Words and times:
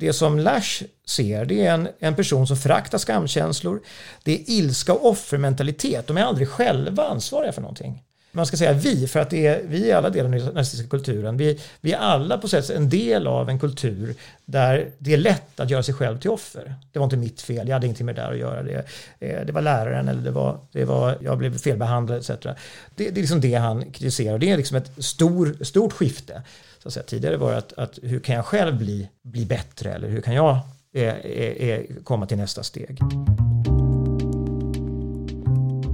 Det 0.00 0.12
som 0.12 0.38
Lash 0.38 0.82
ser 1.04 1.44
det 1.44 1.66
är 1.66 1.74
en, 1.74 1.88
en 1.98 2.14
person 2.14 2.46
som 2.46 2.56
föraktar 2.56 2.98
skamkänslor. 2.98 3.80
Det 4.22 4.32
är 4.32 4.50
ilska 4.50 4.92
och 4.92 5.06
offermentalitet. 5.06 6.06
De 6.06 6.16
är 6.16 6.22
aldrig 6.22 6.48
själva 6.48 7.04
ansvariga 7.04 7.52
för 7.52 7.60
någonting. 7.60 8.02
Man 8.32 8.46
ska 8.46 8.56
säga 8.56 8.72
vi, 8.72 9.06
för 9.06 9.20
att 9.20 9.30
det 9.30 9.46
är, 9.46 9.62
vi 9.66 9.90
är 9.90 9.96
alla 9.96 10.10
delar 10.10 10.24
av 10.24 10.30
den 10.30 10.54
nazistiska 10.54 10.88
kulturen. 10.88 11.36
Vi, 11.36 11.60
vi 11.80 11.92
är 11.92 11.98
alla 11.98 12.38
på 12.38 12.48
sätt 12.48 12.70
en 12.70 12.88
del 12.88 13.26
av 13.26 13.48
en 13.48 13.58
kultur 13.58 14.14
där 14.44 14.90
det 14.98 15.12
är 15.12 15.16
lätt 15.16 15.60
att 15.60 15.70
göra 15.70 15.82
sig 15.82 15.94
själv 15.94 16.18
till 16.18 16.30
offer. 16.30 16.74
Det 16.92 16.98
var 16.98 17.04
inte 17.04 17.16
mitt 17.16 17.42
fel, 17.42 17.68
jag 17.68 17.74
hade 17.74 17.86
ingenting 17.86 18.06
med 18.06 18.14
det 18.14 18.22
där 18.22 18.32
att 18.32 18.38
göra. 18.38 18.62
Det, 18.62 18.84
eh, 19.20 19.46
det 19.46 19.52
var 19.52 19.60
läraren 19.60 20.08
eller 20.08 20.22
det 20.22 20.30
var, 20.30 20.58
det 20.72 20.84
var, 20.84 21.18
jag 21.20 21.38
blev 21.38 21.58
felbehandlad 21.58 22.18
etc. 22.18 22.28
Det, 22.28 22.54
det 22.94 23.08
är 23.08 23.14
liksom 23.14 23.40
det 23.40 23.54
han 23.54 23.92
kritiserar. 23.92 24.38
Det 24.38 24.50
är 24.50 24.56
liksom 24.56 24.76
ett 24.76 25.04
stor, 25.04 25.64
stort 25.64 25.92
skifte. 25.92 26.42
Så 26.82 26.88
att 26.88 26.94
säga. 26.94 27.04
Tidigare 27.04 27.36
var 27.36 27.50
det 27.50 27.58
att, 27.58 27.72
att 27.72 27.98
hur 28.02 28.20
kan 28.20 28.34
jag 28.34 28.44
själv 28.44 28.78
bli, 28.78 29.10
bli 29.22 29.46
bättre 29.46 29.92
eller 29.92 30.08
hur 30.08 30.20
kan 30.20 30.34
jag 30.34 30.58
eh, 30.94 31.08
eh, 31.08 31.84
komma 32.04 32.26
till 32.26 32.36
nästa 32.36 32.62
steg. 32.62 32.98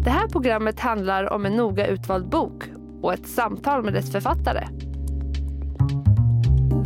Det 0.04 0.10
här 0.10 0.28
programmet 0.28 0.80
handlar 0.80 1.32
om 1.32 1.46
en 1.46 1.56
noga 1.56 1.86
utvald 1.86 2.28
bok 2.28 2.64
och 3.02 3.14
ett 3.14 3.28
samtal 3.28 3.82
med 3.82 3.92
dess 3.92 4.12
författare. 4.12 4.68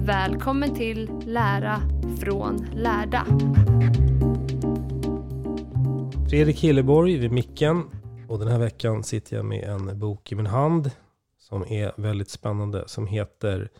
Välkommen 0.04 0.74
till 0.74 1.10
Lära 1.24 1.80
från 2.20 2.66
lärda. 2.74 3.26
Fredrik 6.30 6.60
Hilleborg 6.60 7.18
vid 7.18 7.32
micken 7.32 7.84
och 8.28 8.38
den 8.38 8.48
här 8.48 8.58
veckan 8.58 9.04
sitter 9.04 9.36
jag 9.36 9.44
med 9.44 9.64
en 9.64 9.98
bok 9.98 10.32
i 10.32 10.34
min 10.34 10.46
hand 10.46 10.90
som 11.38 11.62
är 11.62 11.92
väldigt 11.96 12.30
spännande 12.30 12.84
som 12.86 13.06
heter 13.06 13.70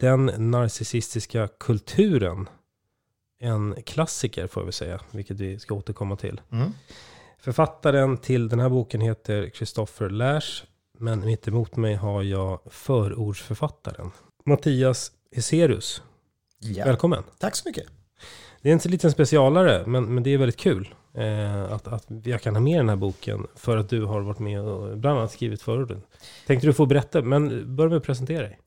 Den 0.00 0.50
narcissistiska 0.50 1.48
kulturen. 1.48 2.48
En 3.40 3.82
klassiker 3.82 4.46
får 4.46 4.64
vi 4.64 4.72
säga, 4.72 5.00
vilket 5.10 5.40
vi 5.40 5.58
ska 5.58 5.74
återkomma 5.74 6.16
till. 6.16 6.40
Mm. 6.52 6.70
Författaren 7.38 8.18
till 8.18 8.48
den 8.48 8.60
här 8.60 8.68
boken 8.68 9.00
heter 9.00 9.50
Christopher 9.50 10.10
Lash. 10.10 10.64
Men 10.98 11.20
mitt 11.20 11.48
emot 11.48 11.76
mig 11.76 11.94
har 11.94 12.22
jag 12.22 12.60
förordsförfattaren. 12.66 14.10
Mattias 14.44 15.12
Heserius. 15.32 16.02
Ja. 16.58 16.84
Välkommen. 16.84 17.22
Tack 17.38 17.56
så 17.56 17.68
mycket. 17.68 17.86
Det 18.62 18.70
är 18.70 18.72
en 18.86 18.90
liten 18.90 19.10
specialare, 19.10 19.86
men, 19.86 20.14
men 20.14 20.22
det 20.22 20.30
är 20.30 20.38
väldigt 20.38 20.56
kul. 20.60 20.94
Eh, 21.14 21.72
att, 21.72 21.88
att 21.88 22.06
jag 22.24 22.42
kan 22.42 22.54
ha 22.54 22.60
med 22.60 22.78
den 22.78 22.88
här 22.88 22.96
boken 22.96 23.46
för 23.54 23.76
att 23.76 23.88
du 23.88 24.04
har 24.04 24.20
varit 24.20 24.38
med 24.38 24.60
och 24.60 24.98
bland 24.98 25.18
annat 25.18 25.32
skrivit 25.32 25.62
förorden. 25.62 26.02
Tänkte 26.46 26.66
du 26.66 26.72
få 26.72 26.86
berätta, 26.86 27.22
men 27.22 27.76
börja 27.76 27.88
med 27.88 27.96
att 27.96 28.02
presentera 28.04 28.42
dig. 28.42 28.58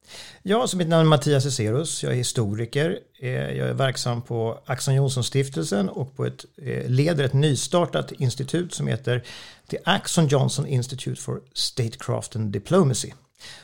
Ja, 0.41 0.67
så 0.67 0.77
mitt 0.77 0.87
namn 0.87 1.05
är 1.05 1.09
Mattias 1.09 1.45
Eserus. 1.45 2.03
Jag 2.03 2.11
är 2.11 2.17
historiker. 2.17 2.99
Eh, 3.19 3.29
Jag 3.31 3.69
är 3.69 3.73
verksam 3.73 4.21
på 4.21 4.59
Axon 4.65 4.95
Johnson-stiftelsen 4.95 5.89
och 5.89 6.15
på 6.15 6.25
ett, 6.25 6.45
eh, 6.61 6.89
leder 6.89 7.23
ett 7.23 7.33
nystartat 7.33 8.11
institut 8.11 8.73
som 8.73 8.87
heter 8.87 9.23
The 9.69 9.77
Axon 9.85 10.27
Johnson 10.27 10.67
Institute 10.67 11.21
for 11.21 11.41
Statecraft 11.53 12.35
and 12.35 12.51
Diplomacy. 12.51 13.11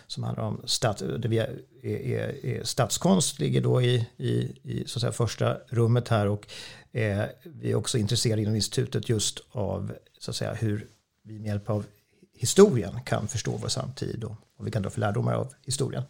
Som 0.07 0.23
handlar 0.23 0.43
om 0.43 0.61
stat, 0.65 1.03
det 1.19 1.27
vi 1.27 1.37
är, 1.37 1.59
är, 1.83 2.45
är 2.45 2.63
statskonst, 2.63 3.39
ligger 3.39 3.61
då 3.61 3.81
i, 3.81 4.07
i, 4.17 4.31
i 4.63 4.83
så 4.87 4.97
att 4.97 5.01
säga, 5.01 5.11
första 5.11 5.57
rummet 5.67 6.07
här 6.07 6.27
och 6.27 6.47
eh, 6.91 7.23
vi 7.43 7.71
är 7.71 7.75
också 7.75 7.97
intresserade 7.97 8.41
inom 8.41 8.55
institutet 8.55 9.09
just 9.09 9.39
av 9.51 9.91
så 10.19 10.31
att 10.31 10.35
säga, 10.37 10.53
hur 10.53 10.87
vi 11.23 11.39
med 11.39 11.47
hjälp 11.47 11.69
av 11.69 11.85
historien 12.33 12.99
kan 13.05 13.27
förstå 13.27 13.51
vår 13.51 13.67
samtid 13.67 14.23
och, 14.23 14.35
och 14.57 14.67
vi 14.67 14.71
kan 14.71 14.81
dra 14.81 14.89
för 14.89 14.99
lärdomar 14.99 15.33
av 15.33 15.53
historien. 15.65 16.03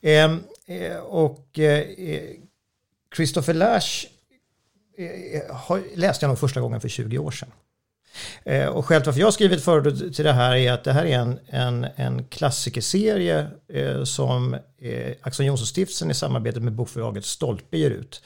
Eh, 0.00 0.36
eh, 0.66 0.96
och 0.98 1.58
eh, 1.58 1.86
Christopher 3.16 3.54
Lash 3.54 4.06
eh, 4.98 5.56
har, 5.56 5.82
läste 5.96 6.24
jag 6.24 6.28
nog 6.28 6.38
första 6.38 6.60
gången 6.60 6.80
för 6.80 6.88
20 6.88 7.18
år 7.18 7.30
sedan. 7.30 7.48
Eh, 8.44 8.66
och 8.66 8.86
skälet 8.86 9.06
varför 9.06 9.20
jag 9.20 9.26
har 9.26 9.32
skrivit 9.32 9.64
förord 9.64 10.14
till 10.14 10.24
det 10.24 10.32
här 10.32 10.56
är 10.56 10.72
att 10.72 10.84
det 10.84 10.92
här 10.92 11.04
är 11.04 11.18
en, 11.18 11.38
en, 11.46 11.86
en 11.96 12.24
klassikerserie 12.24 13.46
eh, 13.68 14.04
som 14.04 14.54
eh, 14.78 15.12
Axel 15.22 15.46
Jonsson-stiftelsen 15.46 16.10
i 16.10 16.14
samarbete 16.14 16.60
med 16.60 16.72
bokförlaget 16.72 17.24
Stolpe 17.24 17.78
ger 17.78 17.90
ut. 17.90 18.22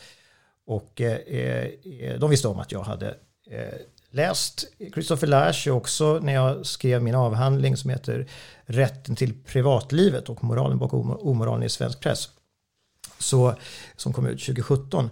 Och 0.66 1.00
eh, 1.00 1.66
eh, 2.00 2.18
de 2.18 2.30
visste 2.30 2.48
om 2.48 2.58
att 2.58 2.72
jag 2.72 2.82
hade 2.82 3.08
eh, 3.50 3.78
läst 4.10 4.64
Christopher 4.94 5.26
Lash 5.26 5.68
också 5.68 6.18
när 6.22 6.32
jag 6.32 6.66
skrev 6.66 7.02
min 7.02 7.14
avhandling 7.14 7.76
som 7.76 7.90
heter 7.90 8.26
Rätten 8.64 9.16
till 9.16 9.34
privatlivet 9.44 10.28
och 10.28 10.44
moralen 10.44 10.78
bakom 10.78 11.10
omoralen 11.10 11.62
i 11.62 11.68
svensk 11.68 12.00
press. 12.00 12.28
Så, 13.18 13.54
som 13.96 14.12
kom 14.12 14.26
ut 14.26 14.40
2017 14.40 15.10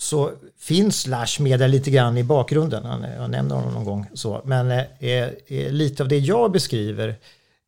så 0.00 0.32
finns 0.58 1.06
Lash 1.06 1.42
med 1.42 1.58
där 1.58 1.68
lite 1.68 1.90
grann 1.90 2.16
i 2.16 2.24
bakgrunden. 2.24 2.84
Han, 2.84 3.02
jag 3.02 3.30
nämner 3.30 3.54
honom 3.54 3.74
någon 3.74 3.84
gång. 3.84 4.06
Så. 4.14 4.42
Men 4.44 4.70
eh, 4.70 4.84
eh, 4.98 5.28
eh, 5.46 5.72
lite 5.72 6.02
av 6.02 6.08
det 6.08 6.18
jag 6.18 6.52
beskriver 6.52 7.16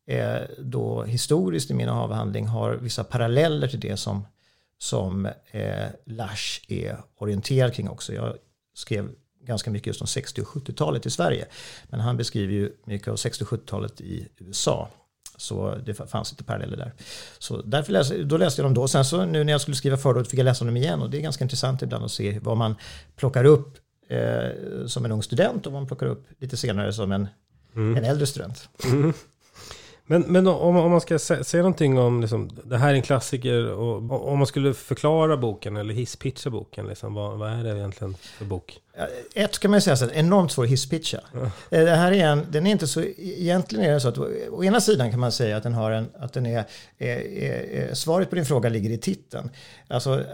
eh, 0.07 0.35
då 0.57 1.03
historiskt 1.03 1.71
i 1.71 1.73
min 1.73 1.89
avhandling 1.89 2.47
har 2.47 2.73
vissa 2.73 3.03
paralleller 3.03 3.67
till 3.67 3.79
det 3.79 3.97
som, 3.97 4.25
som 4.77 5.25
eh, 5.51 5.87
Lash 6.05 6.61
är 6.67 6.97
orienterad 7.17 7.73
kring 7.73 7.89
också. 7.89 8.13
Jag 8.13 8.35
skrev 8.73 9.09
ganska 9.43 9.71
mycket 9.71 9.87
just 9.87 10.01
om 10.01 10.07
60 10.07 10.41
och 10.41 10.47
70-talet 10.47 11.05
i 11.05 11.09
Sverige. 11.09 11.45
Men 11.89 11.99
han 11.99 12.17
beskriver 12.17 12.53
ju 12.53 12.71
mycket 12.85 13.07
av 13.07 13.15
60 13.15 13.43
och 13.43 13.49
70-talet 13.49 14.01
i 14.01 14.27
USA. 14.37 14.89
Så 15.41 15.75
det 15.85 15.93
fanns 15.93 16.31
lite 16.31 16.43
paralleller 16.43 16.77
där. 16.77 16.93
Så 17.39 17.61
därför 17.61 17.91
läste, 17.91 18.23
då 18.23 18.37
läste 18.37 18.61
jag 18.61 18.65
dem 18.65 18.73
då. 18.73 18.87
Sen 18.87 19.05
så 19.05 19.25
nu 19.25 19.43
när 19.43 19.51
jag 19.51 19.61
skulle 19.61 19.75
skriva 19.75 19.97
förord 19.97 20.27
fick 20.27 20.39
jag 20.39 20.45
läsa 20.45 20.65
dem 20.65 20.77
igen. 20.77 21.01
Och 21.01 21.09
det 21.09 21.17
är 21.17 21.21
ganska 21.21 21.43
intressant 21.43 21.81
ibland 21.81 22.05
att 22.05 22.11
se 22.11 22.39
vad 22.41 22.57
man 22.57 22.75
plockar 23.15 23.45
upp 23.45 23.77
eh, 24.09 24.85
som 24.85 25.05
en 25.05 25.11
ung 25.11 25.23
student 25.23 25.65
och 25.65 25.73
vad 25.73 25.81
man 25.81 25.87
plockar 25.87 26.05
upp 26.05 26.27
lite 26.39 26.57
senare 26.57 26.93
som 26.93 27.11
en 27.11 27.27
en 27.73 28.03
äldre 28.03 28.25
student. 28.25 28.69
Men, 30.11 30.21
men 30.21 30.47
om, 30.47 30.77
om 30.77 30.91
man 30.91 31.01
ska 31.01 31.19
sä, 31.19 31.43
säga 31.43 31.63
någonting 31.63 31.99
om, 31.99 32.21
liksom, 32.21 32.49
det 32.63 32.77
här 32.77 32.89
är 32.89 32.93
en 32.93 33.01
klassiker, 33.01 33.71
och 33.71 34.31
om 34.31 34.37
man 34.37 34.47
skulle 34.47 34.73
förklara 34.73 35.37
boken 35.37 35.77
eller 35.77 35.93
hisspitcha 35.93 36.49
boken, 36.49 36.87
liksom, 36.87 37.13
vad, 37.13 37.37
vad 37.37 37.51
är 37.51 37.63
det 37.63 37.77
egentligen 37.77 38.15
för 38.37 38.45
bok? 38.45 38.79
Ett 39.35 39.59
kan 39.59 39.71
man 39.71 39.81
säga 39.81 39.95
så 39.95 40.05
här, 40.05 40.13
enormt 40.13 40.51
svår 40.51 40.65
hisspitcha. 40.65 41.19
Eh, 41.33 41.49
Det 41.69 41.95
här 41.95 42.11
är 42.11 42.25
en, 42.25 42.45
den 42.49 42.67
är 42.67 42.71
inte 42.71 42.87
så, 42.87 43.01
egentligen 43.17 43.85
är 43.85 43.93
det 43.93 43.99
så 43.99 44.07
att 44.07 44.17
å 44.51 44.63
ena 44.63 44.81
sidan 44.81 45.11
kan 45.11 45.19
man 45.19 45.31
säga 45.31 45.57
att 45.57 45.63
den 45.63 45.73
har 45.73 45.91
en, 45.91 46.09
att 46.19 46.33
den 46.33 46.45
är, 46.45 46.65
är, 46.97 47.17
är, 47.17 47.89
är 47.89 47.93
svaret 47.93 48.29
på 48.29 48.35
din 48.35 48.45
fråga 48.45 48.69
ligger 48.69 48.89
i 48.89 48.97
titeln. 48.97 49.49
Alltså, 49.87 50.19
eh, 50.19 50.25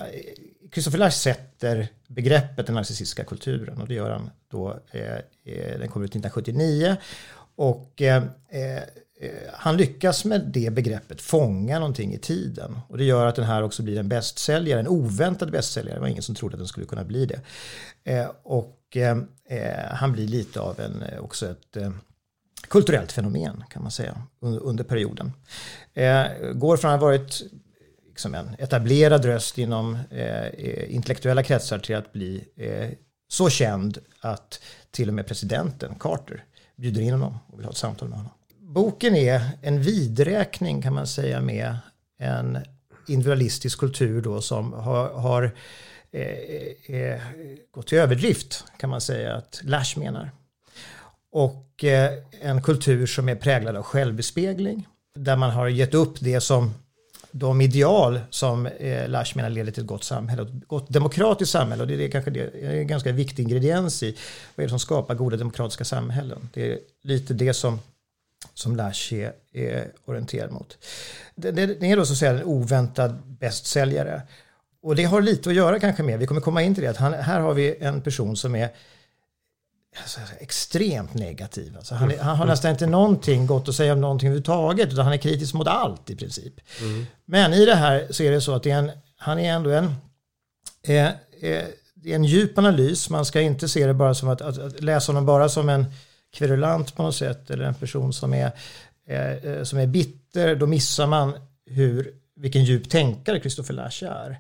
Christopher 0.74 0.98
Lasch 0.98 1.14
sätter 1.14 1.88
begreppet 2.08 2.66
den 2.66 2.76
narcissistiska 2.76 3.24
kulturen 3.24 3.82
och 3.82 3.88
det 3.88 3.94
gör 3.94 4.12
han 4.12 4.30
då, 4.52 4.80
eh, 4.92 5.16
eh, 5.46 5.80
den 5.80 5.88
kommer 5.88 6.06
ut 6.06 6.12
1979 6.12 6.96
och 7.56 8.02
eh, 8.02 8.24
Eh, 9.20 9.30
han 9.54 9.78
lyckas 9.78 10.26
med 10.26 10.42
det 10.42 10.74
begreppet 10.74 11.22
fånga 11.22 11.80
någonting 11.80 12.14
i 12.14 12.18
tiden. 12.18 12.80
Och 12.88 12.98
det 12.98 13.04
gör 13.04 13.26
att 13.26 13.36
den 13.36 13.46
här 13.46 13.64
också 13.64 13.84
blir 13.84 14.00
en 14.00 14.10
bästsäljare, 14.10 14.80
en 14.80 14.88
oväntad 14.88 15.52
bästsäljare. 15.52 15.96
Det 15.96 16.02
var 16.02 16.08
ingen 16.08 16.24
som 16.24 16.36
trodde 16.36 16.54
att 16.54 16.60
den 16.60 16.68
skulle 16.68 16.86
kunna 16.86 17.04
bli 17.04 17.26
det. 17.26 17.42
Eh, 18.04 18.32
och 18.44 18.98
eh, 18.98 19.18
eh 19.46 19.86
han 19.92 20.12
blir 20.12 20.28
lite 20.28 20.60
av 20.60 20.80
en, 20.80 21.02
eh, 21.02 21.20
också 21.20 21.50
ett 21.50 21.78
eh, 21.78 21.92
kulturellt 22.68 23.12
fenomen 23.12 23.64
kan 23.70 23.82
man 23.82 23.92
säga 23.92 24.22
under, 24.40 24.60
under 24.60 24.84
perioden. 24.84 25.34
Eh, 25.94 26.26
går 26.54 26.78
från 26.78 26.92
att 26.92 27.00
ha 27.00 27.08
varit 27.08 27.42
liksom 28.08 28.36
en 28.36 28.56
etablerad 28.60 29.26
röst 29.26 29.58
inom 29.58 29.98
eh, 30.10 30.96
intellektuella 30.96 31.44
kretsar 31.44 31.80
till 31.80 31.96
att 31.96 32.14
bli 32.14 32.44
eh, 32.56 32.90
så 33.28 33.50
känd 33.50 33.98
att 34.22 34.60
till 34.92 35.08
och 35.08 35.14
med 35.14 35.28
presidenten 35.28 35.96
Carter 36.00 36.44
bjuder 36.76 37.02
in 37.02 37.12
honom 37.12 37.38
och 37.48 37.60
vill 37.60 37.66
ha 37.66 37.72
ett 37.72 37.78
samtal 37.78 38.10
med 38.10 38.18
honom. 38.18 38.32
Boken 38.78 39.16
är 39.16 39.42
en 39.62 39.82
vidräkning 39.82 40.82
kan 40.82 40.94
man 40.94 41.08
säga 41.08 41.42
med 41.42 41.78
en 42.20 42.58
individualistisk 43.08 43.80
kultur 43.80 44.22
då 44.22 44.42
som 44.42 44.74
har, 44.74 45.10
har 45.10 45.56
eh, 46.12 46.96
eh, 46.96 47.22
gått 47.72 47.88
till 47.88 47.98
överdrift 47.98 48.64
kan 48.80 48.90
man 48.90 49.02
säga 49.02 49.36
att 49.36 49.62
Lash 49.64 50.00
menar. 50.00 50.32
Och 51.32 51.84
eh, 51.84 52.12
en 52.42 52.62
kultur 52.62 53.06
som 53.06 53.30
är 53.30 53.36
präglad 53.36 53.76
av 53.76 53.84
självbespegling 53.84 54.88
där 55.16 55.36
man 55.36 55.50
har 55.50 55.68
gett 55.68 55.94
upp 55.94 56.20
det 56.20 56.42
som 56.42 56.74
de 57.32 57.62
ideal 57.62 58.20
som 58.30 58.66
eh, 58.66 59.10
Lash 59.10 59.36
menar 59.36 59.50
leder 59.50 59.72
till 59.72 59.84
ett 59.84 59.88
gott 59.88 60.04
samhälle, 60.04 60.42
ett 60.42 60.68
gott 60.68 60.90
demokratiskt 60.90 61.52
samhälle 61.52 61.84
och 61.84 61.88
det 61.88 62.06
är 62.06 62.12
kanske 62.12 62.32
det, 62.32 62.64
är 62.64 62.76
en 62.76 62.88
ganska 62.88 63.12
viktig 63.12 63.44
ingrediens 63.44 64.04
i 64.04 64.18
vad 64.56 64.64
är 64.64 64.68
det 64.68 64.70
som 64.70 64.80
skapar 64.80 65.16
goda 65.16 65.38
demokratiska 65.38 65.86
samhällen. 65.86 66.50
Det 66.54 66.72
är 66.72 66.80
lite 67.04 67.34
det 67.34 67.54
som 67.54 67.80
som 68.58 68.76
Lash 68.76 69.14
är, 69.54 69.92
orienterad 70.06 70.52
mot. 70.52 70.78
Det, 71.36 71.62
är 71.62 71.96
då 71.96 72.06
så 72.06 72.14
att 72.14 72.20
säga 72.20 72.32
en 72.32 72.44
oväntad 72.44 73.16
bästsäljare. 73.40 74.22
Och 74.82 74.96
det 74.96 75.04
har 75.04 75.22
lite 75.22 75.50
att 75.50 75.56
göra 75.56 75.80
kanske 75.80 76.04
med, 76.04 76.20
vi 76.20 76.28
kommer 76.28 76.42
komma 76.42 76.62
in 76.62 76.76
till 76.76 76.84
det, 76.84 76.90
att 76.90 76.98
han, 76.98 77.14
här 77.14 77.40
har 77.40 77.54
vi 77.54 77.78
en 77.80 78.02
person 78.02 78.38
som 78.38 78.56
är 78.56 78.70
alltså, 80.02 80.20
extremt 80.40 81.14
negativ. 81.14 81.78
Alltså, 81.78 81.96
han, 81.96 82.12
är, 82.12 82.18
han 82.18 82.38
har 82.38 82.46
nästan 82.46 82.72
inte 82.72 82.88
någonting 82.88 83.48
gott 83.48 83.70
att 83.70 83.76
säga 83.76 83.94
om 83.94 84.02
någonting 84.02 84.28
överhuvudtaget, 84.28 84.94
utan 84.94 85.06
han 85.06 85.14
är 85.14 85.18
kritisk 85.18 85.54
mot 85.54 85.68
allt 85.68 86.10
i 86.10 86.16
princip. 86.16 86.54
Mm. 86.82 87.06
Men 87.26 87.54
i 87.54 87.66
det 87.66 87.76
här 87.76 88.08
så 88.10 88.24
är 88.24 88.32
det 88.32 88.42
så 88.42 88.54
att 88.56 88.64
det 88.64 88.72
är 88.72 88.80
en, 88.80 88.92
han 89.18 89.40
är 89.40 89.54
ändå 89.54 89.70
en, 89.70 89.96
eh, 90.84 91.06
eh, 91.06 91.14
det 91.94 92.12
är 92.12 92.16
en 92.16 92.24
djup 92.24 92.58
analys, 92.58 93.10
man 93.10 93.26
ska 93.26 93.42
inte 93.42 93.70
se 93.70 93.88
det 93.88 93.94
bara 93.94 94.14
som 94.14 94.30
att, 94.30 94.42
att, 94.42 94.58
att 94.58 94.82
läsa 94.82 95.12
honom 95.12 95.26
bara 95.26 95.50
som 95.50 95.70
en 95.70 95.86
kverulant 96.38 96.96
på 96.96 97.04
något 97.04 97.16
sätt 97.16 97.50
eller 97.50 97.66
en 97.66 97.74
person 97.74 98.14
som 98.14 98.34
är, 98.34 98.52
eh, 99.08 99.64
som 99.64 99.80
är 99.80 99.88
bitter, 99.88 100.56
då 100.56 100.68
missar 100.68 101.08
man 101.08 101.34
hur, 101.66 102.14
vilken 102.36 102.64
djup 102.64 102.90
tänkare 102.90 103.40
Christopher 103.40 103.74
Lash 103.74 104.04
är. 104.04 104.38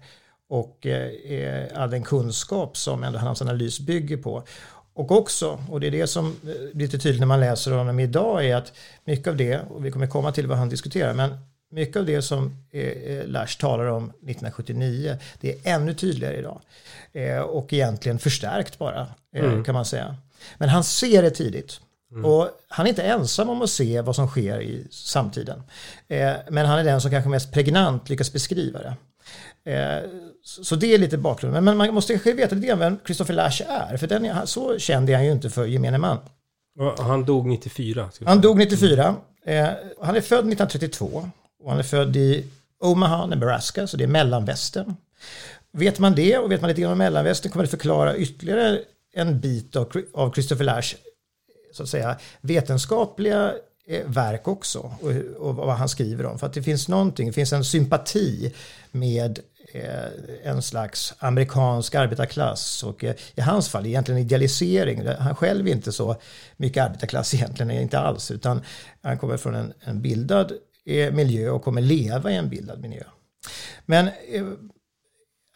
Och 0.50 0.86
eh, 0.86 1.68
all 1.76 1.90
den 1.90 2.04
kunskap 2.04 2.78
som 2.78 3.04
ändå 3.04 3.20
hans 3.20 3.42
analys 3.42 3.80
bygger 3.80 4.18
på. 4.18 4.44
Och 4.94 5.12
också, 5.12 5.60
och 5.70 5.80
det 5.80 5.88
är 5.88 5.92
det 5.92 6.08
som 6.08 6.36
blir 6.42 6.86
lite 6.86 6.98
tydligt 7.00 7.20
när 7.20 7.28
man 7.28 7.40
läser 7.40 7.72
honom 7.72 8.00
idag, 8.00 8.46
är 8.46 8.56
att 8.56 8.74
mycket 9.06 9.28
av 9.28 9.38
det, 9.38 9.60
och 9.70 9.86
vi 9.86 9.92
kommer 9.92 10.08
komma 10.08 10.32
till 10.32 10.48
vad 10.48 10.58
han 10.58 10.70
diskuterar, 10.70 11.14
men 11.14 11.38
mycket 11.72 11.96
av 11.96 12.06
det 12.06 12.22
som 12.22 12.66
eh, 12.72 13.28
Lash 13.28 13.60
talar 13.60 13.86
om 13.86 14.04
1979, 14.04 15.18
det 15.42 15.52
är 15.52 15.76
ännu 15.76 15.94
tydligare 15.94 16.38
idag. 16.38 16.62
Eh, 17.14 17.40
och 17.40 17.74
egentligen 17.74 18.20
förstärkt 18.20 18.78
bara, 18.78 19.08
eh, 19.36 19.46
mm. 19.46 19.64
kan 19.64 19.74
man 19.74 19.86
säga. 19.86 20.16
Men 20.58 20.70
han 20.70 20.84
ser 20.84 21.22
det 21.22 21.30
tidigt. 21.30 21.82
Mm. 22.12 22.25
Och 22.25 22.50
han 22.68 22.86
är 22.86 22.89
inte 22.89 23.04
ensam 23.04 23.50
om 23.50 23.62
att 23.62 23.69
se 23.69 24.01
vad 24.01 24.15
som 24.15 24.27
sker 24.27 24.62
i 24.62 24.88
samtiden. 24.92 25.63
Eh, 26.07 26.33
men 26.50 26.65
han 26.65 26.80
är 26.80 26.83
den 26.83 27.01
som 27.01 27.12
kanske 27.12 27.30
mest 27.30 27.54
pregnant 27.54 28.09
lyckas 28.09 28.33
beskriva 28.33 28.80
det. 28.80 28.95
Eh, 29.71 30.09
så 30.44 30.75
det 30.75 30.94
är 30.94 30.98
lite 30.98 31.18
bakgrunden. 31.18 31.63
Men 31.63 31.77
man 31.77 31.94
måste 31.94 32.13
kanske 32.13 32.33
veta 32.33 32.56
lite 32.56 32.68
grann 32.68 32.80
vem 32.80 33.00
Christopher 33.06 33.33
Lash 33.33 33.62
är. 33.68 33.98
För 33.98 34.07
den 34.07 34.25
är, 34.25 34.45
så 34.45 34.80
känd 34.80 35.09
är 35.09 35.15
han 35.15 35.25
ju 35.25 35.31
inte 35.31 35.50
för 35.50 35.65
gemene 35.65 35.98
man. 35.98 36.18
Han 36.98 37.25
dog 37.25 37.48
94. 37.48 38.10
Han 38.25 38.42
dog 38.42 38.57
94. 38.57 39.15
Eh, 39.45 39.68
han 40.01 40.15
är 40.15 40.21
född 40.21 40.39
1932. 40.39 41.30
Och 41.63 41.69
han 41.69 41.80
är 41.80 41.83
född 41.83 42.15
i 42.15 42.45
Omaha, 42.80 43.25
Nebraska, 43.25 43.88
så 43.88 43.98
det 43.98 44.03
är 44.03 44.07
mellanvästern. 44.07 44.95
Vet 45.71 46.00
man 46.00 46.15
det 46.15 46.38
och 46.38 46.51
vet 46.51 46.62
man 46.62 46.68
lite 46.68 46.81
grann 46.81 46.92
om 46.92 46.98
mellanvästern 46.98 47.51
kommer 47.51 47.63
det 47.63 47.69
förklara 47.69 48.18
ytterligare 48.18 48.80
en 49.13 49.39
bit 49.39 49.75
av 50.13 50.33
Christopher 50.33 50.63
Lash 50.63 50.95
så 51.74 51.84
att 51.84 51.90
säga, 51.90 52.18
vetenskapliga 52.42 53.54
eh, 53.88 54.06
verk 54.06 54.48
också 54.48 54.92
och, 55.02 55.12
och, 55.48 55.56
vad 55.56 55.75
han 55.75 55.90
skriver 55.90 56.25
om. 56.25 56.40
För 56.40 56.48
att 56.48 56.54
det 56.54 56.64
finns 56.64 56.88
någonting, 56.88 57.28
det 57.28 57.34
finns 57.34 57.54
en 57.54 57.64
sympati 57.64 58.54
med 58.92 59.40
eh, 59.74 60.52
en 60.52 60.62
slags 60.62 61.14
amerikansk 61.19 61.96
arbetarklass 61.96 62.84
och 62.84 63.04
eh, 63.04 63.16
i 63.36 63.42
hans 63.42 63.69
fall 63.69 63.86
egentligen 63.86 64.22
idealisering. 64.22 65.08
Han 65.08 65.36
själv 65.36 65.68
är 65.68 65.72
inte 65.72 65.92
så 65.92 66.16
mycket 66.58 66.84
arbetarklass 66.84 67.34
egentligen, 67.34 67.72
inte 67.72 68.00
alls, 68.00 68.31
utan 68.31 68.62
han 69.02 69.18
kommer 69.18 69.38
från 69.38 69.56
en, 69.56 69.74
en 69.80 70.02
bildad 70.02 70.52
miljö 71.12 71.50
och 71.50 71.63
kommer 71.63 71.81
leva 71.81 72.31
i 72.31 72.36
en 72.36 72.50
bildad 72.50 72.80
miljö. 72.80 73.04
Men 73.86 74.10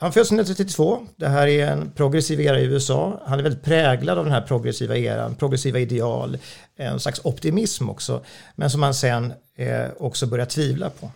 han 0.01 0.13
föds 0.13 0.31
1932. 0.31 1.07
Det 1.15 1.27
här 1.27 1.47
är 1.47 1.67
en 1.67 1.91
progressiv 1.91 2.41
era 2.41 2.59
i 2.59 2.63
USA. 2.63 3.21
Han 3.25 3.39
är 3.39 3.43
väldigt 3.43 3.63
präglad 3.63 4.17
av 4.17 4.25
den 4.25 4.33
här 4.33 4.41
progressiva 4.41 4.97
eran, 4.97 5.35
progressiva 5.35 5.79
ideal, 5.79 6.37
en 6.75 6.99
slags 6.99 7.21
optimism 7.23 7.89
också, 7.89 8.23
men 8.55 8.69
som 8.69 8.83
han 8.83 8.93
sen 8.93 9.33
eh, 9.55 9.85
också 9.97 10.27
börjar 10.27 10.45
tvivla 10.45 10.89
på. 10.89 11.11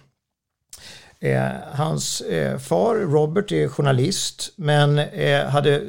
Eh, 1.20 1.52
hans 1.72 2.22
eh, 2.22 2.58
far 2.58 2.96
Robert 2.96 3.52
är 3.52 3.68
journalist, 3.68 4.54
men 4.56 4.98
hade 5.48 5.82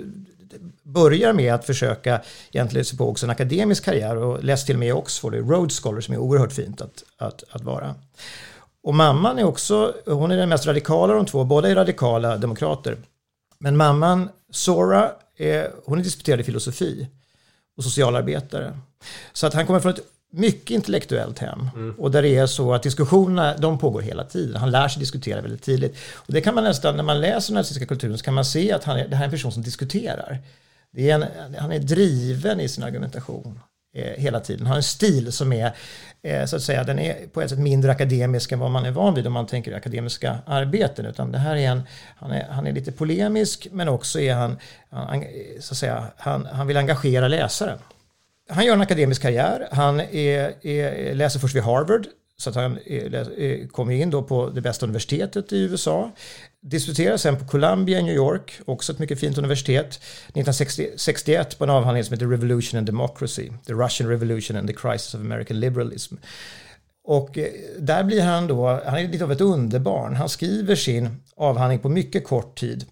börjar 0.83 1.33
med 1.33 1.55
att 1.55 1.65
försöka 1.65 2.21
egentligen 2.53 2.85
se 2.85 2.97
på 2.97 3.09
också 3.09 3.27
en 3.27 3.31
akademisk 3.31 3.85
karriär 3.85 4.17
och 4.17 4.45
läst 4.45 4.67
till 4.67 4.75
och 4.75 4.81
med 4.81 4.89
i 4.89 4.93
Oxford, 4.93 5.35
i 5.35 5.39
Rhodes 5.39 5.81
Scholar 5.81 6.01
som 6.01 6.15
är 6.15 6.19
oerhört 6.19 6.53
fint 6.53 6.81
att, 6.81 7.05
att, 7.19 7.45
att 7.51 7.63
vara. 7.63 7.95
Och 8.87 8.95
mamman 8.95 9.39
är 9.39 9.45
också, 9.45 9.95
hon 10.07 10.31
är 10.31 10.37
den 10.37 10.49
mest 10.49 10.67
radikala 10.67 11.13
av 11.13 11.17
de 11.17 11.27
två, 11.27 11.45
båda 11.45 11.69
är 11.69 11.75
radikala 11.75 12.37
demokrater. 12.37 12.97
Men 13.59 13.77
mamman, 13.77 14.29
Sora, 14.51 15.11
är, 15.37 15.71
hon 15.85 15.99
är 15.99 16.03
disputerad 16.03 16.41
i 16.41 16.43
filosofi 16.43 17.09
och 17.77 17.85
socialarbetare. 17.85 18.79
Så 19.33 19.47
att 19.47 19.55
han 19.55 19.67
kommer 19.67 19.81
från 19.81 19.93
ett 19.93 20.01
mycket 20.33 20.71
intellektuellt 20.71 21.39
hem. 21.39 21.69
Mm. 21.75 21.95
Och 21.99 22.11
där 22.11 22.23
det 22.23 22.37
är 22.37 22.47
så 22.47 22.75
att 22.75 22.83
diskussionerna, 22.83 23.57
de 23.57 23.79
pågår 23.79 24.01
hela 24.01 24.25
tiden. 24.25 24.57
Han 24.57 24.71
lär 24.71 24.89
sig 24.89 25.01
diskutera 25.01 25.41
väldigt 25.41 25.63
tidigt. 25.63 25.97
Och 26.15 26.33
det 26.33 26.41
kan 26.41 26.55
man 26.55 26.65
nästan, 26.65 26.97
när 26.97 27.05
man 27.05 27.21
läser 27.21 27.53
den 27.53 27.61
nazistiska 27.61 27.87
kulturen 27.87 28.19
så 28.19 28.25
kan 28.25 28.35
man 28.35 28.45
se 28.45 28.73
att 28.73 28.85
han 28.85 28.99
är, 28.99 29.09
det 29.09 29.17
här 29.17 29.25
är 29.25 29.29
en 29.29 29.31
person 29.31 29.53
som 29.53 29.63
diskuterar. 29.63 30.39
Det 30.91 31.11
är 31.11 31.15
en, 31.15 31.55
han 31.59 31.73
är 31.73 31.79
driven 31.79 32.61
i 32.61 32.69
sin 32.69 32.85
argumentation 32.85 33.61
Eh, 33.97 34.23
hela 34.23 34.41
tiden. 34.41 34.67
Har 34.67 34.77
en 34.77 34.83
stil 34.83 35.33
som 35.33 35.53
är 35.53 35.73
eh, 36.23 36.45
så 36.45 36.57
att 36.57 36.63
säga, 36.63 36.85
den 36.85 36.99
är 36.99 37.27
på 37.33 37.43
ett 37.43 37.51
sätt 37.51 37.59
mindre 37.59 37.91
akademisk 37.91 38.53
än 38.53 38.59
vad 38.59 38.71
man 38.71 38.85
är 38.85 38.91
van 38.91 39.15
vid 39.15 39.27
om 39.27 39.33
man 39.33 39.47
tänker 39.47 39.73
akademiska 39.75 40.39
arbeten. 40.47 41.07
Utan 41.07 41.33
det 41.33 41.39
här 41.39 41.57
är 41.57 41.69
en, 41.69 41.83
han 42.17 42.31
är, 42.31 42.47
han 42.51 42.67
är 42.67 42.73
lite 42.73 42.93
polemisk 42.93 43.69
men 43.73 43.89
också 43.89 44.21
är 44.21 44.35
han, 44.35 44.59
han 44.91 45.25
så 45.61 45.73
att 45.73 45.79
säga, 45.79 46.07
han, 46.17 46.47
han 46.47 46.67
vill 46.67 46.77
engagera 46.77 47.29
läsaren. 47.29 47.79
Han 48.49 48.65
gör 48.67 48.75
en 48.75 48.81
akademisk 48.81 49.23
karriär. 49.23 49.69
Han 49.73 50.01
är, 50.01 50.67
är, 50.67 51.15
läser 51.15 51.41
först 51.41 51.55
vid 51.55 51.63
Harvard 51.63 52.07
så 52.39 52.51
att 52.51 52.57
han 52.57 52.79
eh, 52.87 53.15
eh, 53.15 53.67
kom 53.67 53.91
in 53.91 54.11
då 54.11 54.23
på 54.23 54.51
det 54.51 54.61
bästa 54.61 54.87
universitetet 54.87 55.53
i 55.53 55.59
USA. 55.59 56.11
Disputerade 56.61 57.19
sen 57.19 57.37
på 57.37 57.47
Columbia 57.47 57.99
i 57.99 58.03
New 58.03 58.15
York, 58.15 58.61
också 58.65 58.93
ett 58.93 58.99
mycket 58.99 59.21
fint 59.21 59.39
universitet. 59.39 60.01
1961 60.29 61.59
på 61.59 61.65
en 61.65 61.71
avhandling 61.71 62.05
som 62.05 62.13
heter 62.13 62.27
Revolution 62.27 62.79
and 62.79 62.87
Democracy, 62.87 63.51
The 63.67 63.73
Russian 63.73 64.09
Revolution 64.09 64.57
and 64.57 64.69
the 64.69 64.75
Crisis 64.75 65.15
of 65.15 65.21
American 65.21 65.61
Liberalism. 65.61 66.15
Och 67.05 67.39
eh, 67.39 67.47
där 67.79 68.05
blir 68.05 68.23
han 68.23 68.47
då, 68.47 68.81
han 68.87 68.99
är 68.99 69.09
lite 69.09 69.25
av 69.25 69.33
ett 69.33 69.41
underbarn. 69.41 70.17
Han 70.17 70.29
skriver 70.29 70.75
sin 70.75 71.23
avhandling 71.37 71.79
på 71.79 71.89
mycket 71.89 72.25
kort 72.25 72.59
tid. 72.59 72.85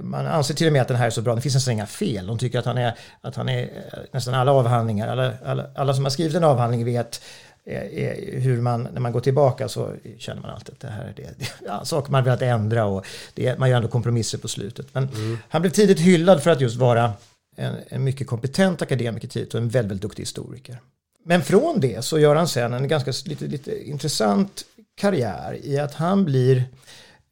man 0.00 0.26
anser 0.26 0.54
till 0.54 0.66
och 0.66 0.72
med 0.72 0.82
att 0.82 0.88
den 0.88 0.96
här 0.96 1.06
är 1.06 1.10
så 1.10 1.22
bra, 1.22 1.34
det 1.34 1.40
finns 1.40 1.54
nästan 1.54 1.74
inga 1.74 1.86
fel. 1.86 2.26
De 2.26 2.38
tycker 2.38 2.58
att 2.58 2.64
han 2.64 2.78
är, 2.78 2.94
att 3.20 3.36
han 3.36 3.48
är 3.48 3.70
nästan 4.12 4.34
alla 4.34 4.52
avhandlingar, 4.52 5.08
alla, 5.08 5.32
alla, 5.44 5.66
alla 5.74 5.94
som 5.94 6.04
har 6.04 6.10
skrivit 6.10 6.36
en 6.36 6.44
avhandling 6.44 6.84
vet 6.84 7.20
hur 7.66 8.60
man, 8.60 8.88
när 8.92 9.00
man 9.00 9.12
går 9.12 9.20
tillbaka 9.20 9.68
så 9.68 9.92
känner 10.18 10.42
man 10.42 10.50
alltid 10.50 10.72
att 10.74 10.80
det 10.80 10.88
här 10.88 11.04
är 11.04 11.12
det, 11.16 11.38
det 11.38 11.48
ja, 11.66 11.84
saker 11.84 12.12
man 12.12 12.24
velat 12.24 12.42
ändra 12.42 12.84
och 12.84 13.06
det, 13.34 13.58
man 13.58 13.70
gör 13.70 13.76
ändå 13.76 13.88
kompromisser 13.88 14.38
på 14.38 14.48
slutet. 14.48 14.86
Men 14.92 15.08
mm. 15.08 15.38
han 15.48 15.62
blev 15.62 15.70
tidigt 15.70 16.00
hyllad 16.00 16.42
för 16.42 16.50
att 16.50 16.60
just 16.60 16.76
vara 16.76 17.12
en, 17.56 17.74
en 17.88 18.04
mycket 18.04 18.26
kompetent 18.26 18.82
akademiker 18.82 19.28
tidigt 19.28 19.54
och 19.54 19.60
en 19.60 19.68
väldigt, 19.68 19.90
väldigt 19.90 20.02
duktig 20.02 20.22
historiker. 20.22 20.78
Men 21.24 21.42
från 21.42 21.80
det 21.80 22.04
så 22.04 22.18
gör 22.18 22.36
han 22.36 22.48
sen 22.48 22.72
en 22.74 22.88
ganska 22.88 23.12
lite, 23.24 23.44
lite 23.44 23.88
intressant 23.88 24.64
karriär 24.96 25.58
i 25.62 25.78
att 25.78 25.94
han 25.94 26.24
blir 26.24 26.64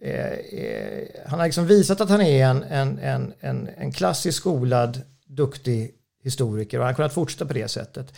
eh, 0.01 0.33
eh, 0.33 1.05
han 1.27 1.39
har 1.39 1.47
liksom 1.47 1.67
visat 1.67 2.01
att 2.01 2.11
han 2.11 2.21
är 2.21 2.47
en, 2.47 2.63
en, 2.63 2.99
en, 2.99 3.33
en, 3.41 3.69
en 3.77 3.93
klassiskt 3.93 4.39
skolad, 4.39 5.01
duktig 5.27 5.95
historiker 6.23 6.79
och 6.79 6.85
han 6.85 6.93
har 6.93 6.97
kunnat 6.97 7.15
fortsätta 7.15 7.47
på 7.47 7.53
det 7.53 7.69
sättet. 7.69 8.13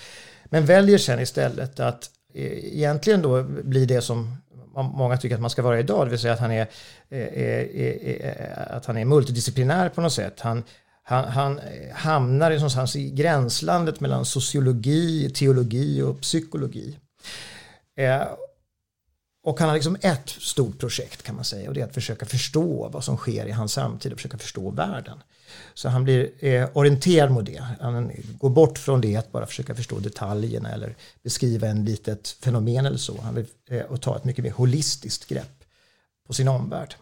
Men 0.50 0.66
väljer 0.66 0.98
sen 0.98 1.20
istället 1.20 1.80
att 1.80 2.10
eh, 2.34 2.74
egentligen 2.74 3.22
då 3.22 3.42
bli 3.42 3.86
det 3.86 4.02
som 4.02 4.36
många 4.74 5.16
tycker 5.16 5.34
att 5.34 5.40
man 5.40 5.50
ska 5.50 5.62
vara 5.62 5.80
idag, 5.80 6.06
det 6.06 6.10
vill 6.10 6.18
säga 6.18 6.32
att 6.32 6.40
han 6.40 6.50
är, 6.50 6.66
är, 7.10 7.76
är 8.04 8.68
att 8.70 8.86
han 8.86 8.96
är 8.96 9.04
multidisciplinär 9.04 9.88
på 9.88 10.00
något 10.00 10.12
sätt. 10.12 10.40
Han, 10.40 10.64
han, 11.02 11.24
han 11.24 11.60
hamnar 11.92 12.50
i, 12.50 12.54
någonstans 12.54 12.96
i 12.96 13.10
gränslandet 13.10 14.00
mellan 14.00 14.24
sociologi, 14.24 15.30
teologi 15.30 16.02
och 16.02 16.20
psykologi. 16.20 16.98
Och 19.46 19.60
han 19.60 19.68
har 19.68 19.74
liksom 19.74 19.96
ett 20.00 20.28
stort 20.28 20.78
projekt 20.78 21.22
kan 21.22 21.34
man 21.34 21.44
säga 21.44 21.68
och 21.68 21.74
det 21.74 21.80
är 21.80 21.84
att 21.84 21.94
försöka 21.94 22.26
förstå 22.26 22.88
vad 22.88 23.04
som 23.04 23.16
sker 23.16 23.46
i 23.46 23.50
hans 23.50 23.72
samtid 23.72 24.12
och 24.12 24.18
försöka 24.18 24.38
förstå 24.38 24.70
världen. 24.70 25.18
Så 25.74 25.88
han 25.88 26.04
blir 26.04 26.30
eh, 26.38 26.68
orienterad 26.72 27.30
mot 27.30 27.46
det. 27.46 27.62
Han 27.80 28.12
går 28.38 28.50
bort 28.50 28.78
från 28.78 29.00
det 29.00 29.16
att 29.16 29.32
bara 29.32 29.46
försöka 29.46 29.74
förstå 29.74 29.98
detaljerna 29.98 30.72
eller 30.72 30.94
beskriva 31.22 31.68
en 31.68 31.84
litet 31.84 32.28
fenomen 32.28 32.86
eller 32.86 32.98
så. 32.98 33.20
Han 33.20 33.34
vill 33.34 33.46
eh, 33.70 33.80
och 33.80 34.00
ta 34.00 34.16
ett 34.16 34.24
mycket 34.24 34.44
mer 34.44 34.50
holistiskt 34.50 35.28
grepp 35.28 35.64
på 36.26 36.32
sin 36.32 36.48
omvärld. 36.48 36.94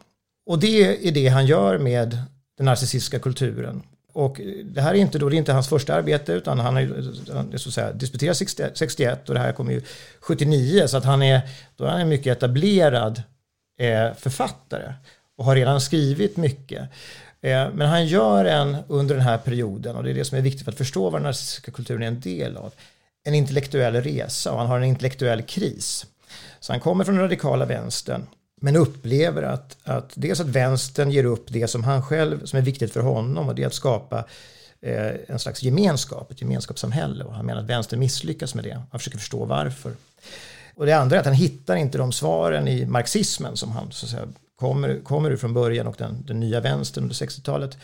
Och 0.46 0.58
det 0.58 1.08
är 1.08 1.12
det 1.12 1.28
han 1.28 1.46
gör 1.46 1.78
med 1.78 2.18
den 2.56 2.66
narcissistiska 2.66 3.18
kulturen. 3.18 3.82
Och 4.12 4.40
det 4.64 4.80
här 4.80 4.94
är 4.94 4.98
inte, 4.98 5.18
då, 5.18 5.28
det 5.28 5.36
är 5.36 5.38
inte 5.38 5.52
hans 5.52 5.68
första 5.68 5.94
arbete 5.94 6.32
utan 6.32 6.58
han 6.58 6.76
har 6.76 7.56
så 7.58 7.68
att 7.68 7.74
säga, 7.74 7.92
disputerat 7.92 8.36
61 8.74 9.28
och 9.28 9.34
det 9.34 9.40
här 9.40 9.52
kommer 9.52 9.72
ju 9.72 9.82
79 10.20 10.86
så 10.86 10.96
att 10.96 11.04
han 11.04 11.22
är, 11.22 11.40
då 11.76 11.84
är 11.84 11.88
han 11.88 12.00
en 12.00 12.08
mycket 12.08 12.36
etablerad 12.36 13.22
eh, 13.78 14.14
författare 14.14 14.92
och 15.36 15.44
har 15.44 15.56
redan 15.56 15.80
skrivit 15.80 16.36
mycket. 16.36 16.88
Eh, 17.44 17.68
men 17.74 17.88
han 17.88 18.06
gör 18.06 18.44
en 18.44 18.76
under 18.88 19.14
den 19.14 19.24
här 19.24 19.38
perioden 19.38 19.96
och 19.96 20.02
det 20.02 20.10
är 20.10 20.14
det 20.14 20.24
som 20.24 20.38
är 20.38 20.42
viktigt 20.42 20.64
för 20.64 20.72
att 20.72 20.78
förstå 20.78 21.10
vad 21.10 21.20
den 21.20 21.22
narcissistiska 21.22 21.70
kulturen 21.70 22.02
är 22.02 22.06
en 22.06 22.20
del 22.20 22.56
av. 22.56 22.72
En 23.24 23.34
intellektuell 23.34 23.94
resa 23.94 24.52
och 24.52 24.58
han 24.58 24.66
har 24.66 24.76
en 24.76 24.84
intellektuell 24.84 25.42
kris. 25.42 26.06
Så 26.60 26.72
han 26.72 26.80
kommer 26.80 27.04
från 27.04 27.14
den 27.14 27.24
radikala 27.24 27.64
vänstern 27.64 28.26
men 28.60 28.76
upplever 28.76 29.42
att, 29.42 29.76
att 29.82 30.12
dels 30.14 30.40
att 30.40 30.46
vänstern 30.46 31.10
ger 31.10 31.24
upp 31.24 31.46
det 31.48 31.68
som 31.68 31.84
han 31.84 32.02
själv, 32.02 32.44
som 32.44 32.58
är 32.58 32.62
viktigt 32.62 32.92
för 32.92 33.00
honom 33.00 33.48
och 33.48 33.54
det 33.54 33.62
är 33.62 33.66
att 33.66 33.74
skapa 33.74 34.24
eh, 34.80 35.12
en 35.28 35.38
slags 35.38 35.62
gemenskap, 35.62 36.30
ett 36.30 36.40
gemenskapssamhälle 36.40 37.24
och 37.24 37.34
han 37.34 37.46
menar 37.46 37.60
att 37.60 37.70
vänstern 37.70 38.00
misslyckas 38.00 38.54
med 38.54 38.64
det. 38.64 38.80
Han 38.90 39.00
försöker 39.00 39.18
förstå 39.18 39.44
varför. 39.44 39.92
Och 40.74 40.86
det 40.86 40.92
andra 40.92 41.16
är 41.16 41.20
att 41.20 41.26
han 41.26 41.34
hittar 41.34 41.76
inte 41.76 41.98
de 41.98 42.12
svaren 42.12 42.68
i 42.68 42.86
marxismen 42.86 43.56
som 43.56 43.72
han 43.72 43.92
så 43.92 44.06
att 44.06 44.10
säga, 44.10 44.28
kommer, 44.56 45.00
kommer 45.00 45.30
ur 45.30 45.36
från 45.36 45.54
början 45.54 45.86
och 45.86 45.96
den, 45.98 46.24
den 46.26 46.40
nya 46.40 46.60
vänstern 46.60 47.04
under 47.04 47.14
60-talet 47.14 47.78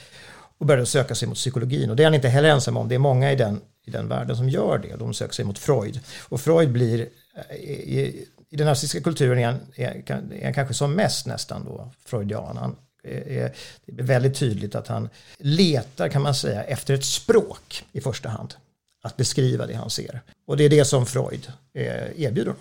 och 0.59 0.67
började 0.67 0.87
söka 0.87 1.15
sig 1.15 1.29
mot 1.29 1.37
psykologin. 1.37 1.91
Och 1.91 1.97
det 1.97 2.03
är 2.03 2.05
han 2.05 2.15
inte 2.15 2.29
heller 2.29 2.49
ensam 2.49 2.77
om, 2.77 2.89
det 2.89 2.95
är 2.95 2.99
många 2.99 3.33
i 3.33 3.37
den, 3.37 3.61
i 3.87 3.91
den 3.91 4.09
världen 4.09 4.37
som 4.37 4.49
gör 4.49 4.79
det. 4.79 4.97
De 4.97 5.15
söker 5.15 5.35
sig 5.35 5.45
mot 5.45 5.59
Freud. 5.59 6.00
Och 6.29 6.41
Freud 6.41 6.73
blir 6.73 7.09
eh, 7.50 7.57
i, 7.57 8.27
i 8.50 8.57
den 8.57 8.67
nazistiska 8.67 9.05
kulturen 9.05 9.39
är 9.39 9.47
han, 9.47 9.61
är, 9.75 10.33
är 10.33 10.45
han 10.45 10.55
kanske 10.55 10.75
som 10.75 10.93
mest 10.93 11.27
nästan 11.27 11.65
då 11.65 11.93
freudian. 12.05 12.57
Han 12.57 12.77
är, 13.05 13.53
det 13.87 14.03
är 14.03 14.07
väldigt 14.07 14.37
tydligt 14.37 14.75
att 14.75 14.89
han 14.89 15.09
letar 15.39 16.09
kan 16.09 16.23
man 16.23 16.35
säga 16.35 16.62
efter 16.62 16.95
ett 16.95 17.05
språk 17.05 17.85
i 17.93 18.00
första 18.00 18.29
hand. 18.29 18.55
Att 19.03 19.17
beskriva 19.17 19.67
det 19.67 19.75
han 19.75 19.91
ser. 19.91 20.21
Och 20.47 20.57
det 20.57 20.65
är 20.65 20.69
det 20.69 20.85
som 20.85 21.07
Freud 21.07 21.53
eh, 21.75 22.23
erbjuder. 22.23 22.55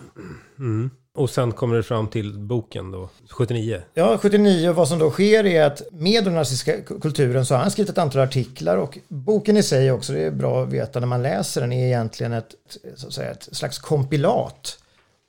Mm. 0.58 0.90
Och 1.14 1.30
sen 1.30 1.52
kommer 1.52 1.76
det 1.76 1.82
fram 1.82 2.08
till 2.08 2.38
boken 2.38 2.90
då, 2.90 3.08
79. 3.30 3.82
Ja, 3.94 4.18
79. 4.18 4.68
Och 4.68 4.74
vad 4.76 4.88
som 4.88 4.98
då 4.98 5.10
sker 5.10 5.46
är 5.46 5.64
att 5.64 5.82
med 5.92 6.24
den 6.24 6.34
nazistiska 6.34 6.94
kulturen 7.00 7.46
så 7.46 7.54
har 7.54 7.62
han 7.62 7.70
skrivit 7.70 7.90
ett 7.90 7.98
antal 7.98 8.20
artiklar 8.22 8.76
och 8.76 8.98
boken 9.08 9.56
i 9.56 9.62
sig 9.62 9.92
också, 9.92 10.12
det 10.12 10.22
är 10.22 10.30
bra 10.30 10.62
att 10.62 10.68
veta 10.68 11.00
när 11.00 11.06
man 11.06 11.22
läser 11.22 11.60
den, 11.60 11.72
är 11.72 11.86
egentligen 11.86 12.32
ett, 12.32 12.54
så 12.96 13.06
att 13.06 13.12
säga, 13.12 13.30
ett 13.30 13.48
slags 13.52 13.78
kompilat 13.78 14.78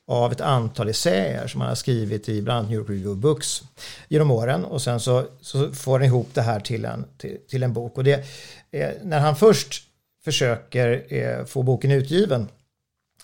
av 0.06 0.32
ett 0.32 0.40
antal 0.40 0.88
essäer 0.88 1.46
som 1.46 1.60
han 1.60 1.68
har 1.68 1.74
skrivit 1.76 2.28
i 2.28 2.42
bland 2.42 2.58
annat 2.58 2.70
New 2.70 2.78
York 2.78 2.88
Review 2.88 3.12
of 3.12 3.18
Books 3.18 3.62
genom 4.08 4.30
åren 4.30 4.64
och 4.64 4.82
sen 4.82 5.00
så, 5.00 5.24
så 5.40 5.72
får 5.72 5.98
han 5.98 6.06
ihop 6.06 6.28
det 6.32 6.42
här 6.42 6.60
till 6.60 6.84
en, 6.84 7.04
till, 7.18 7.38
till 7.48 7.62
en 7.62 7.72
bok. 7.72 7.98
Och 7.98 8.04
det, 8.04 8.24
eh, 8.70 8.90
när 9.02 9.20
han 9.20 9.36
först 9.36 9.82
försöker 10.24 11.04
eh, 11.08 11.44
få 11.44 11.62
boken 11.62 11.90
utgiven 11.90 12.48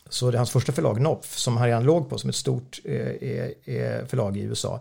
så 0.08 0.30
det 0.30 0.36
är 0.36 0.38
hans 0.38 0.50
första 0.50 0.72
förlag, 0.72 0.96
Knopf, 0.96 1.38
som 1.38 1.56
han 1.56 1.66
redan 1.66 1.84
låg 1.84 2.10
på 2.10 2.18
som 2.18 2.30
ett 2.30 2.36
stort 2.36 2.80
eh, 2.84 2.96
eh, 2.96 3.50
eh, 3.64 4.06
förlag 4.06 4.36
i 4.36 4.40
USA. 4.40 4.80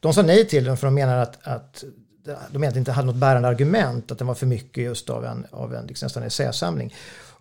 De 0.00 0.14
sa 0.14 0.22
nej 0.22 0.48
till 0.48 0.64
den 0.64 0.76
för 0.76 0.86
de 0.86 0.94
menar 0.94 1.18
att, 1.18 1.38
att 1.42 1.84
de 2.24 2.62
egentligen 2.62 2.76
inte 2.76 2.92
hade 2.92 3.06
något 3.06 3.16
bärande 3.16 3.48
argument, 3.48 4.12
att 4.12 4.18
den 4.18 4.26
var 4.26 4.34
för 4.34 4.46
mycket 4.46 4.84
just 4.84 5.10
av 5.10 5.24
en, 5.24 5.46
av 5.50 5.74
en 5.74 5.86
liksom 5.86 6.06
nästan 6.06 6.22
essäsamling. 6.22 6.94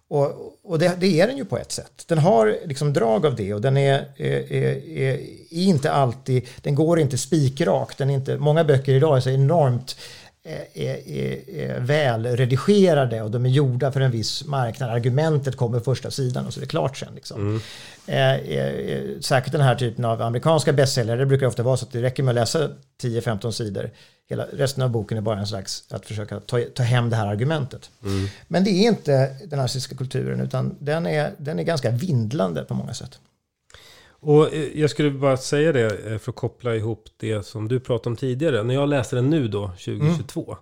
Och, 0.10 0.56
och 0.63 0.79
det, 0.79 0.96
det, 1.00 1.22
är 1.22 1.27
den 1.27 1.38
ju 1.38 1.46
på 1.46 1.58
ett 1.58 1.72
sätt. 1.72 2.03
Den 2.08 2.17
har 2.17 2.58
liksom 2.65 2.94
drag 2.94 3.25
av 3.25 3.36
det 3.36 3.53
och 3.53 3.62
den 3.62 3.77
är, 3.77 4.06
är, 4.17 4.51
är, 4.51 4.74
är 4.98 5.17
inte 5.50 5.91
alltid, 5.91 6.48
den 6.62 6.75
går 6.75 7.00
inte 7.00 7.17
spikrakt. 7.17 7.98
Den 7.98 8.10
är 8.10 8.13
inte, 8.13 8.38
många 8.38 8.63
böcker 8.63 8.94
idag 8.94 9.17
är 9.17 9.22
så 9.22 9.29
enormt 9.29 9.98
är, 10.47 11.07
är, 11.07 11.49
är 11.49 11.79
väl 11.79 12.25
redigerade 12.25 13.21
och 13.21 13.31
de 13.31 13.45
är 13.45 13.49
gjorda 13.49 13.91
för 13.91 14.01
en 14.01 14.11
viss 14.11 14.45
marknad. 14.45 14.89
Argumentet 14.89 15.55
kommer 15.55 15.79
första 15.79 16.11
sidan 16.11 16.45
och 16.45 16.53
så 16.53 16.59
är 16.59 16.61
det 16.61 16.67
klart 16.67 16.97
sen. 16.97 17.15
Liksom. 17.15 17.41
Mm. 17.41 17.61
Eh, 18.07 18.33
eh, 18.33 19.19
säkert 19.19 19.51
den 19.51 19.61
här 19.61 19.75
typen 19.75 20.05
av 20.05 20.21
amerikanska 20.21 20.73
bestsäljare, 20.73 21.19
det 21.19 21.25
brukar 21.25 21.47
ofta 21.47 21.63
vara 21.63 21.77
så 21.77 21.85
att 21.85 21.91
det 21.91 22.01
räcker 22.01 22.23
med 22.23 22.31
att 22.31 22.35
läsa 22.35 22.69
10-15 23.01 23.51
sidor. 23.51 23.91
Hela, 24.29 24.45
resten 24.53 24.83
av 24.83 24.89
boken 24.89 25.17
är 25.17 25.21
bara 25.21 25.39
en 25.39 25.47
slags 25.47 25.83
att 25.89 26.05
försöka 26.05 26.39
ta, 26.39 26.59
ta 26.75 26.83
hem 26.83 27.09
det 27.09 27.15
här 27.15 27.27
argumentet. 27.27 27.89
Mm. 28.03 28.27
Men 28.47 28.63
det 28.63 28.69
är 28.69 28.87
inte 28.87 29.35
den 29.45 29.59
nazistiska 29.59 29.95
kulturen 29.95 30.41
utan 30.41 30.75
den 30.79 31.07
är, 31.07 31.31
den 31.37 31.59
är 31.59 31.63
ganska 31.63 31.91
vindlande 31.91 32.63
på 32.63 32.73
många 32.73 32.93
sätt. 32.93 33.19
Och 34.27 34.53
eh, 34.53 34.79
jag 34.79 34.89
skulle 34.89 35.12
bara 35.12 35.38
säga 35.38 35.72
det 35.72 36.12
eh, 36.12 36.17
för 36.17 36.31
att 36.31 36.36
koppla 36.36 36.75
ihop 36.75 37.10
det 37.17 37.46
som 37.46 37.67
du 37.67 37.79
pratade 37.79 38.10
om 38.10 38.15
tidigare. 38.15 38.63
När 38.63 38.74
jag 38.74 38.89
läser 38.89 39.17
den 39.17 39.29
nu 39.29 39.48
då, 39.48 39.67
2022. 39.67 40.57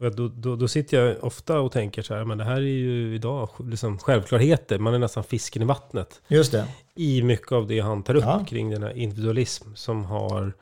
Mm. 0.00 0.16
Då, 0.16 0.28
då, 0.28 0.56
då, 0.56 0.68
sitter 0.68 1.00
jag 1.00 1.24
ofta 1.24 1.60
och 1.60 1.72
tänker 1.72 2.02
så 2.02 2.14
här, 2.14 2.24
men 2.24 2.38
det 2.38 2.44
här 2.44 2.56
är 2.56 2.60
ju 2.60 3.14
idag 3.14 3.48
liksom 3.58 3.98
självklarheter. 3.98 4.78
Man 4.78 4.94
är 4.94 4.98
nästan 4.98 5.24
fisken 5.24 5.62
i 5.62 5.64
vattnet. 5.64 6.22
Just 6.28 6.52
det. 6.52 6.66
I 6.94 7.22
mycket 7.22 7.52
av 7.52 7.66
det 7.66 7.80
han 7.80 8.02
tar 8.02 8.14
upp 8.14 8.24
ja. 8.24 8.44
kring 8.48 8.70
den 8.70 8.82
här 8.82 8.96
individualism 8.96 9.74
som 9.74 10.04
har 10.04 10.52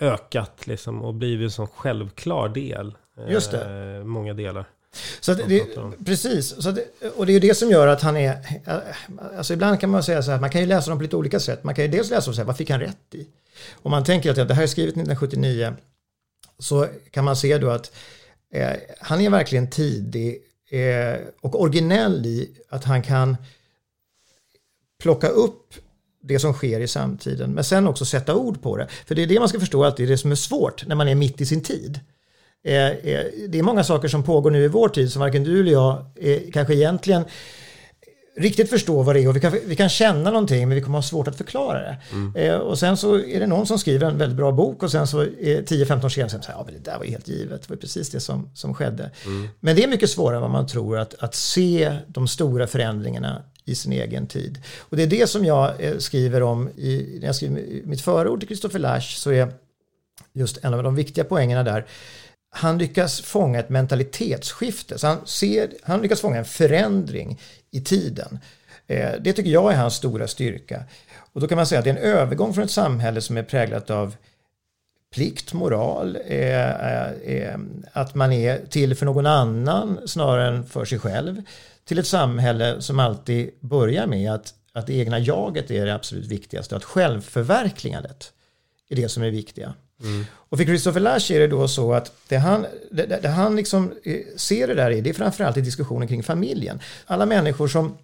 ökat 0.00 0.66
liksom 0.66 1.02
och 1.02 1.14
blivit 1.14 1.44
en 1.44 1.50
sån 1.50 1.66
självklar 1.66 2.48
del. 2.48 2.94
Just 3.28 3.50
det. 3.50 3.96
Eh, 3.98 4.04
många 4.04 4.34
delar. 4.34 4.64
Så 5.20 5.34
det, 5.34 5.66
precis, 6.04 6.62
så 6.62 6.70
det, 6.70 6.84
och 7.16 7.26
det 7.26 7.32
är 7.32 7.34
ju 7.34 7.40
det 7.40 7.54
som 7.54 7.70
gör 7.70 7.86
att 7.86 8.02
han 8.02 8.16
är... 8.16 8.60
Alltså 9.36 9.52
ibland 9.52 9.80
kan 9.80 9.90
man 9.90 10.02
säga 10.02 10.22
så 10.22 10.30
här, 10.30 10.40
man 10.40 10.50
kan 10.50 10.60
ju 10.60 10.66
läsa 10.66 10.90
dem 10.90 10.98
på 10.98 11.02
lite 11.02 11.16
olika 11.16 11.40
sätt. 11.40 11.64
Man 11.64 11.74
kan 11.74 11.84
ju 11.84 11.90
dels 11.90 12.10
läsa 12.10 12.30
och 12.30 12.34
säga, 12.34 12.44
vad 12.44 12.56
fick 12.56 12.70
han 12.70 12.80
rätt 12.80 13.14
i? 13.14 13.26
Om 13.72 13.90
man 13.90 14.04
tänker 14.04 14.30
att 14.30 14.48
det 14.48 14.54
här 14.54 14.62
är 14.62 14.66
skrivet 14.66 14.92
1979 14.92 15.74
så 16.58 16.88
kan 17.10 17.24
man 17.24 17.36
se 17.36 17.58
då 17.58 17.70
att 17.70 17.92
eh, 18.52 18.70
han 19.00 19.20
är 19.20 19.30
verkligen 19.30 19.70
tidig 19.70 20.42
eh, 20.70 21.20
och 21.40 21.60
originell 21.60 22.26
i 22.26 22.50
att 22.68 22.84
han 22.84 23.02
kan 23.02 23.36
plocka 25.02 25.28
upp 25.28 25.74
det 26.22 26.38
som 26.38 26.52
sker 26.52 26.80
i 26.80 26.88
samtiden 26.88 27.52
men 27.52 27.64
sen 27.64 27.86
också 27.86 28.04
sätta 28.04 28.34
ord 28.34 28.62
på 28.62 28.76
det. 28.76 28.88
För 29.06 29.14
det 29.14 29.22
är 29.22 29.26
det 29.26 29.38
man 29.38 29.48
ska 29.48 29.60
förstå 29.60 29.84
alltid, 29.84 30.08
det 30.08 30.18
som 30.18 30.30
är 30.30 30.36
svårt 30.36 30.86
när 30.86 30.96
man 30.96 31.08
är 31.08 31.14
mitt 31.14 31.40
i 31.40 31.46
sin 31.46 31.62
tid. 31.62 32.00
Eh, 32.64 32.88
eh, 32.88 33.24
det 33.48 33.58
är 33.58 33.62
många 33.62 33.84
saker 33.84 34.08
som 34.08 34.22
pågår 34.22 34.50
nu 34.50 34.64
i 34.64 34.68
vår 34.68 34.88
tid 34.88 35.12
som 35.12 35.20
varken 35.20 35.44
du 35.44 35.60
eller 35.60 35.72
jag 35.72 36.04
eh, 36.16 36.40
kanske 36.52 36.74
egentligen 36.74 37.24
riktigt 38.36 38.70
förstå 38.70 39.02
vad 39.02 39.16
det 39.16 39.20
är 39.20 39.28
och 39.28 39.36
vi 39.36 39.40
kan, 39.40 39.52
vi 39.66 39.76
kan 39.76 39.88
känna 39.88 40.30
någonting 40.30 40.68
men 40.68 40.74
vi 40.74 40.82
kommer 40.82 40.98
ha 40.98 41.02
svårt 41.02 41.28
att 41.28 41.36
förklara 41.36 41.78
det. 41.78 41.96
Mm. 42.12 42.36
Eh, 42.36 42.56
och 42.56 42.78
sen 42.78 42.96
så 42.96 43.18
är 43.18 43.40
det 43.40 43.46
någon 43.46 43.66
som 43.66 43.78
skriver 43.78 44.06
en 44.06 44.18
väldigt 44.18 44.36
bra 44.36 44.52
bok 44.52 44.82
och 44.82 44.90
sen 44.90 45.06
så 45.06 45.22
eh, 45.22 45.26
10-15 45.28 46.04
år 46.04 46.08
senare 46.08 46.30
så 46.30 46.50
ja 46.50 46.62
men 46.64 46.74
det 46.74 46.90
där 46.90 46.98
var 46.98 47.04
ju 47.04 47.10
helt 47.10 47.28
givet, 47.28 47.62
det 47.62 47.70
var 47.70 47.76
precis 47.76 48.10
det 48.10 48.20
som, 48.20 48.50
som 48.54 48.74
skedde. 48.74 49.10
Mm. 49.26 49.48
Men 49.60 49.76
det 49.76 49.84
är 49.84 49.88
mycket 49.88 50.10
svårare 50.10 50.36
än 50.36 50.42
vad 50.42 50.50
man 50.50 50.66
tror 50.66 50.98
att, 50.98 51.14
att 51.18 51.34
se 51.34 51.96
de 52.06 52.28
stora 52.28 52.66
förändringarna 52.66 53.42
i 53.64 53.74
sin 53.74 53.92
egen 53.92 54.26
tid. 54.26 54.62
Och 54.78 54.96
det 54.96 55.02
är 55.02 55.06
det 55.06 55.30
som 55.30 55.44
jag 55.44 55.72
skriver 55.98 56.42
om 56.42 56.68
i, 56.68 57.18
när 57.20 57.26
jag 57.26 57.36
skriver 57.36 57.86
mitt 57.86 58.00
förord 58.00 58.40
till 58.40 58.48
Christopher 58.48 58.78
Lash 58.78 59.16
så 59.16 59.30
är 59.30 59.52
just 60.32 60.58
en 60.64 60.74
av 60.74 60.82
de 60.82 60.94
viktiga 60.94 61.24
poängerna 61.24 61.62
där 61.62 61.86
han 62.56 62.78
lyckas 62.78 63.20
fånga 63.20 63.58
ett 63.58 63.68
mentalitetsskifte. 63.68 64.98
Så 64.98 65.06
han, 65.06 65.26
ser, 65.26 65.70
han 65.82 66.02
lyckas 66.02 66.20
fånga 66.20 66.38
en 66.38 66.44
förändring 66.44 67.40
i 67.70 67.80
tiden. 67.80 68.38
Eh, 68.86 69.12
det 69.20 69.32
tycker 69.32 69.50
jag 69.50 69.72
är 69.72 69.76
hans 69.76 69.94
stora 69.94 70.28
styrka. 70.28 70.84
Och 71.32 71.40
då 71.40 71.48
kan 71.48 71.56
man 71.56 71.66
säga 71.66 71.78
att 71.78 71.84
det 71.84 71.90
är 71.90 71.96
en 71.96 72.02
övergång 72.02 72.54
från 72.54 72.64
ett 72.64 72.70
samhälle 72.70 73.20
som 73.20 73.36
är 73.36 73.42
präglat 73.42 73.90
av 73.90 74.16
plikt, 75.14 75.52
moral, 75.52 76.18
eh, 76.26 76.70
eh, 76.70 77.12
eh 77.24 77.58
att 77.92 78.14
man 78.14 78.32
är 78.32 78.66
till 78.66 78.94
för 78.94 79.06
någon 79.06 79.26
annan 79.26 80.00
snarare 80.06 80.48
än 80.48 80.66
för 80.66 80.84
sig 80.84 80.98
själv. 80.98 81.42
Till 81.84 81.98
ett 81.98 82.06
samhälle 82.06 82.82
som 82.82 82.98
alltid 82.98 83.50
börjar 83.60 84.06
med 84.06 84.32
att, 84.32 84.54
att 84.72 84.86
det 84.86 84.94
egna 84.94 85.18
jaget 85.18 85.70
är 85.70 85.86
det 85.86 85.94
absolut 85.94 86.26
viktigaste. 86.26 86.76
Att 86.76 86.84
självförverkligandet 86.84 88.32
är 88.88 88.96
det 88.96 89.08
som 89.08 89.22
är 89.22 89.30
viktiga. 89.30 89.74
Mm. 90.02 90.24
Och 90.34 90.58
för 90.58 90.64
Christopher 90.64 91.00
Lash 91.00 91.32
är 91.32 91.40
det 91.40 91.46
då 91.46 91.68
så 91.68 91.92
att 91.92 92.12
det 92.28 92.36
han, 92.36 92.66
det, 92.90 93.22
det 93.22 93.28
han 93.28 93.56
liksom 93.56 93.92
eh, 94.04 94.20
ser 94.36 94.66
det 94.66 94.74
där 94.74 94.90
i, 94.90 95.00
det 95.00 95.10
är 95.10 95.14
framförallt 95.14 95.56
i 95.56 95.60
diskussionen 95.60 96.08
kring 96.08 96.22
familjen. 96.22 96.80
Alla 97.06 97.26
människor 97.26 97.68
som 97.68 97.96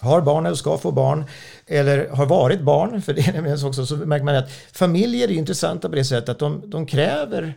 har 0.00 0.20
barn 0.20 0.46
eller 0.46 0.56
ska 0.56 0.78
få 0.78 0.92
barn 0.92 1.24
eller 1.66 2.08
har 2.08 2.26
varit 2.26 2.60
barn, 2.60 3.02
för 3.02 3.14
det 3.14 3.28
är 3.28 3.32
nämligen 3.32 3.66
också 3.66 3.86
så 3.86 3.96
märker 3.96 4.24
man 4.24 4.34
att 4.34 4.50
familjer 4.72 5.28
är 5.28 5.32
intressanta 5.32 5.88
på 5.88 5.94
det 5.94 6.04
sättet 6.04 6.28
att 6.28 6.38
de, 6.38 6.62
de 6.70 6.86
kräver 6.86 7.54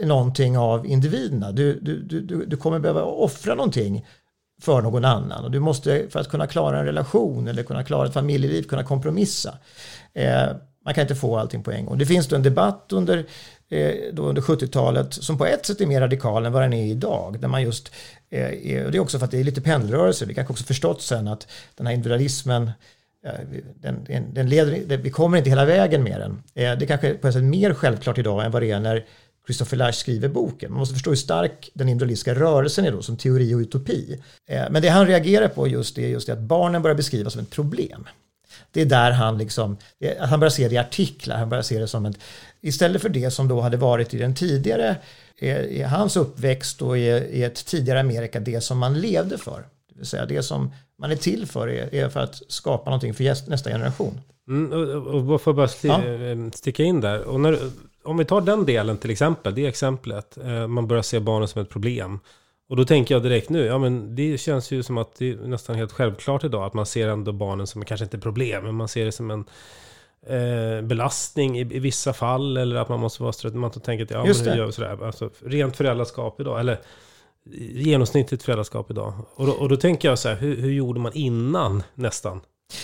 någonting 0.00 0.58
av 0.58 0.86
individerna. 0.86 1.52
Du, 1.52 1.80
du, 1.80 2.02
du, 2.02 2.46
du 2.46 2.56
kommer 2.56 2.78
behöva 2.78 3.02
offra 3.02 3.54
någonting 3.54 4.06
för 4.62 4.82
någon 4.82 5.04
annan 5.04 5.44
och 5.44 5.50
du 5.50 5.60
måste 5.60 6.06
för 6.10 6.20
att 6.20 6.28
kunna 6.28 6.46
klara 6.46 6.78
en 6.78 6.84
relation 6.84 7.48
eller 7.48 7.62
kunna 7.62 7.84
klara 7.84 8.06
ett 8.06 8.12
familjeliv 8.12 8.62
kunna 8.62 8.84
kompromissa. 8.84 9.58
Eh, 10.12 10.48
man 10.84 10.94
kan 10.94 11.02
inte 11.02 11.14
få 11.14 11.36
allting 11.36 11.62
på 11.62 11.70
en 11.72 11.86
gång. 11.86 11.98
Det 11.98 12.06
finns 12.06 12.28
då 12.28 12.36
en 12.36 12.42
debatt 12.42 12.86
under, 12.92 13.26
eh, 13.68 13.94
under 14.16 14.42
70-talet 14.42 15.14
som 15.14 15.38
på 15.38 15.46
ett 15.46 15.66
sätt 15.66 15.80
är 15.80 15.86
mer 15.86 16.00
radikal 16.00 16.46
än 16.46 16.52
vad 16.52 16.62
den 16.62 16.72
är 16.72 16.86
idag. 16.86 17.40
Där 17.40 17.48
man 17.48 17.62
just, 17.62 17.92
eh, 18.30 18.72
är, 18.72 18.84
och 18.84 18.92
det 18.92 18.98
är 18.98 19.00
också 19.00 19.18
för 19.18 19.24
att 19.24 19.30
det 19.30 19.40
är 19.40 19.44
lite 19.44 19.60
pendelrörelse. 19.60 20.26
Vi 20.26 20.34
kanske 20.34 20.52
också 20.52 20.64
förstått 20.64 21.02
sen 21.02 21.28
att 21.28 21.46
den 21.76 21.86
här 21.86 21.94
individualismen 21.94 22.70
eh, 23.26 23.32
den, 23.80 24.34
den 24.34 24.48
leder, 24.48 24.96
vi 24.96 25.10
kommer 25.10 25.38
inte 25.38 25.50
hela 25.50 25.64
vägen 25.64 26.02
med 26.02 26.20
den. 26.20 26.42
Eh, 26.54 26.78
det 26.78 26.86
kanske 26.86 27.08
är 27.08 27.14
på 27.14 27.28
ett 27.28 27.34
sätt 27.34 27.44
mer 27.44 27.74
självklart 27.74 28.18
idag 28.18 28.44
än 28.44 28.50
vad 28.50 28.62
det 28.62 28.70
är 28.70 28.80
när 28.80 29.04
Christopher 29.46 29.76
Lash 29.76 29.92
skriver 29.92 30.28
boken. 30.28 30.70
Man 30.70 30.78
måste 30.78 30.94
förstå 30.94 31.10
hur 31.10 31.16
stark 31.16 31.70
den 31.74 31.88
individualistiska 31.88 32.34
rörelsen 32.34 32.84
är 32.84 32.92
då 32.92 33.02
som 33.02 33.16
teori 33.16 33.54
och 33.54 33.58
utopi. 33.58 34.20
Eh, 34.48 34.62
men 34.70 34.82
det 34.82 34.88
han 34.88 35.06
reagerar 35.06 35.48
på 35.48 35.68
just 35.68 35.96
det 35.96 36.04
är 36.04 36.08
just 36.08 36.26
det 36.26 36.32
att 36.32 36.38
barnen 36.38 36.82
börjar 36.82 36.96
beskrivas 36.96 37.32
som 37.32 37.42
ett 37.42 37.50
problem. 37.50 38.06
Det 38.74 38.80
är 38.80 38.86
där 38.86 39.10
han 39.10 39.38
liksom, 39.38 39.76
han 40.18 40.40
börjar 40.40 40.50
se 40.50 40.68
det 40.68 40.74
i 40.74 40.78
artiklar, 40.78 41.36
han 41.36 41.48
börjar 41.48 41.62
se 41.62 41.78
det 41.78 41.88
som 41.88 42.06
ett, 42.06 42.18
istället 42.60 43.02
för 43.02 43.08
det 43.08 43.30
som 43.30 43.48
då 43.48 43.60
hade 43.60 43.76
varit 43.76 44.14
i 44.14 44.18
den 44.18 44.34
tidigare, 44.34 44.96
i 45.68 45.82
hans 45.82 46.16
uppväxt 46.16 46.82
och 46.82 46.98
i, 46.98 47.42
ett 47.42 47.66
tidigare 47.66 48.00
Amerika, 48.00 48.40
det 48.40 48.60
som 48.60 48.78
man 48.78 49.00
levde 49.00 49.38
för. 49.38 49.64
Det 49.88 49.98
vill 49.98 50.06
säga 50.06 50.26
det 50.26 50.42
som 50.42 50.72
man 50.98 51.10
är 51.10 51.16
till 51.16 51.46
för 51.46 51.68
är, 51.68 51.94
är 51.94 52.08
för 52.08 52.20
att 52.20 52.42
skapa 52.48 52.90
någonting 52.90 53.14
för 53.14 53.50
nästa 53.50 53.70
generation. 53.70 54.20
Mm, 54.48 54.72
och, 54.72 55.32
och 55.32 55.42
får 55.42 55.52
bara 55.52 55.68
sti 55.68 55.88
ja. 55.88 56.04
Eh, 56.04 56.50
sticka 56.52 56.82
in 56.82 57.00
där. 57.00 57.22
Och 57.22 57.40
när, 57.40 57.58
om 58.04 58.16
vi 58.16 58.24
tar 58.24 58.40
den 58.40 58.64
delen 58.64 58.96
till 58.96 59.10
exempel, 59.10 59.54
det 59.54 59.66
exemplet, 59.66 60.38
eh, 60.38 60.66
man 60.66 60.86
börjar 60.86 61.02
se 61.02 61.20
barnen 61.20 61.48
som 61.48 61.62
ett 61.62 61.70
problem. 61.70 62.20
Och 62.68 62.76
då 62.76 62.84
tänker 62.84 63.14
jag 63.14 63.22
direkt 63.22 63.50
nu, 63.50 63.64
ja 63.64 63.78
men 63.78 64.14
det 64.14 64.40
känns 64.40 64.70
ju 64.70 64.82
som 64.82 64.98
att 64.98 65.14
det 65.18 65.30
är 65.30 65.36
nästan 65.36 65.76
helt 65.76 65.92
självklart 65.92 66.44
idag 66.44 66.64
att 66.64 66.74
man 66.74 66.86
ser 66.86 67.08
ändå 67.08 67.32
barnen 67.32 67.66
som 67.66 67.84
kanske 67.84 68.04
inte 68.04 68.18
problem, 68.18 68.64
men 68.64 68.74
man 68.74 68.88
ser 68.88 69.04
det 69.04 69.12
som 69.12 69.30
en 69.30 69.44
eh, 70.26 70.82
belastning 70.82 71.58
i, 71.58 71.60
i, 71.60 71.78
vissa 71.78 72.12
fall 72.12 72.56
eller 72.56 72.76
att 72.76 72.88
man 72.88 73.00
måste 73.00 73.22
vara 73.22 73.32
stressad. 73.32 73.58
Man 73.58 73.70
tänker 73.70 74.04
att 74.04 74.10
ja, 74.10 74.26
Just 74.26 74.44
men 74.44 74.52
hur 74.52 74.58
gör 74.58 74.66
vi 74.66 74.72
sådär? 74.72 75.06
Alltså, 75.06 75.30
rent 75.44 75.76
föräldraskap 75.76 76.40
idag, 76.40 76.60
eller 76.60 76.80
genomsnittligt 77.74 78.42
föräldraskap 78.42 78.90
idag. 78.90 79.14
Och 79.34 79.46
då, 79.46 79.52
och 79.52 79.68
då 79.68 79.76
tänker 79.76 80.08
jag 80.08 80.18
så 80.18 80.28
här, 80.28 80.36
hur, 80.36 80.56
hur 80.56 80.72
gjorde 80.72 81.00
man 81.00 81.12
innan 81.14 81.82
nästan? 81.94 82.40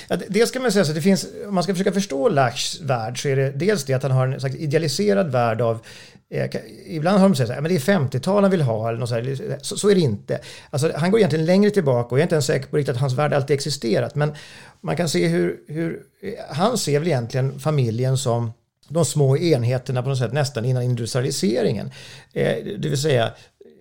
Ja, 0.09 0.17
det 0.29 0.47
ska 0.47 0.61
man 0.61 0.73
säga, 0.73 0.85
så 0.85 0.93
det 0.93 1.03
finns, 1.03 1.27
om 1.49 1.55
man 1.55 1.65
ska 1.65 1.75
försöka 1.75 1.93
förstå 1.93 2.29
Lachs 2.29 2.81
värld 2.81 3.23
så 3.23 3.29
är 3.29 3.37
det 3.37 3.51
dels 3.51 3.85
det 3.85 3.95
att 3.95 4.03
han 4.03 4.13
har 4.13 4.29
en 4.29 4.41
slags 4.41 4.57
idealiserad 4.57 5.33
värld 5.33 5.61
av 5.61 5.79
Eh, 6.33 6.51
ibland 6.87 7.19
har 7.19 7.29
de 7.29 7.37
sagt 7.37 7.51
att 7.51 7.65
det 7.65 7.75
är 7.75 7.79
50-tal 7.79 8.43
han 8.43 8.51
vill 8.51 8.63
ha, 8.63 8.89
eller 8.89 8.99
något 8.99 9.09
så, 9.09 9.15
här, 9.15 9.59
så, 9.63 9.77
så, 9.77 9.91
är 9.91 9.95
det 9.95 10.01
inte. 10.01 10.41
Alltså, 10.71 10.93
han 10.97 11.11
går 11.11 11.21
egentligen 11.21 11.47
längre 11.47 11.71
tillbaka 11.71 12.09
och 12.09 12.19
jag 12.19 12.21
är 12.21 12.23
inte 12.23 12.35
ens 12.35 12.47
säker 12.47 12.69
på 12.69 12.77
riktigt 12.77 12.95
att 12.95 13.01
hans 13.01 13.13
värld 13.13 13.33
alltid 13.33 13.55
existerat. 13.55 14.15
Men 14.15 14.35
man 14.81 14.97
kan 14.97 15.09
se 15.09 15.27
hur, 15.27 15.61
hur 15.67 16.03
eh, 16.23 16.33
han 16.49 16.79
ser 16.79 16.99
väl 16.99 17.09
egentligen 17.09 17.59
familjen 17.61 18.19
som 18.19 18.53
de 18.89 19.05
små 19.05 19.37
enheterna 19.37 20.03
på 20.03 20.09
något 20.09 20.19
sätt 20.19 20.33
nästan 20.33 20.65
innan 20.65 20.83
industrialiseringen. 20.83 21.91
Eh, 22.33 22.57
det 22.79 22.89
vill 22.89 23.03
säga 23.03 23.33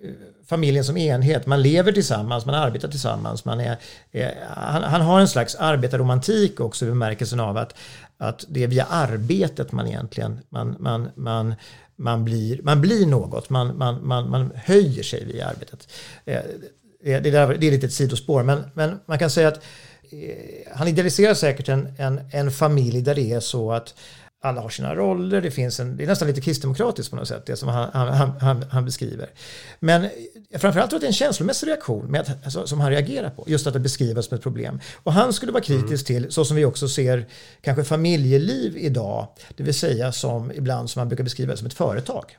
Eh, 0.03 0.11
familjen 0.45 0.83
som 0.83 0.97
enhet. 0.97 1.45
Man 1.45 1.61
lever 1.61 1.91
tillsammans, 1.91 2.45
man 2.45 2.55
arbetar 2.55 2.87
tillsammans. 2.87 3.45
Man 3.45 3.59
är, 3.59 3.77
eh, 4.11 4.27
han, 4.55 4.83
han, 4.83 5.01
har 5.01 5.19
en 5.19 5.27
slags 5.27 5.55
arbetarromantik 5.55 6.59
också 6.59 6.85
i 6.85 6.89
bemärkelsen 6.89 7.39
av 7.39 7.57
att, 7.57 7.75
att 8.17 8.45
det 8.49 8.63
är 8.63 8.67
via 8.67 8.85
arbetet 8.85 9.71
man 9.71 9.87
egentligen 9.87 10.39
man, 10.49 10.75
man, 10.79 11.09
man, 11.15 11.55
man, 11.95 12.25
blir, 12.25 12.59
man 12.63 12.81
blir 12.81 13.05
något, 13.05 13.49
man, 13.49 13.77
man, 13.77 14.07
man, 14.07 14.29
man 14.29 14.51
höjer 14.55 15.03
sig 15.03 15.25
via 15.25 15.47
arbetet. 15.47 15.87
Eh, 16.25 16.41
det, 17.03 17.19
det, 17.19 17.29
är 17.37 17.71
lite 17.71 17.85
ett 17.85 17.93
sidospår, 17.93 18.43
men, 18.43 18.63
men 18.73 18.99
man 19.05 19.19
kan 19.19 19.29
säga 19.29 19.47
att 19.47 19.63
eh, 20.11 20.71
han 20.75 20.87
idealiserar 20.87 21.33
säkert 21.33 21.69
en, 21.69 21.87
en, 21.97 22.19
en 22.31 22.51
familj 22.51 23.01
där 23.01 23.15
det 23.15 23.31
är 23.31 23.39
så 23.39 23.71
att 23.71 23.93
alla 24.41 24.61
har 24.61 24.69
sina 24.69 24.95
roller, 24.95 25.41
det 25.41 25.51
finns 25.51 25.79
en, 25.79 25.97
det 25.97 26.03
är 26.03 26.07
nästan 26.07 26.27
lite 26.27 26.41
kristdemokratiskt 26.41 27.11
på 27.11 27.15
något 27.15 27.27
sätt, 27.27 27.45
det 27.45 27.55
som 27.55 27.69
han, 27.69 27.89
han, 27.93 28.33
han, 28.39 28.65
han 28.69 28.85
beskriver. 28.85 29.29
Men 29.79 30.09
framförallt 30.51 30.73
tror 30.73 30.83
jag 30.83 30.95
att 30.95 31.01
det 31.01 31.05
är 31.05 31.07
en 31.07 31.13
känslomässig 31.13 31.67
reaktion 31.67 32.11
med 32.11 32.21
att, 32.21 32.45
alltså, 32.45 32.67
som 32.67 32.79
han 32.79 32.89
reagerar 32.89 33.29
på, 33.29 33.43
just 33.47 33.67
att 33.67 33.73
det 33.73 33.79
beskrivs 33.79 34.25
som 34.25 34.37
ett 34.37 34.43
problem. 34.43 34.79
Och 34.95 35.13
han 35.13 35.33
skulle 35.33 35.51
vara 35.51 35.63
kritisk 35.63 36.09
mm. 36.09 36.23
till, 36.23 36.31
så 36.31 36.45
som 36.45 36.55
vi 36.55 36.65
också 36.65 36.87
ser 36.87 37.25
kanske 37.61 37.83
familjeliv 37.83 38.77
idag, 38.77 39.27
det 39.55 39.63
vill 39.63 39.73
säga 39.73 40.11
som 40.11 40.51
ibland 40.51 40.89
som 40.89 40.99
man 40.99 41.07
brukar 41.07 41.23
beskriva 41.23 41.55
som 41.55 41.67
ett 41.67 41.73
företag. 41.73 42.37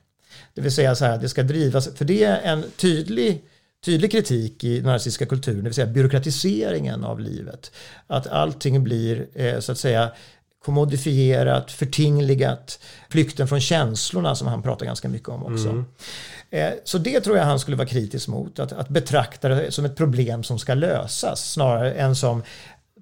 Det 0.54 0.60
vill 0.60 0.72
säga 0.72 0.94
så 0.94 1.04
här, 1.04 1.18
det 1.18 1.28
ska 1.28 1.42
drivas, 1.42 1.88
för 1.94 2.04
det 2.04 2.24
är 2.24 2.40
en 2.40 2.64
tydlig 2.76 3.44
tydlig 3.84 4.12
kritik 4.12 4.64
i 4.64 4.76
den 4.76 4.84
narcissistiska 4.84 5.26
kulturen, 5.26 5.58
det 5.58 5.64
vill 5.64 5.74
säga 5.74 5.86
byråkratiseringen 5.86 7.04
av 7.04 7.20
livet. 7.20 7.72
Att 8.06 8.26
allting 8.26 8.84
blir 8.84 9.26
eh, 9.34 9.60
så 9.60 9.72
att 9.72 9.78
säga 9.78 10.12
kommodifierat, 10.64 11.73
förtingligat, 11.73 12.79
flykten 13.09 13.49
från 13.49 13.61
känslorna 13.61 14.35
som 14.35 14.49
han 14.49 14.62
pratar 14.62 14.87
ganska 14.87 15.09
mycket 15.09 15.29
om 15.29 15.42
också. 15.42 15.68
Mm. 15.68 15.85
Eh, 16.51 16.70
så 16.85 16.99
det 16.99 17.20
tror 17.20 17.37
jag 17.37 17.44
han 17.44 17.61
skulle 17.61 17.77
vara 17.77 17.88
kritisk 17.88 18.29
mot, 18.29 18.59
att, 18.59 18.73
att 18.73 18.88
betrakta 18.88 19.49
det 19.49 19.73
som 19.73 19.85
ett 19.85 19.96
problem 19.96 20.42
som 20.42 20.59
ska 20.59 20.75
lösas 20.75 21.53
snarare 21.53 21.92
än 21.92 22.16
som 22.16 22.42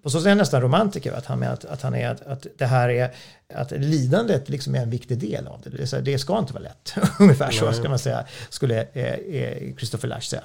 på 0.03 0.11
så 0.11 0.19
sätt 0.19 0.27
är 0.27 0.31
han 0.31 0.39
nästan 0.39 0.61
romantiker, 0.61 1.13
att 1.13 1.27
han, 1.27 1.43
att, 1.43 1.65
att, 1.65 1.83
han 1.83 1.95
är, 1.95 2.09
att, 2.09 2.27
att 2.27 2.47
det 2.59 2.67
här 2.67 2.89
är, 2.89 3.15
att 3.55 3.71
lidandet 3.71 4.49
liksom 4.49 4.75
är 4.75 4.79
en 4.79 4.91
viktig 4.91 5.19
del 5.19 5.47
av 5.47 5.61
det. 5.65 5.71
Det, 5.71 6.01
det 6.01 6.19
ska 6.19 6.39
inte 6.39 6.53
vara 6.53 6.63
lätt, 6.63 6.95
ungefär 7.19 7.51
så 7.51 7.73
ska 7.73 7.89
man 7.89 7.99
säga, 7.99 8.25
skulle 8.49 8.87
eh, 8.93 9.05
eh, 9.05 9.77
Christopher 9.77 10.09
Lash 10.09 10.21
säga. 10.21 10.43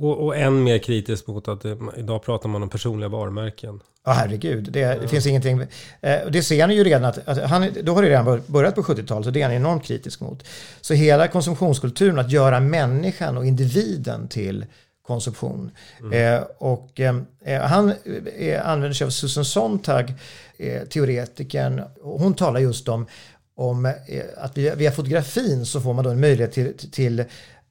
Och, 0.00 0.26
och 0.26 0.36
än 0.36 0.62
mer 0.62 0.78
kritisk 0.78 1.26
mot 1.26 1.48
att 1.48 1.60
det, 1.60 1.78
idag 1.96 2.22
pratar 2.22 2.48
man 2.48 2.62
om 2.62 2.68
personliga 2.68 3.08
varumärken. 3.08 3.80
Ja, 4.04 4.12
herregud. 4.12 4.72
Det, 4.72 5.00
det 5.00 5.08
finns 5.08 5.26
ingenting. 5.26 5.60
Eh, 6.00 6.18
det 6.30 6.42
ser 6.42 6.60
han 6.60 6.74
ju 6.74 6.84
redan 6.84 7.04
att, 7.04 7.28
att 7.28 7.50
han, 7.50 7.68
då 7.82 7.94
har 7.94 8.02
det 8.02 8.08
redan 8.08 8.42
börjat 8.46 8.74
på 8.74 8.82
70-talet, 8.82 9.24
så 9.24 9.30
det 9.30 9.40
är 9.40 9.44
han 9.44 9.52
enormt 9.52 9.84
kritisk 9.84 10.20
mot. 10.20 10.44
Så 10.80 10.94
hela 10.94 11.28
konsumtionskulturen, 11.28 12.18
att 12.18 12.30
göra 12.30 12.60
människan 12.60 13.36
och 13.36 13.46
individen 13.46 14.28
till 14.28 14.66
konsumtion. 15.06 15.70
Mm. 16.00 16.36
Eh, 16.36 16.42
och 16.58 17.00
eh, 17.00 17.16
eh 17.44 17.60
han 17.60 17.92
eh, 18.38 18.68
använder 18.68 18.92
sig 18.92 19.04
av 19.04 19.10
Susan 19.10 19.44
Sontag, 19.44 20.14
eh, 20.56 20.82
teoretikern. 20.82 21.82
Hon 22.02 22.34
talar 22.34 22.60
just 22.60 22.88
om, 22.88 23.06
om 23.54 23.86
eh, 23.86 23.92
att 24.36 24.58
via, 24.58 24.74
via, 24.74 24.92
fotografin 24.92 25.66
så 25.66 25.80
får 25.80 25.94
man 25.94 26.04
då 26.04 26.10
en 26.10 26.20
möjlighet 26.20 26.52
till, 26.52 26.90
till 26.90 27.24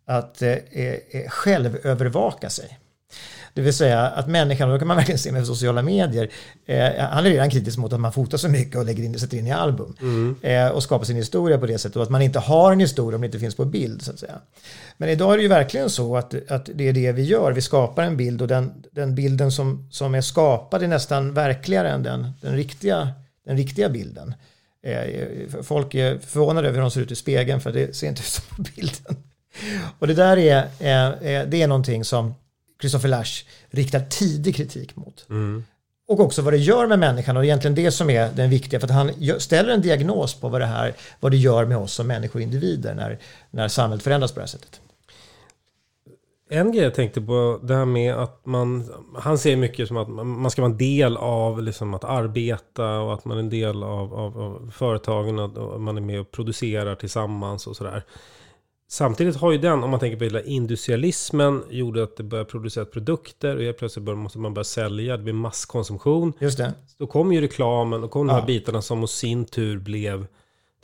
att 0.09 0.43
självövervaka 1.27 2.49
sig. 2.49 2.79
Det 3.53 3.61
vill 3.61 3.73
säga 3.73 4.01
att 4.01 4.27
människan, 4.27 4.69
och 4.69 4.75
då 4.75 4.79
kan 4.79 4.87
man 4.87 4.97
verkligen 4.97 5.19
se 5.19 5.31
med 5.31 5.47
sociala 5.47 5.81
medier, 5.81 6.29
eh, 6.65 6.89
han 6.97 7.25
är 7.25 7.29
redan 7.29 7.49
kritisk 7.49 7.77
mot 7.77 7.93
att 7.93 7.99
man 7.99 8.13
fotar 8.13 8.37
så 8.37 8.49
mycket 8.49 8.75
och 8.75 8.85
lägger 8.85 9.03
in, 9.03 9.19
sätter 9.19 9.37
in 9.37 9.47
i 9.47 9.51
album. 9.51 9.95
Mm. 10.01 10.35
Eh, 10.41 10.67
och 10.67 10.83
skapar 10.83 11.05
sin 11.05 11.15
historia 11.15 11.57
på 11.57 11.65
det 11.65 11.77
sättet 11.77 11.95
och 11.95 12.03
att 12.03 12.09
man 12.09 12.21
inte 12.21 12.39
har 12.39 12.71
en 12.71 12.79
historia 12.79 13.15
om 13.15 13.21
det 13.21 13.25
inte 13.25 13.39
finns 13.39 13.55
på 13.55 13.65
bild 13.65 14.01
så 14.01 14.11
att 14.11 14.19
säga. 14.19 14.39
Men 14.97 15.09
idag 15.09 15.33
är 15.33 15.37
det 15.37 15.43
ju 15.43 15.49
verkligen 15.49 15.89
så 15.89 16.17
att, 16.17 16.51
att 16.51 16.69
det 16.73 16.87
är 16.87 16.93
det 16.93 17.11
vi 17.11 17.23
gör, 17.23 17.51
vi 17.51 17.61
skapar 17.61 18.03
en 18.03 18.17
bild 18.17 18.41
och 18.41 18.47
den, 18.47 18.83
den 18.91 19.15
bilden 19.15 19.51
som, 19.51 19.87
som 19.91 20.15
är 20.15 20.21
skapad 20.21 20.83
är 20.83 20.87
nästan 20.87 21.33
verkligare 21.33 21.89
än 21.89 22.03
den, 22.03 22.31
den, 22.41 22.55
riktiga, 22.55 23.09
den 23.45 23.57
riktiga 23.57 23.89
bilden. 23.89 24.33
Eh, 24.83 25.63
folk 25.63 25.95
är 25.95 26.17
förvånade 26.17 26.67
över 26.67 26.75
hur 26.75 26.81
de 26.81 26.91
ser 26.91 27.01
ut 27.01 27.11
i 27.11 27.15
spegeln 27.15 27.61
för 27.61 27.71
det 27.71 27.95
ser 27.95 28.07
inte 28.07 28.21
ut 28.21 28.25
som 28.25 28.43
på 28.55 28.63
bilden. 28.75 29.15
Och 29.99 30.07
det 30.07 30.13
där 30.13 30.37
är, 30.37 30.67
är, 30.79 31.45
det 31.45 31.61
är 31.61 31.67
någonting 31.67 32.05
som 32.05 32.33
Christopher 32.81 33.09
Lash 33.09 33.45
riktar 33.69 33.99
tidig 33.99 34.55
kritik 34.55 34.95
mot. 34.95 35.25
Mm. 35.29 35.63
och 36.07 36.19
också 36.19 36.41
vad 36.41 36.53
det 36.53 36.57
gör 36.57 36.87
med 36.87 36.99
människan 36.99 37.37
och 37.37 37.45
egentligen 37.45 37.75
det 37.75 37.91
som 37.91 38.09
är 38.09 38.31
den 38.31 38.49
viktiga 38.49 38.79
för 38.79 38.87
att 38.87 38.93
han 38.93 39.39
ställer 39.39 39.73
en 39.73 39.81
diagnos 39.81 40.33
på 40.33 40.49
vad 40.49 40.61
det 40.61 40.65
här 40.65 40.93
vad 41.19 41.31
det 41.31 41.37
gör 41.37 41.65
med 41.65 41.77
oss 41.77 41.93
som 41.93 42.07
människor 42.07 42.39
och 42.39 42.43
individer 42.43 42.95
när, 42.95 43.19
när 43.51 43.67
samhället 43.67 44.03
förändras 44.03 44.31
på 44.31 44.39
det 44.39 44.43
här 44.43 44.47
sättet. 44.47 44.81
En 46.51 46.71
grej 46.71 46.83
jag 46.83 46.95
tänkte 46.95 47.21
på, 47.21 47.59
det 47.63 47.75
här 47.75 47.85
med 47.85 48.13
att 48.15 48.45
man, 48.45 48.93
han 49.17 49.37
ser 49.37 49.55
mycket 49.55 49.87
som 49.87 49.97
att 49.97 50.09
man 50.09 50.51
ska 50.51 50.61
vara 50.61 50.71
en 50.71 50.77
del 50.77 51.17
av 51.17 51.63
liksom 51.63 51.93
att 51.93 52.03
arbeta 52.03 52.99
och 52.99 53.13
att 53.13 53.25
man 53.25 53.37
är 53.37 53.41
en 53.41 53.49
del 53.49 53.83
av, 53.83 54.13
av, 54.13 54.41
av 54.41 54.71
företagen 54.75 55.39
och 55.39 55.81
man 55.81 55.97
är 55.97 56.01
med 56.01 56.19
och 56.19 56.31
producerar 56.31 56.95
tillsammans 56.95 57.67
och 57.67 57.75
sådär. 57.75 58.03
Samtidigt 58.91 59.35
har 59.35 59.51
ju 59.51 59.57
den, 59.57 59.83
om 59.83 59.89
man 59.89 59.99
tänker 59.99 60.17
på 60.17 60.23
hela 60.23 60.41
industrialismen, 60.41 61.63
gjorde 61.69 62.03
att 62.03 62.17
det 62.17 62.23
började 62.23 62.49
produceras 62.49 62.89
produkter 62.89 63.55
och 63.55 63.63
helt 63.63 63.77
plötsligt 63.77 64.17
måste 64.17 64.39
man 64.39 64.53
börja 64.53 64.63
sälja, 64.63 65.17
det 65.17 65.23
blir 65.23 65.33
masskonsumtion. 65.33 66.33
Just 66.39 66.57
det. 66.57 66.73
Då 66.97 67.07
kom 67.07 67.33
ju 67.33 67.41
reklamen 67.41 68.03
och 68.03 68.11
kom 68.11 68.27
de 68.27 68.33
här 68.33 68.45
bitarna 68.45 68.81
som 68.81 69.03
i 69.03 69.07
sin 69.07 69.45
tur 69.45 69.77
blev 69.77 70.27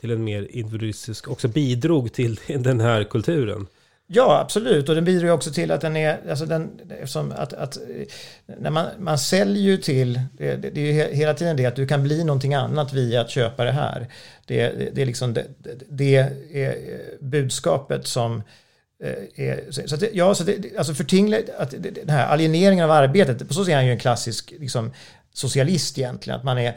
till 0.00 0.10
en 0.10 0.24
mer 0.24 0.48
individualistisk, 0.50 1.28
också 1.28 1.48
bidrog 1.48 2.12
till 2.12 2.40
den 2.46 2.80
här 2.80 3.04
kulturen. 3.04 3.66
Ja, 4.08 4.40
absolut. 4.40 4.88
Och 4.88 4.94
den 4.94 5.04
bidrar 5.04 5.26
ju 5.26 5.32
också 5.32 5.52
till 5.52 5.70
att 5.70 5.80
den 5.80 5.96
är, 5.96 6.30
alltså 6.30 6.46
den, 6.46 6.80
eftersom 6.90 7.32
att, 7.32 7.52
att 7.52 7.78
när 8.46 8.70
man, 8.70 8.86
man 8.98 9.18
säljer 9.18 9.62
ju 9.62 9.76
till, 9.76 10.20
det, 10.32 10.56
det, 10.56 10.70
det 10.70 10.80
är 10.80 10.92
ju 10.92 11.14
hela 11.16 11.34
tiden 11.34 11.56
det 11.56 11.66
att 11.66 11.76
du 11.76 11.86
kan 11.86 12.02
bli 12.02 12.24
någonting 12.24 12.54
annat 12.54 12.92
via 12.92 13.20
att 13.20 13.30
köpa 13.30 13.64
det 13.64 13.72
här. 13.72 14.06
Det, 14.44 14.68
det, 14.68 14.90
det 14.92 15.02
är 15.02 15.06
liksom 15.06 15.34
det, 15.34 15.44
det 15.88 16.16
är 16.52 16.76
budskapet 17.20 18.06
som 18.06 18.42
eh, 19.02 19.46
är, 19.46 19.86
så 19.86 19.94
att, 19.94 20.14
ja, 20.14 20.34
så 20.34 20.44
det, 20.44 20.78
alltså 20.78 20.94
förtingla... 20.94 21.38
Att 21.58 21.74
den 21.78 22.08
här 22.08 22.26
alieneringen 22.26 22.84
av 22.84 22.90
arbetet, 22.90 23.48
på 23.48 23.54
så 23.54 23.64
sätt 23.64 23.72
är 23.72 23.76
han 23.76 23.86
ju 23.86 23.92
en 23.92 23.98
klassisk 23.98 24.54
liksom, 24.58 24.92
socialist 25.32 25.98
egentligen. 25.98 26.38
Att 26.38 26.44
man 26.44 26.58
är, 26.58 26.76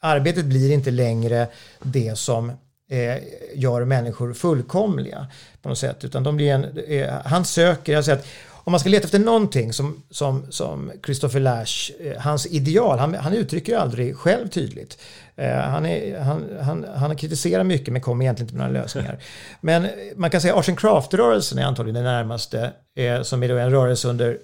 arbetet 0.00 0.44
blir 0.44 0.72
inte 0.72 0.90
längre 0.90 1.48
det 1.82 2.18
som 2.18 2.52
eh, 2.90 3.16
gör 3.54 3.84
människor 3.84 4.32
fullkomliga 4.32 5.26
på 5.62 5.68
något 5.68 5.78
sätt. 5.78 6.04
Utan 6.04 6.22
de 6.22 6.36
blir 6.36 6.52
en, 6.52 6.78
eh, 6.88 7.14
han 7.24 7.44
söker, 7.44 7.92
jag 7.92 8.04
säger 8.04 8.18
att 8.18 8.26
om 8.70 8.72
man 8.72 8.80
ska 8.80 8.88
leta 8.88 9.04
efter 9.04 9.18
någonting 9.18 9.72
som, 9.72 10.02
som, 10.10 10.46
som 10.50 10.92
Christopher 11.04 11.40
Lash, 11.40 11.92
eh, 12.00 12.20
hans 12.20 12.46
ideal, 12.46 12.98
han, 12.98 13.14
han 13.14 13.32
uttrycker 13.32 13.76
aldrig 13.76 14.16
själv 14.16 14.48
tydligt. 14.48 14.98
Eh, 15.36 15.56
han, 15.56 15.86
är, 15.86 16.20
han, 16.20 16.44
han, 16.62 16.86
han 16.94 17.16
kritiserar 17.16 17.64
mycket 17.64 17.92
men 17.92 18.02
kommer 18.02 18.24
egentligen 18.24 18.48
inte 18.48 18.58
med 18.58 18.66
några 18.66 18.82
lösningar. 18.82 19.18
Men 19.60 19.88
man 20.16 20.30
kan 20.30 20.40
säga 20.40 20.54
Arts 20.54 20.68
and 20.68 20.78
Craft-rörelsen 20.78 21.58
är 21.58 21.64
antagligen 21.64 21.94
den 21.94 22.04
närmaste, 22.04 22.72
eh, 22.96 23.22
som 23.22 23.42
är 23.42 23.48
en 23.48 23.70
rörelse 23.70 24.08
under 24.08 24.38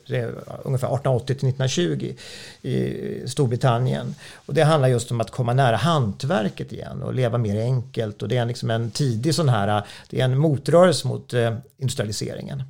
ungefär 0.63 0.87
1880 0.87 1.27
till 1.27 1.49
1920 1.49 2.15
i 2.63 3.23
Storbritannien. 3.27 4.15
Och 4.35 4.55
det 4.55 4.63
handlar 4.63 4.89
just 4.89 5.11
om 5.11 5.21
att 5.21 5.31
komma 5.31 5.53
nära 5.53 5.77
hantverket 5.77 6.73
igen 6.73 7.03
och 7.03 7.15
leva 7.15 7.39
mer 7.39 7.61
enkelt. 7.61 8.23
Och 8.23 8.29
det 8.29 8.37
är 8.37 8.45
liksom 8.45 8.71
en 8.71 8.91
tidig 8.91 9.35
sån 9.35 9.49
här, 9.49 9.83
det 10.11 10.21
är 10.21 10.25
en 10.25 10.39
motrörelse 10.39 11.09
mot 11.09 11.35
industrialiseringen. 11.79 12.63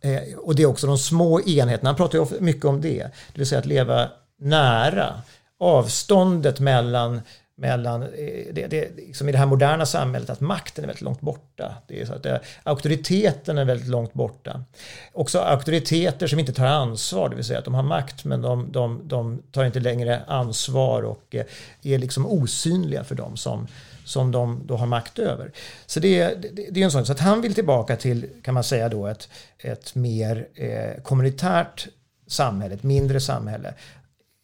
Eh, 0.00 0.38
och 0.38 0.54
det 0.54 0.62
är 0.62 0.66
också 0.66 0.86
de 0.86 0.98
små 0.98 1.40
enheterna, 1.40 1.88
han 1.88 1.96
pratar 1.96 2.18
ju 2.18 2.40
mycket 2.40 2.64
om 2.64 2.80
det, 2.80 3.02
det 3.32 3.38
vill 3.38 3.46
säga 3.46 3.58
att 3.58 3.66
leva 3.66 4.08
nära 4.38 5.22
avståndet 5.58 6.60
mellan 6.60 7.20
mellan, 7.60 8.02
eh, 8.02 8.52
det, 8.52 8.66
det, 8.66 8.96
liksom 8.96 9.28
i 9.28 9.32
det 9.32 9.38
här 9.38 9.46
moderna 9.46 9.86
samhället, 9.86 10.30
att 10.30 10.40
makten 10.40 10.84
är 10.84 10.88
väldigt 10.88 11.02
långt 11.02 11.20
borta. 11.20 11.74
Det 11.86 12.00
är 12.00 12.06
så 12.06 12.12
att 12.12 12.22
det, 12.22 12.40
auktoriteten 12.62 13.58
är 13.58 13.64
väldigt 13.64 13.88
långt 13.88 14.12
borta. 14.12 14.64
Också 15.12 15.38
auktoriteter 15.38 16.26
som 16.26 16.38
inte 16.38 16.52
tar 16.52 16.66
ansvar, 16.66 17.28
det 17.28 17.36
vill 17.36 17.44
säga 17.44 17.58
att 17.58 17.64
de 17.64 17.74
har 17.74 17.82
makt 17.82 18.24
men 18.24 18.42
de, 18.42 18.72
de, 18.72 19.00
de 19.04 19.42
tar 19.52 19.64
inte 19.64 19.80
längre 19.80 20.20
ansvar 20.26 21.02
och 21.02 21.34
är 21.82 21.98
liksom 21.98 22.26
osynliga 22.26 23.04
för 23.04 23.14
dem 23.14 23.36
som, 23.36 23.66
som 24.10 24.32
de 24.32 24.62
då 24.66 24.76
har 24.76 24.86
makt 24.86 25.18
över. 25.18 25.52
Så 25.86 26.00
det, 26.00 26.24
det, 26.34 26.70
det 26.70 26.80
är 26.80 26.84
en 26.84 26.90
sån, 26.90 27.06
så 27.06 27.12
att 27.12 27.20
han 27.20 27.40
vill 27.40 27.54
tillbaka 27.54 27.96
till, 27.96 28.26
kan 28.42 28.54
man 28.54 28.64
säga 28.64 28.88
då, 28.88 29.06
ett, 29.06 29.28
ett 29.58 29.94
mer 29.94 30.48
eh, 30.54 31.02
kommunitärt 31.02 31.88
samhälle, 32.26 32.74
ett 32.74 32.82
mindre 32.82 33.20
samhälle 33.20 33.74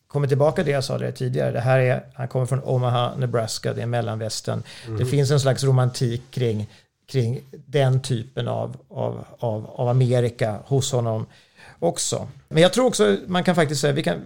kommer 0.08 0.28
tillbaka 0.28 0.54
till 0.54 0.64
det 0.64 0.70
jag 0.70 0.84
sa 0.84 0.98
det 0.98 1.12
tidigare. 1.12 1.52
Det 1.52 1.60
här 1.60 1.78
är, 1.78 2.06
han 2.14 2.28
kommer 2.28 2.46
från 2.46 2.62
Omaha, 2.64 3.16
Nebraska, 3.16 3.72
det 3.72 3.82
är 3.82 3.86
mellanvästern. 3.86 4.62
Mm. 4.86 4.98
Det 4.98 5.06
finns 5.06 5.30
en 5.30 5.40
slags 5.40 5.64
romantik 5.64 6.22
kring, 6.30 6.68
kring 7.06 7.40
den 7.66 8.02
typen 8.02 8.48
av, 8.48 8.76
av, 8.88 9.24
av, 9.38 9.70
av 9.74 9.88
Amerika 9.88 10.58
hos 10.64 10.92
honom 10.92 11.26
också. 11.78 12.28
Men 12.48 12.62
jag 12.62 12.72
tror 12.72 12.86
också 12.86 13.16
man 13.26 13.44
kan 13.44 13.54
faktiskt 13.54 13.80
säga, 13.80 13.92
vi 13.92 14.02
kan, 14.02 14.20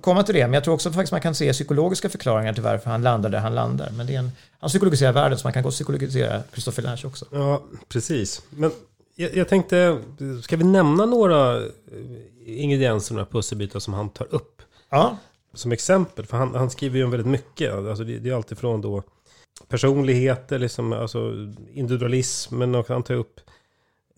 komma 0.00 0.22
till 0.22 0.34
det, 0.34 0.46
men 0.46 0.54
jag 0.54 0.64
tror 0.64 0.74
också 0.74 0.92
faktiskt 0.92 1.12
man 1.12 1.20
kan 1.20 1.34
se 1.34 1.52
psykologiska 1.52 2.08
förklaringar 2.08 2.52
till 2.52 2.62
varför 2.62 2.90
han 2.90 3.02
landar 3.02 3.30
där 3.30 3.38
han 3.38 3.54
landar. 3.54 3.90
Men 3.90 4.06
det 4.06 4.14
är 4.14 4.18
en, 4.18 4.30
han 4.58 4.68
psykologiserar 4.68 5.12
världen 5.12 5.38
så 5.38 5.46
man 5.46 5.52
kan 5.52 5.62
gå 5.62 5.70
psykologisera 5.70 6.42
Christopher 6.52 6.82
Lange 6.82 7.02
också. 7.04 7.26
Ja, 7.30 7.62
precis. 7.88 8.42
Men 8.50 8.70
jag, 9.16 9.36
jag 9.36 9.48
tänkte, 9.48 9.98
ska 10.42 10.56
vi 10.56 10.64
nämna 10.64 11.06
några 11.06 11.62
ingredienser, 12.46 13.14
några 13.14 13.26
pusselbitar 13.26 13.80
som 13.80 13.94
han 13.94 14.08
tar 14.08 14.26
upp 14.30 14.62
Ja. 14.90 15.16
Som 15.54 15.72
exempel, 15.72 16.26
för 16.26 16.36
han, 16.36 16.54
han 16.54 16.70
skriver 16.70 16.98
ju 16.98 17.06
väldigt 17.06 17.26
mycket. 17.26 17.72
Alltså 17.72 18.04
det, 18.04 18.18
det 18.18 18.30
är 18.30 18.34
alltifrån 18.34 18.80
då 18.80 19.02
personligheter, 19.68 20.58
liksom, 20.58 20.92
alltså 20.92 21.32
individualismen 21.72 22.74
och 22.74 22.88
han 22.88 23.02
tar 23.02 23.14
upp 23.14 23.40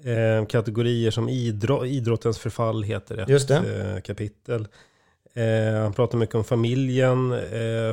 eh, 0.04 0.46
kategorier 0.46 1.10
som 1.10 1.28
idrott, 1.28 1.86
idrottens 1.86 2.38
förfall 2.38 2.82
heter 2.82 3.16
det. 3.16 3.24
Just 3.28 3.48
det. 3.48 3.56
Eh, 3.56 4.00
kapitel. 4.00 4.68
Eh, 5.34 5.82
han 5.82 5.92
pratar 5.92 6.18
mycket 6.18 6.34
om 6.34 6.44
familjen, 6.44 7.40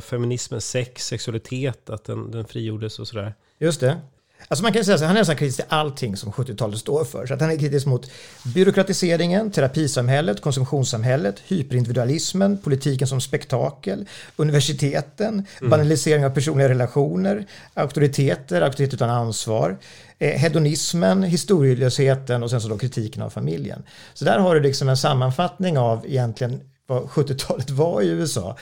feminismen, 0.01 0.61
sex, 0.61 1.05
sexualitet, 1.05 1.89
att 1.89 2.03
den, 2.03 2.31
den 2.31 2.45
frigjordes 2.45 2.99
och 2.99 3.07
sådär. 3.07 3.33
Just 3.59 3.79
det. 3.79 3.99
Alltså 4.47 4.63
man 4.63 4.73
kan 4.73 4.85
säga 4.85 4.95
att 4.95 5.01
han 5.01 5.09
är 5.09 5.19
nästan 5.19 5.35
kritisk 5.35 5.57
till 5.57 5.65
allting 5.69 6.17
som 6.17 6.31
70-talet 6.31 6.79
står 6.79 7.05
för. 7.05 7.25
Så 7.25 7.33
att 7.33 7.41
han 7.41 7.51
är 7.51 7.57
kritisk 7.57 7.85
mot 7.85 8.11
byråkratiseringen, 8.53 9.51
terapisamhället, 9.51 10.41
konsumtionssamhället, 10.41 11.35
hyperindividualismen, 11.47 12.57
politiken 12.57 13.07
som 13.07 13.21
spektakel, 13.21 14.05
universiteten, 14.35 15.45
mm. 15.59 15.69
banalisering 15.69 16.25
av 16.25 16.29
personliga 16.29 16.69
relationer, 16.69 17.45
auktoriteter, 17.73 18.61
auktoritet 18.61 18.93
utan 18.93 19.09
ansvar, 19.09 19.77
eh, 20.19 20.29
hedonismen, 20.29 21.23
historielösheten 21.23 22.43
och 22.43 22.49
sen 22.49 22.61
så 22.61 22.67
då 22.67 22.77
kritiken 22.77 23.21
av 23.21 23.29
familjen. 23.29 23.83
Så 24.13 24.25
där 24.25 24.39
har 24.39 24.55
du 24.55 24.61
liksom 24.61 24.89
en 24.89 24.97
sammanfattning 24.97 25.77
av 25.77 26.05
egentligen 26.07 26.61
vad 26.89 27.03
70-talet 27.03 27.69
var 27.69 28.01
i 28.01 28.07
USA. 28.07 28.57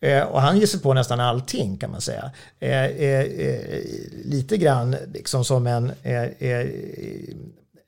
Eh, 0.00 0.22
och 0.22 0.40
han 0.40 0.58
ger 0.58 0.66
sig 0.66 0.80
på 0.80 0.94
nästan 0.94 1.20
allting 1.20 1.76
kan 1.76 1.90
man 1.90 2.00
säga. 2.00 2.30
Eh, 2.60 2.84
eh, 2.84 3.20
eh 3.20 3.82
lite 4.24 4.56
grann 4.56 4.96
liksom 5.14 5.44
som 5.44 5.66
en... 5.66 5.92
Eh, 6.02 6.22
eh, 6.22 6.68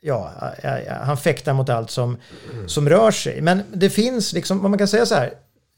ja, 0.00 0.32
eh, 0.62 0.74
eh, 0.74 0.92
han 0.92 1.16
fäktar 1.16 1.52
mot 1.52 1.68
allt 1.68 1.90
som, 1.90 2.16
som 2.66 2.88
rör 2.88 3.10
sig. 3.10 3.40
Men 3.40 3.62
det 3.72 3.90
finns 3.90 4.32
liksom, 4.32 4.62
vad 4.62 4.70
man 4.70 4.78
kan 4.78 4.88
säga 4.88 5.06
så 5.06 5.14
här, 5.14 5.32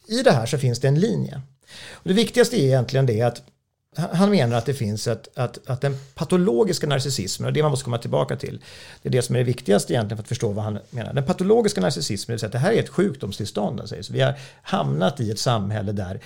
i 0.09 0.23
det 0.23 0.33
här 0.33 0.47
så 0.47 0.59
finns 0.59 0.81
det 0.81 0.89
en 0.89 1.01
linje. 1.01 1.41
Och 1.93 2.09
det 2.09 2.15
viktigaste 2.15 2.57
är 2.57 2.65
egentligen 2.65 3.07
det 3.07 3.23
att 3.23 3.43
han 3.97 4.31
menar 4.31 4.57
att 4.57 4.67
det 4.67 4.75
finns 4.75 5.07
ett, 5.07 5.29
att, 5.35 5.59
att 5.67 5.81
den 5.81 5.97
patologiska 6.15 6.87
narcissismen, 6.87 7.47
och 7.47 7.53
det 7.53 7.63
man 7.63 7.71
måste 7.71 7.85
komma 7.85 7.99
tillbaka 7.99 8.37
till, 8.37 8.61
det 9.03 9.09
är 9.09 9.13
det 9.13 9.23
som 9.23 9.35
är 9.35 9.39
det 9.39 9.45
viktigaste 9.45 9.93
egentligen 9.93 10.17
för 10.17 10.23
att 10.23 10.29
förstå 10.29 10.53
vad 10.53 10.65
han 10.65 10.79
menar. 10.91 11.13
Den 11.13 11.25
patologiska 11.25 11.81
narcissismen, 11.81 12.39
det, 12.39 12.47
att 12.47 12.53
det 12.53 12.59
här 12.59 12.73
är 12.73 12.83
ett 12.83 12.89
sjukdomstillstånd, 12.89 13.89
säger. 13.89 14.03
Så 14.03 14.13
vi 14.13 14.21
har 14.21 14.35
hamnat 14.63 15.21
i 15.21 15.31
ett 15.31 15.39
samhälle 15.39 15.93
där 15.93 16.21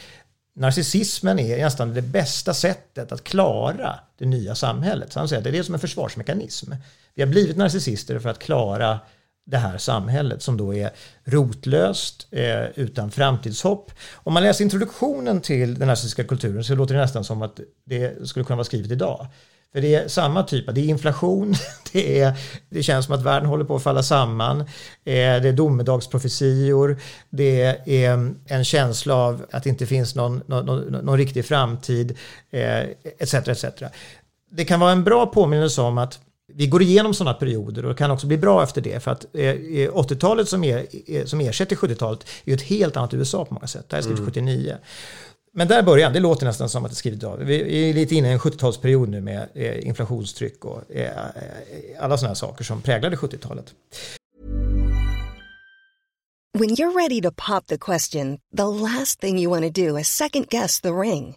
narcissismen 0.54 1.38
är 1.38 1.64
nästan 1.64 1.94
det 1.94 2.02
bästa 2.02 2.54
sättet 2.54 3.12
att 3.12 3.24
klara 3.24 4.00
det 4.18 4.26
nya 4.26 4.54
samhället. 4.54 5.12
Så 5.12 5.18
han 5.18 5.28
säger 5.28 5.40
att 5.40 5.44
det 5.44 5.50
är 5.50 5.58
det 5.58 5.64
som 5.64 5.74
en 5.74 5.80
försvarsmekanism. 5.80 6.72
Vi 7.14 7.22
har 7.22 7.28
blivit 7.28 7.56
narcissister 7.56 8.18
för 8.18 8.28
att 8.28 8.38
klara 8.38 9.00
det 9.46 9.56
här 9.56 9.78
samhället 9.78 10.42
som 10.42 10.56
då 10.56 10.74
är 10.74 10.90
rotlöst, 11.24 12.26
eh, 12.30 12.64
utan 12.74 13.10
framtidshopp. 13.10 13.92
Om 14.14 14.34
man 14.34 14.42
läser 14.42 14.64
introduktionen 14.64 15.40
till 15.40 15.78
den 15.78 15.88
narcissistiska 15.88 16.24
kulturen 16.24 16.64
så 16.64 16.74
låter 16.74 16.94
det 16.94 17.00
nästan 17.00 17.24
som 17.24 17.42
att 17.42 17.60
det 17.84 18.28
skulle 18.28 18.44
kunna 18.44 18.56
vara 18.56 18.64
skrivet 18.64 18.90
idag. 18.90 19.26
För 19.72 19.80
det 19.80 19.94
är 19.94 20.08
samma 20.08 20.42
typ, 20.42 20.74
det 20.74 20.80
är 20.80 20.84
inflation, 20.84 21.54
det, 21.92 22.20
är, 22.20 22.32
det 22.68 22.82
känns 22.82 23.06
som 23.06 23.14
att 23.14 23.22
världen 23.22 23.48
håller 23.48 23.64
på 23.64 23.76
att 23.76 23.82
falla 23.82 24.02
samman, 24.02 24.60
eh, 24.60 24.66
det 25.04 25.48
är 25.48 25.52
domedagsprofetior, 25.52 27.00
det 27.30 27.62
är 27.62 28.14
eh, 28.14 28.30
en 28.46 28.64
känsla 28.64 29.14
av 29.14 29.46
att 29.50 29.62
det 29.62 29.70
inte 29.70 29.86
finns 29.86 30.14
någon, 30.14 30.42
någon, 30.46 30.66
någon, 30.66 31.04
någon 31.04 31.18
riktig 31.18 31.44
framtid, 31.44 32.16
eh, 32.50 32.80
etc, 33.18 33.34
etc. 33.34 33.64
Det 34.52 34.64
kan 34.64 34.80
vara 34.80 34.92
en 34.92 35.04
bra 35.04 35.26
påminnelse 35.26 35.80
om 35.80 35.98
att 35.98 36.18
vi 36.54 36.66
går 36.66 36.82
igenom 36.82 37.14
sådana 37.14 37.34
perioder 37.34 37.82
och 37.84 37.88
det 37.88 37.96
kan 37.96 38.10
också 38.10 38.26
bli 38.26 38.38
bra 38.38 38.62
efter 38.62 38.80
det. 38.80 39.02
För 39.02 39.10
att 39.10 39.24
80-talet 39.34 40.48
som, 40.48 40.64
är, 40.64 41.26
som 41.26 41.40
ersätter 41.40 41.76
70-talet 41.76 42.24
är 42.44 42.50
ju 42.50 42.54
ett 42.54 42.62
helt 42.62 42.96
annat 42.96 43.14
USA 43.14 43.44
på 43.44 43.54
många 43.54 43.66
sätt. 43.66 43.84
Det 43.88 43.96
här 43.96 43.98
är 43.98 44.02
skrivet 44.02 44.18
mm. 44.18 44.32
79. 44.32 44.76
Men 45.52 45.68
där 45.68 45.82
börjar 45.82 46.10
det 46.10 46.20
låter 46.20 46.46
nästan 46.46 46.68
som 46.68 46.84
att 46.84 46.90
det 46.90 46.94
är 46.94 46.96
skrivet 46.96 47.24
av. 47.24 47.38
Vi 47.38 47.90
är 47.90 47.94
lite 47.94 48.14
inne 48.14 48.28
i 48.28 48.32
en 48.32 48.38
70-talsperiod 48.38 49.08
nu 49.08 49.20
med 49.20 49.48
inflationstryck 49.82 50.64
och 50.64 50.82
alla 52.00 52.18
sådana 52.18 52.34
saker 52.34 52.64
som 52.64 52.82
präglade 52.82 53.16
70-talet. 53.16 53.74
When 56.58 56.70
you're 56.70 56.92
ready 56.92 57.20
to 57.20 57.30
pop 57.30 57.66
the 57.66 57.78
question, 57.78 58.38
the 58.56 58.64
last 58.64 59.20
thing 59.20 59.38
you 59.38 59.50
want 59.50 59.74
to 59.74 59.86
do 59.86 59.98
is 59.98 60.08
second 60.08 60.48
guess 60.48 60.80
the 60.80 60.88
ring. 60.88 61.36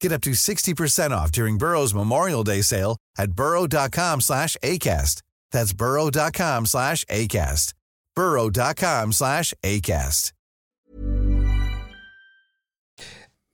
Get 0.00 0.12
up 0.12 0.20
to 0.22 0.30
60% 0.30 1.10
off 1.10 1.32
during 1.32 1.58
Burrow's 1.58 1.94
Memorial 1.94 2.44
Day 2.44 2.62
sale 2.62 2.96
at 3.18 3.32
burrow.com 3.32 4.20
slash 4.20 4.56
ACAST. 4.62 5.22
That's 5.52 5.72
burrow.com 5.72 6.66
slash 6.66 7.04
ACAST. 7.04 7.74
burrow.com 8.16 9.12
slash 9.12 9.54
ACAST. 9.62 10.32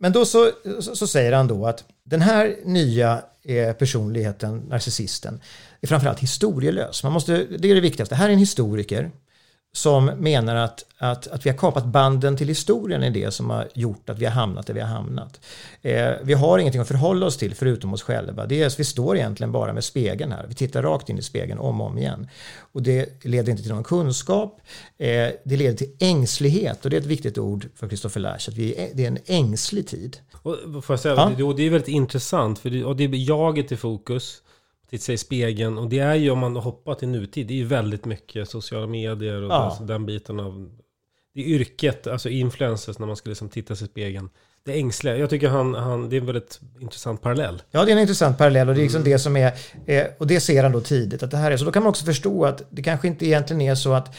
Men 0.00 0.12
då 0.12 0.24
så, 0.24 0.50
så, 0.81 0.96
så 0.96 1.07
säger 1.07 1.33
han 1.33 1.48
då 1.48 1.66
att 1.66 1.85
den 2.05 2.20
här 2.20 2.57
nya 2.64 3.22
eh, 3.44 3.72
personligheten, 3.72 4.59
narcissisten, 4.59 5.40
är 5.81 5.87
framförallt 5.87 6.20
historielös. 6.20 7.03
Man 7.03 7.12
måste, 7.12 7.44
det 7.44 7.70
är 7.70 7.74
det 7.74 7.81
viktigaste. 7.81 8.14
Här 8.14 8.29
är 8.29 8.33
en 8.33 8.38
historiker 8.38 9.11
som 9.72 10.04
menar 10.04 10.56
att, 10.56 10.85
att, 10.98 11.26
att 11.26 11.46
vi 11.46 11.50
har 11.50 11.56
kapat 11.56 11.85
banden 11.85 12.37
till 12.37 12.48
historien 12.48 13.02
är 13.02 13.11
det 13.11 13.30
som 13.30 13.50
har 13.50 13.68
gjort 13.74 14.11
att 14.11 14.18
vi 14.18 14.24
har 14.24 14.33
hamnat 14.33 14.66
där 14.66 14.74
vi 14.74 14.80
har 14.80 14.88
hamnat. 14.88 15.40
Eh, 15.83 16.11
vi 16.22 16.35
har 16.35 16.59
ingenting 16.59 16.80
att 16.80 16.88
förhålla 16.88 17.26
oss 17.26 17.37
till 17.37 17.54
förutom 17.54 17.94
oss 17.94 18.02
själva. 18.02 18.46
Det 18.46 18.62
är, 18.62 18.78
vi 18.78 18.85
står 18.85 19.16
egentligen 19.16 19.52
bara 19.52 19.72
med 19.72 19.85
spegeln 19.85 20.33
här. 20.33 20.46
Vi 20.48 20.54
tittar 20.54 20.83
rakt 20.83 21.09
in 21.09 21.18
i 21.18 21.22
spegeln 21.22 21.59
om 21.59 21.80
och 21.80 21.87
om 21.87 21.98
igen. 21.98 22.28
Och 22.72 22.83
det 22.83 23.24
leder 23.24 23.50
inte 23.50 23.62
till 23.62 23.72
någon 23.74 23.85
kunskap. 23.85 24.61
Eh, 24.98 25.28
det 25.44 25.56
leder 25.56 25.76
till 25.76 25.96
ängslighet 25.98 26.85
och 26.85 26.90
det 26.90 26.96
är 26.96 27.00
ett 27.00 27.06
viktigt 27.06 27.38
ord 27.38 27.68
för 27.76 27.88
Christopher 27.88 28.20
Lash. 28.20 28.48
Att 28.48 28.56
vi, 28.56 28.90
det 28.94 29.04
är 29.04 29.09
en 29.09 29.18
ängslig 29.26 29.88
tid. 29.88 30.16
Och, 30.42 30.56
får 30.85 30.92
jag 30.92 31.00
säga, 31.00 31.14
Ja. 31.14 31.33
det, 31.37 31.54
det 31.56 31.62
är 31.62 31.70
väldigt 31.70 31.88
intressant, 31.88 32.59
för 32.59 32.70
det, 32.70 32.85
och 32.85 32.96
det 32.96 33.04
är 33.04 33.28
jaget 33.28 33.72
i 33.72 33.76
fokus. 33.76 34.42
Titta 34.90 35.03
sig 35.03 35.14
i 35.14 35.18
spegeln. 35.18 35.79
Och 35.79 35.88
det 35.88 35.98
är 35.98 36.14
ju 36.14 36.31
om 36.31 36.38
man 36.38 36.57
hoppar 36.57 36.94
till 36.94 37.09
nutid, 37.09 37.46
det 37.46 37.55
är 37.55 37.59
ju 37.59 37.64
väldigt 37.64 38.05
mycket 38.05 38.48
sociala 38.48 38.87
medier 38.87 39.42
och 39.42 39.53
Ja. 39.53 39.76
den, 39.79 39.87
den 39.87 40.07
biten 40.07 40.40
av... 40.40 40.70
Det 41.35 41.40
är 41.40 41.44
yrket, 41.44 42.07
alltså 42.07 42.29
influencers 42.29 42.98
när 42.98 43.07
man 43.07 43.16
ska 43.16 43.29
liksom 43.29 43.48
titta 43.48 43.76
sig 43.76 43.87
i 43.87 43.90
spegeln. 43.90 44.31
Det 44.64 44.72
ängsliga. 44.79 45.16
Jag 45.16 45.31
tycker 45.31 45.48
han, 45.48 45.74
han, 45.74 46.09
det 46.09 46.16
är 46.16 46.20
en 46.20 46.26
väldigt 46.26 46.61
intressant 46.81 47.22
parallell. 47.22 47.62
Ja, 47.70 47.85
det 47.85 47.90
är 47.90 47.92
en 47.92 48.00
intressant 48.03 48.38
parallell 48.38 48.68
och 48.68 48.74
det 48.74 48.81
är 48.81 48.83
liksom 48.83 49.05
det 49.05 49.18
som 49.18 49.37
är, 49.37 49.53
eh, 49.87 50.07
och 50.18 50.26
det 50.26 50.40
ser 50.40 50.62
han 50.62 50.72
då 50.72 50.81
tidigt 50.81 51.22
att 51.22 51.31
det 51.31 51.37
här 51.37 51.50
är 51.50 51.57
så. 51.57 51.64
Då 51.64 51.72
kan 51.72 51.83
man 51.83 51.90
också 51.90 52.05
förstå 52.05 52.44
att 52.44 52.62
det 52.70 52.83
kanske 52.83 53.09
inte 53.09 53.26
egentligen 53.26 53.61
är 53.61 53.74
så 53.74 53.92
att 53.92 54.07
eh, 54.09 54.12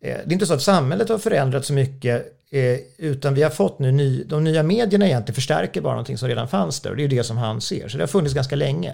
det 0.00 0.10
är 0.30 0.32
inte 0.32 0.46
så 0.46 0.54
att 0.54 0.62
samhället 0.62 1.08
har 1.08 1.18
förändrats 1.18 1.66
så 1.66 1.72
mycket 1.72 2.41
eh, 2.52 2.78
utan 2.96 3.34
vi 3.34 3.42
har 3.42 3.50
fått 3.50 3.78
nu 3.78 3.92
ny, 3.92 4.24
de 4.24 4.44
nya 4.44 4.62
medierna 4.62 5.06
egentligen 5.06 5.34
förstärker 5.34 5.80
bara 5.80 5.92
någonting 5.92 6.18
som 6.18 6.28
redan 6.28 6.48
fanns 6.48 6.80
där 6.80 6.90
och 6.90 6.96
det 6.96 7.00
är 7.02 7.08
ju 7.08 7.16
det 7.16 7.24
som 7.24 7.36
han 7.36 7.60
ser. 7.60 7.88
Så 7.88 7.96
det 7.96 8.02
har 8.02 8.08
funnits 8.08 8.34
ganska 8.34 8.56
länge. 8.56 8.90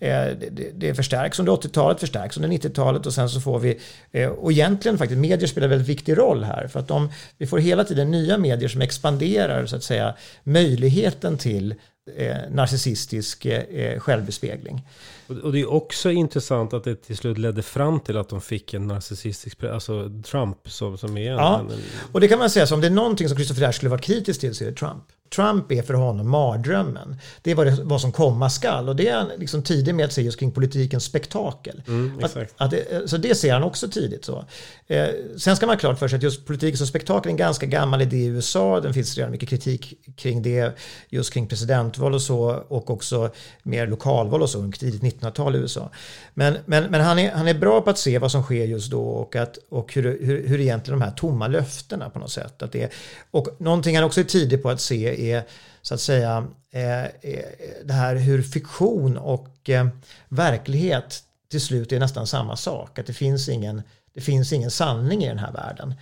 Eh, 0.00 0.10
det, 0.50 0.70
det, 0.74 0.94
förstärks 0.94 1.38
under 1.38 1.52
80-talet, 1.52 2.00
förstärks 2.00 2.36
under 2.36 2.48
90-talet 2.48 3.06
och 3.06 3.14
sen 3.14 3.28
så 3.28 3.40
får 3.40 3.58
vi, 3.58 3.78
eh, 4.12 4.28
och 4.28 4.52
egentligen 4.52 4.98
faktiskt 4.98 5.20
medier 5.20 5.46
spelar 5.46 5.68
väldigt 5.68 5.88
viktig 5.88 6.18
roll 6.18 6.44
här 6.44 6.66
för 6.66 6.80
att 6.80 6.88
de, 6.88 7.10
vi 7.38 7.46
får 7.46 7.58
hela 7.58 7.84
tiden 7.84 8.10
nya 8.10 8.38
medier 8.38 8.68
som 8.68 8.82
expanderar 8.82 9.66
så 9.66 9.76
att 9.76 9.84
säga 9.84 10.14
möjligheten 10.44 11.38
till 11.38 11.74
eh, 12.16 12.36
narcissistisk 12.50 13.46
eh, 13.46 14.00
självbespegling. 14.00 14.82
Och, 15.26 15.52
det 15.52 15.60
är 15.60 15.70
också 15.70 16.10
intressant 16.10 16.72
att 16.72 16.84
det 16.84 16.96
till 16.96 17.16
slut 17.16 17.38
ledde 17.38 17.62
fram 17.62 18.00
till 18.00 18.16
att 18.16 18.28
de 18.28 18.40
fick 18.40 18.74
en 18.74 18.86
narcissistisk, 18.86 19.64
alltså 19.64 20.10
Trump 20.24 20.70
som, 20.70 20.98
som 20.98 21.16
är 21.16 21.30
en, 21.30 21.36
Ja, 21.36 21.60
en, 21.60 21.70
en 21.70 21.78
och 22.12 22.20
det 22.20 22.28
kan 22.28 22.38
man 22.38 22.50
säga, 22.50 22.66
så 22.66 22.74
om 22.74 22.80
det 22.80 22.90
någonting 22.96 23.28
som 23.28 23.36
Christopher 23.36 23.60
Dash 23.62 23.72
skulle 23.72 23.90
vara 23.90 24.00
kritisk 24.00 24.40
till 24.40 24.54
så 24.54 24.64
är 24.64 24.68
det 24.68 24.76
Trump. 24.76 25.04
Trump 25.34 25.72
är 25.72 25.82
för 25.82 25.94
honom 25.94 26.30
mardrömmen. 26.30 27.16
Det 27.42 27.50
är 27.50 27.54
vad, 27.54 27.66
det, 27.66 27.78
vad 27.82 28.00
som 28.00 28.12
komma 28.12 28.50
skall 28.50 28.88
och 28.88 28.96
det 28.96 29.08
är 29.08 29.16
han 29.16 29.30
liksom 29.38 29.62
tidig 29.62 29.94
med 29.94 30.04
att 30.04 30.12
säga 30.12 30.24
just 30.24 30.38
kring 30.38 30.52
politikens 30.52 31.04
spektakel. 31.04 31.82
Mm, 31.88 32.24
att, 32.24 32.36
att 32.56 32.70
det, 32.70 33.10
så 33.10 33.16
det 33.16 33.34
ser 33.34 33.52
han 33.52 33.62
också 33.62 33.88
tidigt. 33.88 34.24
Så. 34.24 34.44
Eh, 34.86 35.06
sen 35.36 35.56
ska 35.56 35.66
man 35.66 35.74
ha 35.74 35.80
klart 35.80 35.98
för 35.98 36.08
sig 36.08 36.16
att 36.16 36.22
just 36.22 36.46
politik 36.46 36.78
som 36.78 36.86
spektakel 36.86 37.28
är 37.28 37.30
en 37.30 37.36
ganska 37.36 37.66
gammal 37.66 38.02
idé 38.02 38.16
i 38.16 38.26
USA. 38.26 38.80
Den 38.80 38.94
finns 38.94 39.16
redan 39.16 39.30
mycket 39.30 39.48
kritik 39.48 39.94
kring 40.16 40.42
det, 40.42 40.76
just 41.08 41.32
kring 41.32 41.46
presidentval 41.46 42.14
och 42.14 42.22
så 42.22 42.64
och 42.68 42.90
också 42.90 43.30
mer 43.62 43.86
lokalval 43.86 44.42
och 44.42 44.50
så, 44.50 44.72
tidigt 44.72 45.02
1900-tal 45.02 45.56
i 45.56 45.58
USA. 45.58 45.90
Men, 46.34 46.56
men, 46.64 46.84
men 46.84 47.00
han, 47.00 47.18
är, 47.18 47.32
han 47.32 47.48
är 47.48 47.54
bra 47.54 47.80
på 47.80 47.90
att 47.90 47.98
se 47.98 48.18
vad 48.18 48.32
som 48.32 48.42
sker 48.42 48.64
just 48.64 48.90
då 48.90 49.02
och, 49.02 49.36
att, 49.36 49.58
och 49.68 49.94
hur, 49.94 50.02
hur, 50.02 50.48
hur 50.48 50.60
egentligen 50.60 51.00
de 51.00 51.04
här 51.04 51.12
tomma 51.12 51.48
löftena 51.48 52.10
på 52.10 52.18
något 52.18 52.30
sätt. 52.30 52.62
Att 52.62 52.72
det, 52.72 52.85
är- 52.86 52.92
och 53.30 53.48
någonting 53.58 53.96
han 53.96 54.04
också 54.04 54.20
är 54.20 54.24
tidig 54.24 54.62
på 54.62 54.70
att 54.70 54.80
se 54.80 55.32
är 55.32 55.42
så 55.82 55.94
att 55.94 56.00
säga 56.00 56.46
eh, 56.72 57.04
eh, 57.04 57.44
det 57.84 57.92
här 57.92 58.16
hur 58.16 58.42
fiktion 58.42 59.16
och 59.18 59.70
eh, 59.70 59.86
verklighet 60.28 61.22
till 61.50 61.60
slut 61.60 61.92
är 61.92 62.00
nästan 62.00 62.26
samma 62.26 62.56
sak. 62.56 62.98
Att 62.98 63.06
det 63.06 63.12
finns 63.12 63.48
ingen, 63.48 63.82
det 64.14 64.20
finns 64.20 64.52
ingen 64.52 64.70
sanning 64.70 65.24
i 65.24 65.28
den 65.28 65.38
här 65.38 65.52
världen. 65.52 65.94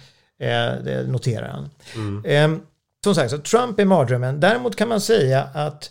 Det 0.84 1.06
noterar 1.08 1.48
han. 1.48 1.70
Eh, 2.24 2.58
som 3.04 3.14
sagt, 3.14 3.30
så 3.30 3.38
Trump 3.38 3.78
är 3.80 3.84
mardrömmen. 3.84 4.40
Däremot 4.40 4.76
kan 4.76 4.88
man 4.88 5.00
säga 5.00 5.42
att 5.54 5.90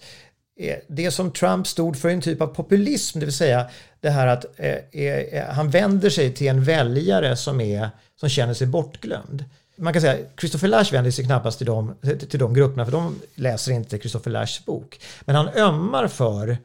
det 0.88 1.12
som 1.12 1.32
Trump 1.32 1.68
stod 1.68 1.98
för 1.98 2.10
är 2.10 2.14
en 2.14 2.22
typ 2.22 2.42
av 2.42 2.48
populism, 2.48 3.20
det 3.20 3.26
vill 3.26 3.36
säga 3.36 3.70
det 4.00 4.10
här 4.10 4.28
att 4.28 4.46
eh, 4.60 5.02
eh, 5.04 5.46
han 5.50 5.70
vänder 5.70 6.10
sig 6.10 6.34
till 6.34 6.48
en 6.48 6.64
väljare 6.64 7.36
som, 7.36 7.62
är, 7.62 7.90
som 8.20 8.30
känner 8.30 8.54
sig 8.54 8.68
bortglömd. 8.68 9.46
Man 9.76 9.94
kan 9.94 10.02
säga 10.02 10.26
Christopher 10.40 10.68
Lash 10.68 10.94
vänder 10.94 11.12
sig 11.12 11.26
knappast 11.26 11.58
till 11.58 11.68
de, 11.68 11.96
till, 12.30 12.40
de 12.40 12.54
grupperna 12.54 12.86
för 12.86 12.92
de 12.92 13.20
läser 13.36 13.72
inte 13.72 14.00
Christopher 14.00 14.32
Lashs 14.32 14.66
bok. 14.66 15.00
Men 15.22 15.36
han 15.36 15.50
ömmar 15.50 16.08
för 16.08 16.58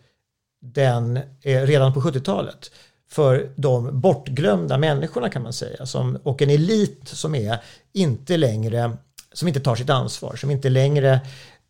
den 0.61 1.17
eh, 1.43 1.63
redan 1.63 1.95
på 1.95 2.01
70-talet 2.01 2.71
för 3.11 3.51
de 3.57 4.01
bortglömda 4.01 4.79
människorna 4.79 5.31
kan 5.31 5.43
man 5.43 5.53
säga 5.53 5.87
som, 5.87 6.19
och 6.23 6.43
en 6.43 6.51
elit 6.51 7.09
som 7.09 7.35
är 7.35 7.59
inte 7.93 8.37
längre 8.37 8.97
som 9.33 9.49
inte 9.49 9.61
tar 9.61 9.77
sitt 9.77 9.91
ansvar, 9.91 10.37
som 10.37 10.51
inte 10.51 10.69
längre 10.69 11.21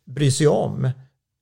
bryr 0.04 0.30
sig 0.30 0.46
om 0.46 0.90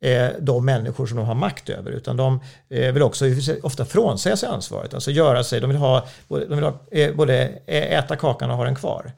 eh, 0.03 0.29
de 0.41 0.65
människor 0.65 1.07
som 1.07 1.17
de 1.17 1.27
har 1.27 1.35
makt 1.35 1.69
över 1.69 1.91
utan 1.91 2.17
de 2.17 2.41
eh, 2.69 2.93
vill 2.93 3.03
också 3.03 3.25
ofta 3.63 3.85
frånsäga 3.85 4.37
sig 4.37 4.49
ansvaret, 4.49 4.95
alltså 4.95 5.11
göra 5.11 5.45
sig, 5.45 5.61
de 5.61 5.71
vill, 5.71 5.79
ha, 5.79 6.07
de 6.29 6.55
vill 6.55 6.65
ha, 6.65 6.81
eh, 6.91 7.15
både 7.15 7.35
äta 7.67 8.17
kakan 8.17 8.51
och 8.51 8.57
ha 8.57 8.65
den 8.65 8.75
kvar. 8.75 9.13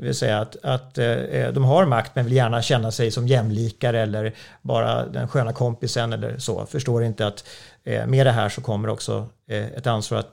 Det 0.00 0.06
vill 0.06 0.14
säga 0.14 0.40
att, 0.40 0.56
att 0.62 0.98
eh, 0.98 1.48
de 1.52 1.64
har 1.64 1.86
makt 1.86 2.14
men 2.14 2.24
vill 2.24 2.34
gärna 2.34 2.62
känna 2.62 2.90
sig 2.90 3.10
som 3.10 3.28
jämlikar 3.28 3.94
eller 3.94 4.34
bara 4.62 5.06
den 5.06 5.28
sköna 5.28 5.52
kompisen 5.52 6.12
eller 6.12 6.38
så. 6.38 6.66
Förstår 6.66 7.04
inte 7.04 7.26
att 7.26 7.44
eh, 7.84 8.06
med 8.06 8.26
det 8.26 8.32
här 8.32 8.48
så 8.48 8.60
kommer 8.60 8.88
också 8.88 9.26
eh, 9.48 9.66
ett 9.66 9.86
ansvar 9.86 10.18
att 10.18 10.32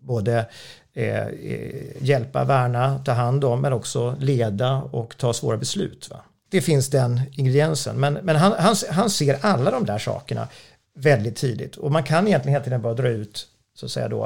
både 0.00 0.46
eh, 0.94 1.26
eh, 1.26 1.96
hjälpa, 2.00 2.44
värna, 2.44 2.98
ta 2.98 3.12
hand 3.12 3.44
om 3.44 3.60
men 3.60 3.72
också 3.72 4.16
leda 4.20 4.76
och 4.76 5.16
ta 5.18 5.32
svåra 5.32 5.56
beslut. 5.56 6.10
Va? 6.10 6.16
Det 6.50 6.60
finns 6.60 6.90
den 6.90 7.20
ingrediensen. 7.32 8.00
Men, 8.00 8.14
men 8.14 8.36
han, 8.36 8.52
han, 8.58 8.76
han 8.90 9.10
ser 9.10 9.38
alla 9.40 9.70
de 9.70 9.86
där 9.86 9.98
sakerna 9.98 10.48
väldigt 10.94 11.36
tidigt 11.36 11.76
och 11.76 11.92
man 11.92 12.04
kan 12.04 12.28
egentligen 12.28 12.52
hela 12.52 12.64
tiden 12.64 12.82
bara 12.82 12.94
dra 12.94 13.08
ut 13.08 13.46
så 13.74 13.86
att 13.86 13.92
säga 13.92 14.08
då, 14.08 14.24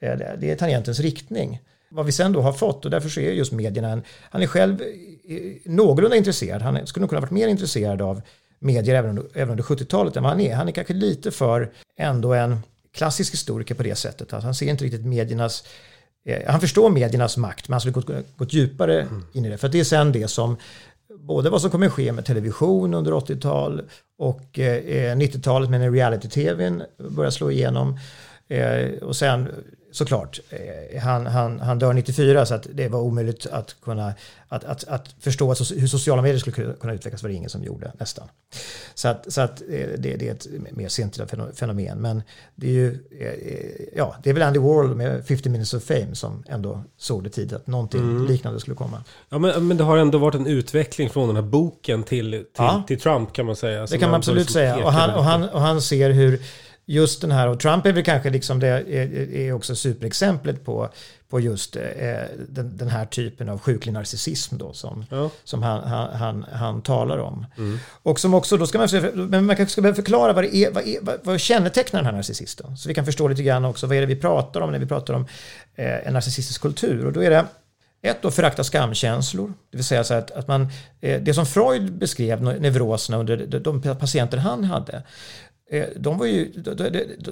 eh, 0.00 0.18
det 0.38 0.50
är 0.50 0.56
tangentens 0.56 1.00
riktning 1.00 1.60
vad 1.90 2.06
vi 2.06 2.12
sen 2.12 2.32
då 2.32 2.40
har 2.40 2.52
fått 2.52 2.84
och 2.84 2.90
därför 2.90 3.08
så 3.08 3.20
är 3.20 3.32
just 3.32 3.52
medierna 3.52 3.88
en, 3.88 4.02
han 4.30 4.42
är 4.42 4.46
själv 4.46 4.82
eh, 4.82 5.36
någorlunda 5.64 6.16
intresserad, 6.16 6.62
han 6.62 6.86
skulle 6.86 7.00
nog 7.02 7.10
kunna 7.10 7.20
varit 7.20 7.30
mer 7.30 7.48
intresserad 7.48 8.02
av 8.02 8.22
medier 8.60 8.94
även 8.94 9.10
under, 9.10 9.24
även 9.34 9.50
under 9.50 9.64
70-talet 9.64 10.16
än 10.16 10.22
vad 10.22 10.32
han 10.32 10.40
är. 10.40 10.54
Han 10.54 10.68
är 10.68 10.72
kanske 10.72 10.94
lite 10.94 11.30
för 11.30 11.70
ändå 11.96 12.34
en 12.34 12.58
klassisk 12.92 13.32
historiker 13.32 13.74
på 13.74 13.82
det 13.82 13.94
sättet. 13.94 14.32
Alltså 14.32 14.46
han 14.46 14.54
ser 14.54 14.66
inte 14.66 14.84
riktigt 14.84 15.06
mediernas 15.06 15.64
eh, 16.24 16.50
han 16.50 16.60
förstår 16.60 16.90
mediernas 16.90 17.36
makt 17.36 17.68
men 17.68 17.72
han 17.72 17.80
skulle 17.80 17.92
gått, 17.92 18.36
gått 18.36 18.52
djupare 18.52 19.00
mm. 19.00 19.24
in 19.32 19.44
i 19.44 19.48
det. 19.48 19.58
För 19.58 19.68
det 19.68 19.80
är 19.80 19.84
sen 19.84 20.12
det 20.12 20.28
som 20.28 20.56
både 21.18 21.50
vad 21.50 21.60
som 21.60 21.70
kommer 21.70 21.88
ske 21.88 22.12
med 22.12 22.24
television 22.24 22.94
under 22.94 23.12
80-tal 23.12 23.82
och 24.18 24.58
eh, 24.58 24.76
eh 24.76 25.16
90-talet 25.16 25.70
med 25.70 25.80
när 25.80 25.90
reality-tvn 25.90 26.82
börjar 26.98 27.30
slå 27.30 27.50
igenom. 27.50 27.98
Eh, 28.48 28.90
och 29.02 29.16
sen 29.16 29.48
såklart, 29.92 30.40
eh, 30.50 31.02
han, 31.02 31.26
han, 31.26 31.60
han 31.60 31.78
dör 31.78 31.92
94 31.92 32.46
så 32.46 32.54
att 32.54 32.66
det 32.72 32.88
var 32.88 33.00
omöjligt 33.00 33.46
att 33.46 33.76
kunna 33.82 34.14
att, 34.52 34.64
att, 34.64 34.84
att 34.88 35.14
förstå 35.20 35.50
att, 35.50 35.60
hur 35.70 35.86
sociala 35.86 36.22
medier 36.22 36.38
skulle 36.38 36.74
kunna 36.74 36.92
utvecklas 36.92 37.22
var 37.22 37.30
det 37.30 37.36
ingen 37.36 37.50
som 37.50 37.64
gjorde 37.64 37.92
nästan. 37.98 38.28
Så 38.94 39.08
att, 39.08 39.32
så 39.32 39.40
att 39.40 39.60
eh, 39.60 39.88
det, 39.98 40.16
det 40.16 40.28
är 40.28 40.32
ett 40.32 40.46
mer 40.70 40.88
sentida 40.88 41.26
fenomen. 41.54 41.98
Men 41.98 42.22
det 42.54 42.66
är 42.66 42.70
ju, 42.70 42.98
eh, 43.20 43.96
ja, 43.96 44.16
det 44.22 44.30
är 44.30 44.34
väl 44.34 44.42
Andy 44.42 44.58
Warhol 44.58 44.94
med 44.94 45.26
50 45.26 45.48
minutes 45.48 45.74
of 45.74 45.82
fame 45.82 46.14
som 46.14 46.42
ändå 46.48 46.82
såg 46.96 47.24
det 47.24 47.30
tidigt 47.30 47.52
att 47.52 47.66
någonting 47.66 48.00
mm. 48.00 48.26
liknande 48.26 48.60
skulle 48.60 48.76
komma. 48.76 49.04
Ja, 49.28 49.38
men, 49.38 49.68
men 49.68 49.76
det 49.76 49.84
har 49.84 49.96
ändå 49.96 50.18
varit 50.18 50.34
en 50.34 50.46
utveckling 50.46 51.10
från 51.10 51.26
den 51.26 51.36
här 51.36 51.42
boken 51.42 52.02
till, 52.02 52.30
till, 52.30 52.44
ja. 52.56 52.82
till 52.86 53.00
Trump 53.00 53.32
kan 53.32 53.46
man 53.46 53.56
säga. 53.56 53.86
Det 53.86 53.98
kan 53.98 54.10
man 54.10 54.18
absolut 54.18 54.50
säga. 54.50 54.84
Och 54.84 54.92
han, 54.92 55.10
och, 55.10 55.24
han, 55.24 55.48
och 55.48 55.60
han 55.60 55.82
ser 55.82 56.10
hur 56.10 56.40
just 56.90 57.20
den 57.20 57.30
här, 57.30 57.48
och 57.48 57.60
Trump 57.60 57.86
är 57.86 57.92
väl 57.92 58.04
kanske 58.04 58.30
liksom 58.30 58.60
det 58.60 58.68
är, 58.68 59.34
är 59.34 59.52
också 59.52 59.74
superexemplet 59.74 60.64
på, 60.64 60.88
på 61.28 61.40
just 61.40 61.76
eh, 61.76 61.82
den, 62.48 62.76
den, 62.76 62.88
här 62.88 63.04
typen 63.04 63.48
av 63.48 63.60
sjuklig 63.60 63.92
narcissism 63.92 64.58
då 64.58 64.72
som, 64.72 65.04
ja. 65.10 65.30
som 65.44 65.62
han, 65.62 65.88
han, 65.88 66.12
han, 66.12 66.46
han, 66.52 66.82
talar 66.82 67.18
om. 67.18 67.46
Mm. 67.58 67.78
Och 68.02 68.20
som 68.20 68.34
också, 68.34 68.56
då 68.56 68.66
ska 68.66 68.78
man, 68.78 68.88
men 69.14 69.46
man 69.46 69.56
kanske 69.56 69.72
ska 69.72 69.82
behöva 69.82 69.96
förklara 69.96 70.32
vad, 70.32 70.44
det 70.44 70.56
är, 70.56 70.70
vad, 70.70 70.86
är, 70.86 70.98
vad, 71.24 71.40
kännetecknar 71.40 72.00
den 72.00 72.06
här 72.06 72.12
narcissisten. 72.12 72.76
Så 72.76 72.88
vi 72.88 72.94
kan 72.94 73.04
förstå 73.04 73.28
lite 73.28 73.42
grann 73.42 73.64
också 73.64 73.86
vad 73.86 73.96
är 73.96 74.00
det 74.00 74.06
vi 74.06 74.16
pratar 74.16 74.60
om 74.60 74.72
när 74.72 74.78
vi 74.78 74.86
pratar 74.86 75.14
om 75.14 75.26
eh, 75.74 76.06
en 76.06 76.12
narcissistisk 76.12 76.60
kultur. 76.60 77.06
Och 77.06 77.12
då 77.12 77.22
är 77.22 77.30
det 77.30 77.46
ett 78.02 78.22
då 78.22 78.30
förakta 78.30 78.64
skamkänslor, 78.64 79.52
det 79.70 79.76
vill 79.76 79.84
säga 79.84 80.04
så 80.04 80.14
att, 80.14 80.30
att 80.30 80.48
man, 80.48 80.68
eh, 81.00 81.20
det 81.20 81.34
som 81.34 81.46
Freud 81.46 81.92
beskrev 81.92 82.42
neuroserna 82.42 83.18
under 83.18 83.60
de 83.60 83.82
patienter 83.82 84.38
han 84.38 84.64
hade, 84.64 85.02
Eh, 85.72 85.86
de 85.96 86.18
var, 86.18 86.26
ju, 86.26 86.52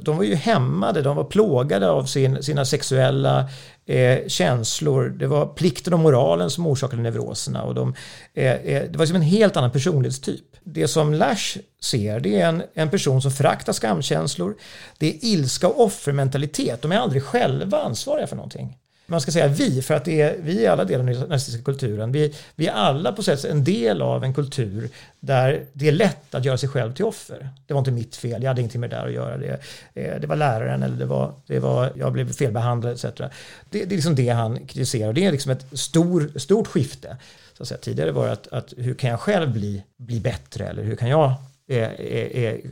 de, 0.02 0.16
var 0.16 0.24
ju 0.24 0.34
hämmade, 0.34 1.02
de 1.02 1.16
var 1.16 1.24
plågade 1.24 1.90
av 1.90 2.04
sin, 2.04 2.42
sina 2.42 2.64
sexuella 2.64 3.48
eh, 3.86 4.18
känslor. 4.26 5.08
Det 5.08 5.26
var 5.26 5.46
plikten 5.46 5.92
och 5.92 5.98
moralen 5.98 6.50
som 6.50 6.66
orsakade 6.66 7.02
neuroserna. 7.02 7.62
Och 7.62 7.74
de, 7.74 7.94
eh, 8.34 8.52
eh 8.52 8.90
det 8.90 8.98
var 8.98 9.06
som 9.06 9.16
en 9.16 9.22
helt 9.22 9.56
annan 9.56 9.70
personlighetstyp. 9.70 10.44
Det 10.64 10.88
som 10.88 11.14
Lash 11.14 11.58
ser 11.82 12.20
det 12.20 12.40
är 12.40 12.48
en, 12.48 12.62
en 12.74 12.90
person 12.90 13.22
som 13.22 13.30
föraktar 13.30 13.72
skamkänslor. 13.72 14.56
Det 14.98 15.08
är 15.08 15.24
ilska 15.24 15.68
och 15.68 15.84
offermentalitet. 15.84 16.82
De 16.82 16.92
är 16.92 16.96
aldrig 16.96 17.22
själva 17.22 17.78
ansvariga 17.78 18.26
för 18.26 18.36
någonting 18.36 18.76
man 19.10 19.20
ska 19.20 19.32
säga 19.32 19.48
vi, 19.48 19.82
för 19.82 19.94
att 19.94 20.04
det 20.04 20.20
är, 20.20 20.36
vi 20.42 20.64
är 20.64 20.70
alla 20.70 20.84
delar 20.84 21.00
av 21.00 21.06
den 21.06 21.28
nazistiska 21.28 21.64
kulturen. 21.64 22.12
Vi, 22.12 22.34
vi 22.54 22.66
är 22.66 22.72
alla 22.72 23.12
på 23.12 23.22
sätt 23.22 23.44
en 23.44 23.64
del 23.64 24.02
av 24.02 24.24
en 24.24 24.34
kultur 24.34 24.90
där 25.20 25.64
det 25.72 25.88
är 25.88 25.92
lätt 25.92 26.34
att 26.34 26.44
göra 26.44 26.58
sig 26.58 26.68
själv 26.68 26.92
till 26.92 27.04
offer. 27.04 27.48
Det 27.66 27.74
var 27.74 27.78
inte 27.78 27.90
mitt 27.90 28.16
fel, 28.16 28.42
jag 28.42 28.50
hade 28.50 28.60
ingenting 28.60 28.80
med 28.80 28.90
det 28.90 28.96
där 28.96 29.06
att 29.06 29.12
göra. 29.12 29.36
Det, 29.36 29.60
eh, 29.94 30.20
det 30.20 30.26
var 30.26 30.36
läraren 30.36 30.82
eller 30.82 30.96
det 30.96 31.06
var, 31.06 31.32
det 31.46 31.58
var, 31.58 31.92
jag 31.94 32.12
blev 32.12 32.32
felbehandlad 32.32 32.92
etc. 32.92 33.04
Det, 33.04 33.30
det 33.70 33.82
är 33.82 33.88
liksom 33.88 34.14
det 34.14 34.28
han 34.28 34.66
kritiserar 34.66 35.12
det 35.12 35.24
är 35.24 35.32
liksom 35.32 35.52
ett 35.52 35.66
stor, 35.72 36.38
stort 36.38 36.66
skifte. 36.66 37.16
Så 37.56 37.62
att 37.62 37.68
säga. 37.68 37.78
Tidigare 37.78 38.12
var 38.12 38.26
det 38.26 38.32
att, 38.32 38.48
att 38.48 38.74
hur 38.76 38.94
kan 38.94 39.10
jag 39.10 39.20
själv 39.20 39.52
bli, 39.52 39.82
bli 39.96 40.20
bättre 40.20 40.66
eller 40.66 40.82
hur 40.82 40.96
kan 40.96 41.08
jag 41.08 41.34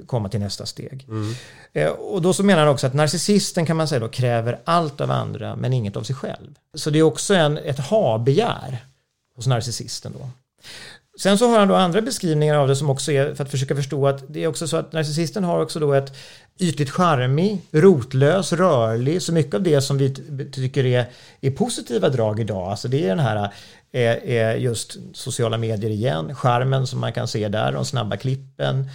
komma 0.06 0.28
till 0.28 0.40
nästa 0.40 0.66
steg. 0.66 1.06
Mm. 1.08 1.34
Eh, 1.72 1.88
och 1.88 2.22
då 2.22 2.32
så 2.32 2.42
menar 2.42 2.60
han 2.60 2.74
också 2.74 2.86
att 2.86 2.94
narcissisten 2.94 3.66
kan 3.66 3.76
man 3.76 3.88
säga 3.88 4.00
då 4.00 4.08
kräver 4.08 4.60
allt 4.64 5.00
av 5.00 5.10
andra 5.10 5.56
men 5.56 5.72
inget 5.72 5.96
av 5.96 6.02
sig 6.02 6.16
själv. 6.16 6.54
Så 6.74 6.90
det 6.90 6.98
är 6.98 7.02
också 7.02 7.34
en, 7.34 7.58
ett 7.58 7.78
ha-begär 7.78 8.78
hos 9.36 9.46
narcissisten 9.46 10.12
då. 10.18 10.30
Sen 11.18 11.38
så 11.38 11.48
har 11.48 11.58
han 11.58 11.68
då 11.68 11.74
andra 11.74 12.00
beskrivningar 12.00 12.56
av 12.56 12.68
det 12.68 12.76
som 12.76 12.90
också 12.90 13.12
är 13.12 13.34
för 13.34 13.44
att 13.44 13.50
försöka 13.50 13.76
förstå 13.76 14.06
att 14.06 14.24
det 14.28 14.44
är 14.44 14.46
också 14.46 14.68
så 14.68 14.76
att 14.76 14.92
narcissisten 14.92 15.44
har 15.44 15.62
också 15.62 15.80
då 15.80 15.92
ett 15.92 16.16
ytligt 16.58 16.90
charmig, 16.90 17.60
rotlös, 17.70 18.52
rörlig, 18.52 19.22
så 19.22 19.32
mycket 19.32 19.54
av 19.54 19.62
det 19.62 19.80
som 19.80 19.98
vi 19.98 20.14
tycker 20.52 20.86
är, 20.86 21.06
är 21.40 21.50
positiva 21.50 22.08
drag 22.08 22.40
idag, 22.40 22.70
alltså 22.70 22.88
det 22.88 23.04
är 23.04 23.08
den 23.08 23.18
här 23.18 23.52
är, 23.92 24.54
just 24.54 24.96
sociala 25.12 25.58
medier 25.58 25.90
igen, 25.90 26.34
skärmen 26.34 26.86
som 26.86 27.00
man 27.00 27.12
kan 27.12 27.28
se 27.28 27.48
där, 27.48 27.72
de 27.72 27.84
snabba 27.84 28.16
klippen, 28.16 28.90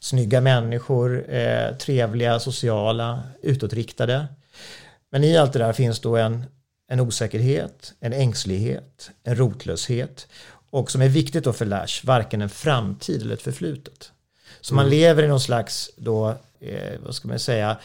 snygga 0.00 0.40
människor, 0.40 1.34
eh, 1.34 1.76
trevliga, 1.76 2.40
sociala, 2.40 3.22
utåtriktade. 3.42 4.26
Men 5.10 5.24
i 5.24 5.36
allt 5.36 5.52
det 5.52 5.58
där 5.58 5.72
finns 5.72 6.00
då 6.00 6.16
en, 6.16 6.44
en 6.88 7.00
osäkerhet, 7.00 7.92
en 8.00 8.12
ängslighet, 8.12 9.10
en 9.24 9.36
rotlöshet 9.36 10.26
och 10.70 10.90
som 10.90 11.02
är 11.02 11.08
viktigt 11.08 11.44
då 11.44 11.52
för 11.52 11.64
Lash, 11.64 12.06
varken 12.06 12.42
en 12.42 12.48
framtid 12.48 13.22
eller 13.22 13.34
ett 13.34 13.42
förflutet. 13.42 14.12
Så 14.60 14.74
man 14.74 14.86
mm. 14.86 14.98
lever 14.98 15.22
i 15.22 15.28
någon 15.28 15.40
slags 15.40 15.90
då, 15.96 16.28
eh, 16.60 17.00
vad 17.04 17.14
ska 17.14 17.28
man 17.28 17.38
säga, 17.38 17.76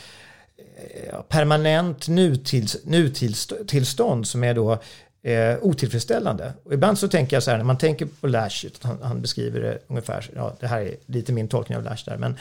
eh, 0.57 1.21
permanent 1.21 2.07
nutids, 2.07 2.77
nutillstånd 2.83 4.27
som 4.27 4.43
är 4.43 4.53
då 4.53 4.81
eh, 5.23 5.57
otillfredsställande. 5.61 6.53
Och 6.63 6.73
ibland 6.73 6.97
så 6.97 7.07
tänker 7.07 7.35
jag 7.35 7.43
så 7.43 7.51
här, 7.51 7.57
när 7.57 7.65
man 7.65 7.77
tänker 7.77 8.07
på 8.21 8.27
Lash, 8.27 8.65
han, 8.81 8.97
han, 9.01 9.21
beskriver 9.21 9.59
det 9.61 9.79
ungefär, 9.87 10.29
ja 10.35 10.55
det 10.59 10.67
här 10.67 10.81
är 10.81 10.95
lite 11.05 11.33
min 11.33 11.47
tolkning 11.47 11.77
av 11.77 11.83
Lash 11.83 12.03
där, 12.05 12.17
men 12.17 12.35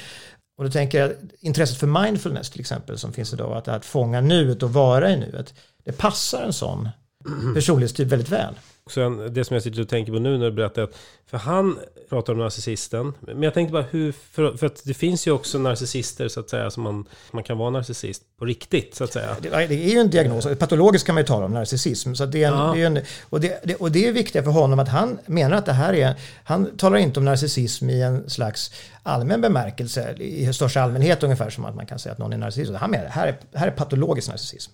och 0.59 0.65
då 0.65 0.71
tänker 0.71 1.01
jag 1.01 1.13
intresset 1.41 1.79
för 1.79 2.05
mindfulness 2.05 2.51
till 2.51 2.61
exempel 2.61 2.99
som 2.99 3.13
finns 3.13 3.33
idag, 3.33 3.57
att, 3.57 3.69
att 3.69 3.85
fånga 3.85 4.21
nuet 4.21 4.63
och 4.63 4.73
vara 4.73 5.11
i 5.11 5.17
nuet, 5.17 5.55
det 5.85 5.93
passar 5.93 6.43
en 6.43 6.53
sån 6.53 6.89
personlighetstyp 7.55 8.09
väldigt 8.09 8.29
väl. 8.29 8.55
Sen, 8.91 9.35
det 9.35 9.45
som 9.45 9.55
jag 9.55 9.63
sitter 9.63 9.81
och 9.81 9.89
tänker 9.89 10.13
på 10.13 10.19
nu 10.19 10.39
när 10.39 10.45
du 10.45 10.53
berättar 10.53 10.83
att, 10.83 10.97
för 11.27 11.39
han 11.39 11.79
pratar 12.09 12.33
om 12.33 12.39
narcissisten. 12.39 13.13
Men 13.21 13.43
jag 13.43 13.55
tänkte 13.55 13.73
bara 13.73 13.83
hur, 13.83 14.13
för, 14.13 14.57
för 14.57 14.67
att 14.67 14.85
det 14.85 14.95
finns 14.95 15.27
ju 15.27 15.31
också 15.31 15.59
narcissister 15.59 16.29
så 16.29 16.41
att 16.41 16.51
säga 16.51 16.71
som 16.71 16.83
man, 16.83 17.05
man 17.31 17.43
kan 17.43 17.59
vara 17.59 17.71
narcissist 17.71 18.23
på 18.41 18.47
riktigt 18.47 18.95
så 18.95 19.05
att 19.05 19.13
säga. 19.13 19.37
Det, 19.41 19.49
det 19.49 19.75
är 19.75 19.91
ju 19.91 19.99
en 19.99 20.11
diagnos, 20.11 20.47
patologiskt 20.59 21.07
kan 21.07 21.15
man 21.15 21.23
ju 21.23 21.27
tala 21.27 21.45
om 21.47 21.53
narcissism. 21.53 22.15
Så 22.15 22.27
det 22.27 22.45
är 22.45 22.49
en, 22.49 22.55
ja. 22.55 22.73
det 22.75 22.83
är 22.83 22.87
en, 22.87 23.01
och, 23.23 23.41
det, 23.41 23.61
det, 23.65 23.75
och 23.75 23.93
det 23.93 24.09
är 24.09 24.13
viktigt 24.13 24.45
för 24.45 24.51
honom 24.51 24.79
att 24.79 24.89
han 24.89 25.19
menar 25.27 25.57
att 25.57 25.67
det 25.67 25.73
här 25.73 25.95
är, 25.95 26.15
han 26.45 26.77
talar 26.77 26.99
inte 26.99 27.21
om 27.21 27.25
narcissism 27.25 27.91
i 27.91 28.03
en 28.03 28.31
slags 28.31 28.73
allmän 29.03 29.41
bemärkelse 29.41 30.15
i 30.19 30.53
största 30.53 30.81
allmänhet 30.81 31.23
ungefär 31.23 31.51
som 31.51 31.65
att 31.65 31.75
man 31.75 31.87
kan 31.87 31.99
säga 31.99 32.13
att 32.13 32.19
någon 32.19 32.33
är 32.33 32.37
narcissist. 32.37 32.73
Han 32.79 32.91
menar 32.91 33.09
här 33.09 33.27
är, 33.27 33.37
här 33.59 33.67
är 33.67 33.71
patologisk 33.71 34.29
narcissism. 34.29 34.73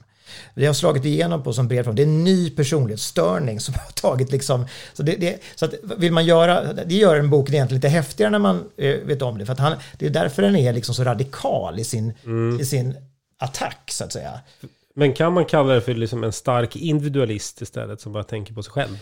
Det 0.55 0.67
har 0.67 0.75
slagit 0.75 1.05
igenom 1.05 1.43
på 1.43 1.53
som 1.53 1.69
bred 1.69 1.85
front. 1.85 1.97
Det 1.97 2.03
är 2.03 2.07
en 2.07 2.25
ny 2.25 2.51
personlighetsstörning 2.51 3.61
som 3.61 3.75
har 3.85 3.93
tagit 3.93 4.33
liksom... 4.33 4.67
Så, 4.93 5.03
det, 5.03 5.17
det, 5.17 5.39
så 5.55 5.65
att 5.65 5.75
vill 5.99 6.13
man 6.13 6.25
göra... 6.25 6.73
Det 6.73 6.95
gör 6.95 7.17
en 7.17 7.31
bok 7.31 7.49
egentligen 7.49 7.79
lite 7.79 7.89
häftigare 7.89 8.31
när 8.31 8.39
man 8.39 8.65
eh, 8.77 8.95
vet 8.95 9.23
om 9.23 9.39
det. 9.39 9.47
För 9.47 9.53
att 9.53 9.59
han, 9.59 9.77
det 9.99 10.07
är 10.07 10.11
därför 10.11 10.43
den 10.43 10.57
är 10.57 10.73
liksom 10.73 10.95
så 10.95 11.05
radikal 11.05 11.79
i 11.79 11.85
sin, 11.85 12.13
mm. 12.25 12.61
i 12.61 12.65
sin 12.65 12.97
attack 13.39 13.91
så 13.91 14.05
att 14.05 14.13
säga. 14.13 14.41
Men 14.95 15.13
kan 15.13 15.33
man 15.33 15.45
kalla 15.45 15.75
det 15.75 15.81
för 15.81 15.95
liksom 15.95 16.25
en 16.25 16.33
stark 16.33 16.77
individualist 16.77 17.63
istället 17.63 18.01
som 18.01 18.13
bara 18.13 18.25
tänker 18.25 18.55
på 18.55 18.63
sig 18.63 18.73
själv? 18.73 18.99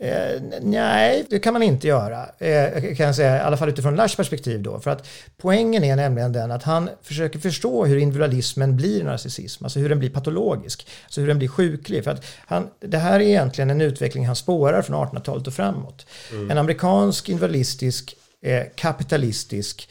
Eh, 0.00 0.42
nej, 0.62 1.26
det 1.30 1.38
kan 1.38 1.52
man 1.52 1.62
inte 1.62 1.86
göra. 1.86 2.28
Eh, 2.38 2.94
kan 2.96 3.06
jag 3.06 3.14
säga, 3.14 3.36
I 3.36 3.40
alla 3.40 3.56
fall 3.56 3.68
utifrån 3.68 3.96
Lars 3.96 4.16
perspektiv 4.16 4.62
då. 4.62 4.80
För 4.80 4.90
att 4.90 5.08
poängen 5.36 5.84
är 5.84 5.96
nämligen 5.96 6.32
den 6.32 6.50
att 6.50 6.62
han 6.62 6.90
försöker 7.02 7.38
förstå 7.38 7.86
hur 7.86 7.96
individualismen 7.96 8.76
blir 8.76 9.04
narcissism. 9.04 9.64
Alltså 9.64 9.78
hur 9.78 9.88
den 9.88 9.98
blir 9.98 10.10
patologisk. 10.10 10.86
Alltså 11.04 11.20
hur 11.20 11.28
den 11.28 11.38
blir 11.38 11.48
sjuklig. 11.48 12.04
För 12.04 12.10
att 12.10 12.24
han, 12.46 12.68
det 12.80 12.98
här 12.98 13.20
är 13.20 13.24
egentligen 13.24 13.70
en 13.70 13.80
utveckling 13.80 14.26
han 14.26 14.36
spårar 14.36 14.82
från 14.82 14.96
1800-talet 14.96 15.46
och 15.46 15.54
framåt. 15.54 16.06
Mm. 16.32 16.50
En 16.50 16.58
amerikansk 16.58 17.28
individualistisk 17.28 18.16
eh, 18.42 18.62
kapitalistisk 18.74 19.88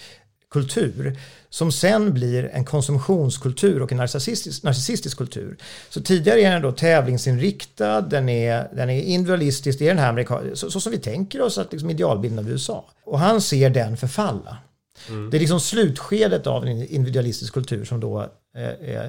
kultur 0.51 1.17
som 1.49 1.71
sen 1.71 2.13
blir 2.13 2.49
en 2.53 2.65
konsumtionskultur 2.65 3.81
och 3.81 3.91
en 3.91 3.97
narcissistisk, 3.97 4.63
narcissistisk 4.63 5.17
kultur. 5.17 5.57
Så 5.89 6.01
tidigare 6.01 6.41
är 6.41 6.51
den 6.51 6.61
då 6.61 6.71
tävlingsinriktad, 6.71 8.01
den 8.01 8.29
är, 8.29 8.67
den 8.73 8.89
är 8.89 9.01
individualistisk, 9.01 9.79
det 9.79 9.85
är 9.85 9.89
den 9.89 10.03
här 10.03 10.09
amerikan 10.09 10.51
så, 10.53 10.71
så 10.71 10.79
som 10.81 10.91
vi 10.91 10.97
tänker 10.97 11.41
oss 11.41 11.57
att 11.57 11.71
liksom 11.71 11.89
idealbilden 11.89 12.39
av 12.39 12.49
USA. 12.49 12.85
Och 13.05 13.19
han 13.19 13.41
ser 13.41 13.69
den 13.69 13.97
förfalla. 13.97 14.57
Mm. 15.09 15.29
Det 15.29 15.37
är 15.37 15.39
liksom 15.39 15.59
slutskedet 15.59 16.47
av 16.47 16.65
en 16.65 16.87
individualistisk 16.87 17.53
kultur 17.53 17.85
som 17.85 17.99
då 17.99 18.21
eh, 18.57 19.01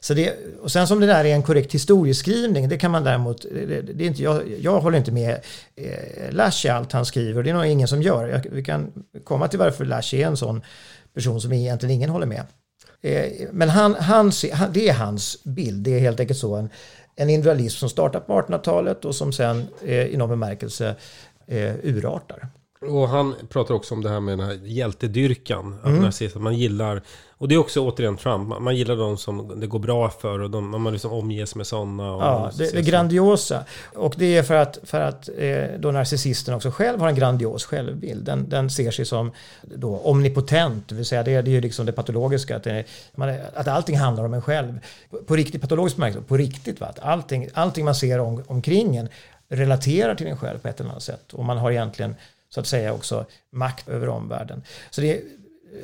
så 0.00 0.14
det, 0.14 0.34
och 0.60 0.72
sen 0.72 0.86
som 0.86 1.00
det 1.00 1.06
där 1.06 1.24
är 1.24 1.34
en 1.34 1.42
korrekt 1.42 1.74
historieskrivning, 1.74 2.68
det 2.68 2.78
kan 2.78 2.90
man 2.90 3.04
däremot, 3.04 3.42
det, 3.42 3.82
det 3.82 4.04
är 4.04 4.08
inte, 4.08 4.22
jag, 4.22 4.42
jag 4.60 4.80
håller 4.80 4.98
inte 4.98 5.12
med 5.12 5.40
eh, 5.76 6.32
Lash 6.32 6.66
i 6.66 6.68
allt 6.68 6.92
han 6.92 7.06
skriver, 7.06 7.42
det 7.42 7.50
är 7.50 7.54
nog 7.54 7.66
ingen 7.66 7.88
som 7.88 8.02
gör. 8.02 8.28
Jag, 8.28 8.46
vi 8.52 8.64
kan 8.64 8.92
komma 9.24 9.48
till 9.48 9.58
varför 9.58 9.84
Lash 9.84 10.14
är 10.14 10.26
en 10.26 10.36
sån 10.36 10.62
person 11.16 11.40
som 11.40 11.52
egentligen 11.52 11.94
ingen 11.94 12.10
håller 12.10 12.26
med. 12.26 12.44
Eh, 13.02 13.48
men 13.52 13.68
han, 13.68 13.94
han, 13.94 14.32
han, 14.52 14.72
det 14.72 14.88
är 14.88 14.94
hans 14.94 15.44
bild. 15.44 15.84
Det 15.84 15.90
är 15.90 16.00
helt 16.00 16.20
enkelt 16.20 16.38
så 16.38 16.54
en, 16.54 16.68
en 17.16 17.30
individualism 17.30 17.78
som 17.78 17.88
startar 17.88 18.20
på 18.20 18.40
1800-talet 18.40 19.04
och 19.04 19.14
som 19.14 19.32
sen 19.32 19.68
eh, 19.84 20.06
i 20.06 20.16
någon 20.16 20.28
bemärkelse 20.28 20.96
eh, 21.46 21.74
urartar. 21.82 22.48
Och 22.80 23.08
han 23.08 23.34
pratar 23.48 23.74
också 23.74 23.94
om 23.94 24.02
det 24.02 24.08
här 24.08 24.20
med 24.20 24.38
den 24.38 24.46
här 24.46 24.58
hjältedyrkan. 24.64 25.78
Att 25.82 25.86
Mm. 25.86 26.42
man 26.42 26.54
gillar, 26.54 27.02
och 27.38 27.48
det 27.48 27.54
är 27.54 27.58
också 27.58 27.80
återigen 27.80 28.16
Trump, 28.16 28.60
man, 28.60 28.76
gillar 28.76 28.96
de 28.96 29.16
som 29.16 29.60
det 29.60 29.66
går 29.66 29.78
bra 29.78 30.10
för 30.10 30.38
och 30.38 30.50
de, 30.50 30.82
man 30.82 30.92
liksom 30.92 31.12
omges 31.12 31.54
med 31.54 31.66
sådana. 31.66 32.12
Och 32.12 32.22
Ja, 32.22 32.50
det, 32.58 32.72
det 32.72 32.82
grandiosa. 32.82 33.64
Och 33.94 34.14
det 34.18 34.36
är 34.36 34.42
för 34.42 34.54
att, 34.54 34.78
för 34.82 35.00
att 35.00 35.28
eh, 35.38 35.64
då 35.78 35.90
narcissisten 35.90 36.54
också 36.54 36.70
själv 36.70 37.00
har 37.00 37.08
en 37.08 37.14
grandios 37.14 37.64
självbild. 37.64 38.24
Den, 38.24 38.48
den 38.48 38.70
ser 38.70 38.90
sig 38.90 39.04
som 39.04 39.32
då 39.62 39.96
omnipotent, 39.98 40.88
det 40.88 40.94
vill 40.94 41.04
säga 41.04 41.22
det, 41.22 41.42
det 41.42 41.50
är 41.50 41.52
ju 41.52 41.60
liksom 41.60 41.86
det 41.86 41.92
patologiska. 41.92 42.56
Att, 42.56 42.64
det, 42.64 42.84
man, 43.14 43.34
att 43.54 43.68
allting 43.68 43.96
handlar 43.98 44.24
om 44.24 44.34
en 44.34 44.42
själv. 44.42 44.78
På, 45.10 45.16
på 45.16 45.36
riktigt, 45.36 45.60
patologiskt 45.60 45.96
bemärkelse, 45.96 46.28
på 46.28 46.36
riktigt. 46.36 46.80
Va? 46.80 46.86
Att 46.86 46.98
allting, 46.98 47.48
allting 47.54 47.84
man 47.84 47.94
ser 47.94 48.18
om, 48.18 48.42
omkring 48.46 48.96
en 48.96 49.08
relaterar 49.48 50.14
till 50.14 50.26
en 50.26 50.36
själv 50.36 50.58
på 50.58 50.68
ett 50.68 50.80
eller 50.80 50.90
annat 50.90 51.02
sätt. 51.02 51.32
Och 51.32 51.44
man 51.44 51.58
har 51.58 51.70
egentligen 51.70 52.14
så 52.50 52.60
att 52.60 52.66
säga 52.66 52.92
också 52.92 53.24
makt 53.52 53.88
över 53.88 54.08
omvärlden. 54.08 54.62
Så 54.90 55.00
det 55.00 55.20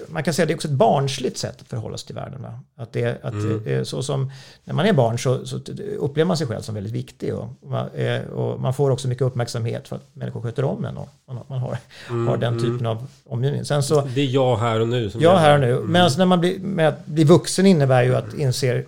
man 0.08 0.22
kan 0.24 0.34
säga 0.34 0.44
att 0.44 0.48
det 0.48 0.52
är 0.52 0.56
också 0.56 0.68
ett 0.68 0.74
barnsligt 0.74 1.38
sätt 1.38 1.60
att 1.60 1.66
förhålla 1.68 1.96
sig 1.98 2.06
till 2.06 2.14
världen. 2.14 2.42
Va? 2.42 2.60
Att 2.76 2.92
det, 2.92 3.24
att 3.24 3.32
Mm. 3.32 3.84
så 3.84 4.02
som 4.02 4.30
när 4.64 4.74
man 4.74 4.86
är 4.86 4.92
barn 4.92 5.18
så, 5.18 5.46
så 5.46 5.56
upplever 5.98 6.24
man 6.24 6.36
sig 6.36 6.46
själv 6.46 6.60
som 6.62 6.74
väldigt 6.74 6.92
viktig 6.92 7.34
och, 7.34 7.48
man- 7.66 7.90
eh, 7.94 8.22
och 8.22 8.60
man 8.60 8.74
får 8.74 8.90
också 8.90 9.08
mycket 9.08 9.22
uppmärksamhet 9.22 9.88
för 9.88 9.96
att 9.96 10.06
människor 10.12 10.42
sköter 10.42 10.64
om 10.64 10.84
en 10.84 10.96
och 10.96 11.08
man, 11.48 11.58
har, 11.58 11.78
Mm, 12.08 12.28
har 12.28 12.36
den 12.36 12.52
mm. 12.58 12.64
typen 12.72 12.86
av 12.86 13.06
omgivning. 13.24 13.64
Sen 13.64 13.82
så, 13.82 14.00
Det 14.14 14.20
är 14.20 14.26
jag 14.26 14.56
här 14.56 14.80
och 14.80 14.88
nu. 14.88 15.10
Som 15.10 15.20
ja 15.20 15.28
gäller. 15.28 15.40
här 15.40 15.54
och 15.54 15.60
nu. 15.60 15.72
Mm. 15.76 15.86
Men 15.92 16.02
alltså 16.02 16.18
när 16.18 16.26
man 16.26 16.40
blir, 16.40 16.58
med 16.58 16.88
att 16.88 17.06
bli 17.06 17.24
vuxen 17.24 17.66
innebär 17.66 18.02
ju 18.02 18.14
att 18.14 18.34
inse 18.34 18.84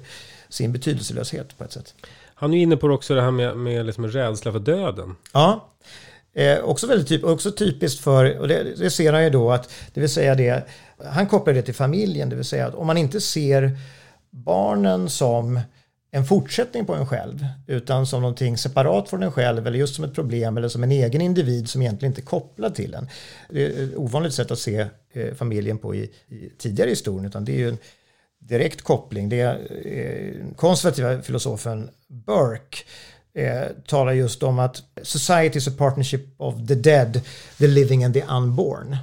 sin 0.49 0.73
betydelselöshet 0.73 1.59
på 1.59 1.65
ett 1.65 1.73
sätt. 1.73 1.95
Han 2.35 2.55
är 2.55 2.59
inne 2.59 2.77
på 2.77 2.87
också 2.89 3.15
det 3.15 3.23
här 3.23 3.31
med, 3.31 3.57
med 3.57 3.87
liksom 3.87 4.07
rädsla 4.09 4.53
för 4.53 4.59
döden. 4.59 5.17
Ja, 5.33 5.69
eh, 6.35 6.59
också 6.59 6.87
väldigt 6.87 7.09
typ, 7.09 7.25
också 7.25 7.53
typiskt 7.53 8.01
för, 8.01 8.39
och 8.39 8.49
det, 8.49 8.63
det 8.79 8.91
ser 8.91 9.13
han 9.13 9.25
ju 9.25 9.31
då 9.31 9.51
att, 9.51 9.71
det 9.95 10.01
vill 10.01 10.11
säga 10.11 10.35
det, 10.35 10.65
han 11.05 11.27
kopplar 11.27 11.55
det 11.55 11.63
till 11.63 11.75
familjen, 11.75 12.29
det 12.29 12.37
vill 12.37 12.45
säga 12.45 12.67
att 12.67 12.75
om 12.75 12.87
man 12.87 12.97
inte 12.97 13.21
ser 13.21 13.79
barnen 14.31 15.11
som 15.11 15.61
en 16.11 16.25
fortsättning 16.25 16.85
på 16.85 16.95
en 16.95 17.07
själv, 17.07 17.47
utan 17.67 18.07
som 18.07 18.23
någonting 18.23 18.59
separat 18.59 19.09
från 19.09 19.23
en 19.23 19.33
själv 19.33 19.67
eller 19.67 19.79
just 19.79 19.95
som 19.95 20.05
ett 20.05 20.15
problem 20.15 20.57
eller 20.57 20.69
som 20.69 20.83
en 20.83 20.93
egen 20.93 21.21
individ 21.21 21.69
som 21.69 21.83
egentligen 21.83 22.11
inte 22.11 22.21
är 22.21 22.25
kopplad 22.25 22.75
till 22.75 22.95
en. 22.95 23.09
Det 23.51 23.67
är 23.67 23.85
ett 23.85 23.97
ovanligt 23.97 24.35
sätt 24.35 24.51
att 24.51 24.59
se 24.59 24.87
eh, 25.13 25.35
familjen 25.35 25.79
på 25.79 25.95
i, 25.95 26.11
i 26.29 26.51
tidigare 26.59 26.91
historien, 26.91 27.27
utan 27.27 27.45
det 27.45 27.53
är 27.53 27.57
ju 27.57 27.69
en 27.69 27.79
direkt 28.39 28.83
koppling. 28.83 29.29
Det 29.29 29.41
är 29.41 29.59
eh, 29.85 30.55
konservativa 30.57 31.23
filosofen 31.23 31.91
Burke 32.09 32.79
eh, 33.35 33.63
talar 33.87 34.13
just 34.13 34.43
om 34.43 34.59
att 34.59 34.83
society 35.03 35.59
is 35.59 35.69
a 35.69 35.73
partnership 35.79 36.21
of 36.37 36.55
the 36.69 36.75
dead, 36.75 37.21
the 37.59 37.67
living 37.67 38.05
and 38.05 38.15
the 38.15 38.23
unborn. 38.23 38.97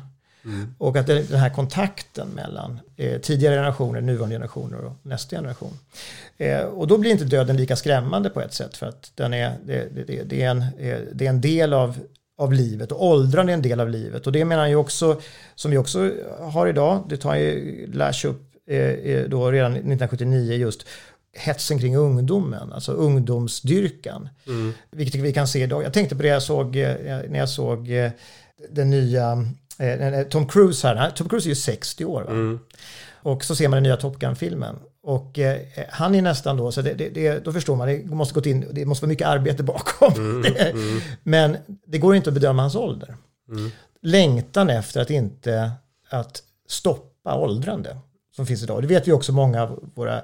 Och 0.77 0.97
att 0.97 1.07
den 1.07 1.39
här 1.39 1.49
kontakten 1.49 2.27
mellan 2.27 2.79
eh, 2.97 3.21
tidigare 3.21 3.55
generationer, 3.55 4.01
nuvarande 4.01 4.35
generationer 4.35 4.85
och 4.85 4.93
nästa 5.01 5.35
generation. 5.35 5.79
Eh, 6.37 6.61
och 6.61 6.87
då 6.87 6.97
blir 6.97 7.11
inte 7.11 7.25
döden 7.25 7.57
lika 7.57 7.75
skrämmande 7.75 8.29
på 8.29 8.41
ett 8.41 8.53
sätt 8.53 8.77
för 8.77 8.85
att 8.85 9.11
den 9.15 9.33
är, 9.33 9.57
det, 9.65 9.87
det, 9.95 10.03
det, 10.03 10.23
det 10.23 10.41
är, 10.41 10.49
en, 10.49 10.61
eh, 10.61 10.99
det 11.13 11.25
är 11.25 11.29
en 11.29 11.41
del 11.41 11.73
av, 11.73 11.99
av 12.37 12.53
livet 12.53 12.91
och 12.91 13.05
åldrande 13.05 13.51
är 13.51 13.53
en 13.53 13.61
del 13.61 13.79
av 13.79 13.89
livet. 13.89 14.27
Och 14.27 14.33
det 14.33 14.45
menar 14.45 14.61
han 14.61 14.69
ju 14.69 14.75
också, 14.75 15.21
som 15.55 15.71
vi 15.71 15.77
också 15.77 16.11
har 16.39 16.67
idag, 16.67 17.05
det 17.09 17.17
tar 17.17 17.35
ju 17.35 17.87
Lash 17.93 18.27
upp 18.27 18.51
eh, 18.67 18.77
eh, 18.77 19.29
då 19.29 19.51
redan 19.51 19.71
1979 19.71 20.53
just 20.53 20.85
hetsen 21.33 21.79
kring 21.79 21.95
ungdomen, 21.95 22.73
alltså 22.73 22.91
ungdomsdyrkan. 22.91 24.29
Vilket 24.91 25.21
vi 25.21 25.33
kan 25.33 25.47
se 25.47 25.63
idag. 25.63 25.83
Jag 25.83 25.93
tänkte 25.93 26.15
på 26.15 26.21
det 26.21 26.27
jag 26.27 26.43
såg 26.43 26.75
eh, 26.75 26.95
när 27.29 27.39
jag 27.39 27.49
såg 27.49 27.91
eh, 27.91 28.11
den 28.69 28.89
nya 28.89 29.45
eh, 29.77 30.23
Tom 30.23 30.47
Cruise 30.47 30.87
här. 30.87 31.09
Tom 31.11 31.29
Cruise 31.29 31.47
är 31.47 31.49
ju 31.49 31.55
60 31.55 32.05
år. 32.05 32.21
Va? 32.23 32.31
Och 33.23 33.45
så 33.45 33.55
ser 33.55 33.67
man 33.67 33.75
den 33.77 33.83
nya 33.83 33.97
Top 33.97 34.19
Gun-filmen. 34.19 34.75
Och 35.03 35.39
eh, 35.39 35.59
han 35.89 36.15
är 36.15 36.21
nästan 36.21 36.57
då, 36.57 36.71
så 36.71 36.81
det, 36.81 36.93
det, 36.93 37.09
det, 37.09 37.45
då 37.45 37.53
förstår 37.53 37.75
man, 37.75 37.87
det 37.87 38.05
måste, 38.05 38.33
gått 38.33 38.45
in, 38.45 38.65
det 38.71 38.85
måste 38.85 39.05
vara 39.05 39.09
mycket 39.09 39.27
arbete 39.27 39.63
bakom. 39.63 40.41
Det- 40.41 40.73
Men 41.23 41.57
det 41.87 41.97
går 41.97 42.15
inte 42.15 42.29
att 42.29 42.33
bedöma 42.33 42.61
hans 42.61 42.75
ålder. 42.75 43.15
Längtan 44.01 44.69
efter 44.69 45.01
att 45.01 45.09
inte 45.09 45.71
att 46.09 46.43
stoppa 46.69 47.35
åldrande 47.35 47.97
som 48.35 48.45
finns 48.45 48.63
idag. 48.63 48.81
Det 48.83 48.87
vet 48.87 49.07
vi 49.07 49.11
också 49.11 49.33
många 49.33 49.63
av 49.63 49.89
våra 49.95 50.21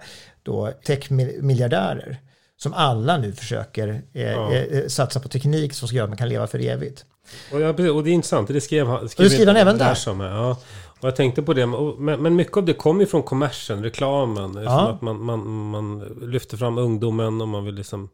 då 0.48 0.72
tech-miljardärer 0.86 2.18
som 2.58 2.74
alla 2.74 3.18
nu 3.18 3.34
försöker 3.34 4.02
eh, 4.14 4.32
Ja. 4.32 4.54
eh, 4.54 4.88
satsa 4.88 5.20
på 5.20 5.30
teknik 5.30 5.74
som 5.74 5.88
ska 5.88 5.98
göra 5.98 6.04
att 6.04 6.10
man 6.10 6.18
kan 6.18 6.30
leva 6.30 6.48
för 6.48 6.60
evigt. 6.60 7.06
Och, 7.52 7.62
ja, 7.62 7.70
och 7.70 8.04
det 8.04 8.10
är 8.10 8.14
intressant, 8.14 8.48
det 8.48 8.62
skrev. 8.62 8.90
Och 8.90 9.02
det 9.18 9.30
skriver 9.30 9.46
han 9.46 9.56
även 9.56 9.78
där. 9.78 9.94
Som, 9.94 10.20
ja. 10.20 10.58
Och 11.00 11.08
jag 11.08 11.16
tänkte 11.16 11.42
på 11.42 11.54
det, 11.54 11.66
men, 11.66 12.22
men 12.22 12.36
mycket 12.36 12.58
av 12.58 12.66
det 12.66 12.74
kommer 12.74 13.00
ju 13.02 13.08
från 13.08 13.24
kommersen, 13.24 13.84
reklamen. 13.84 14.54
Som 14.54 14.68
att 14.68 15.02
man, 15.02 15.24
man, 15.24 15.70
man 15.70 16.00
lyfter 16.22 16.58
fram 16.58 16.78
ungdomen 16.78 17.42
och 17.42 17.48
man 17.48 17.66
vill 17.66 17.76
liksom... 17.76 18.10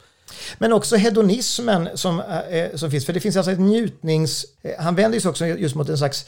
Men 0.57 0.73
också 0.73 0.95
hedonismen 0.95 1.89
som, 1.95 2.19
eh, 2.49 2.75
som 2.75 2.91
finns. 2.91 3.05
För 3.05 3.13
det 3.13 3.19
finns 3.19 3.37
alltså 3.37 3.51
ett 3.51 3.59
njutnings... 3.59 4.45
Eh, 4.61 4.71
han 4.79 4.95
vänder 4.95 5.19
sig 5.19 5.29
också 5.29 5.45
just 5.45 5.75
mot 5.75 5.89
en 5.89 5.97
slags 5.97 6.25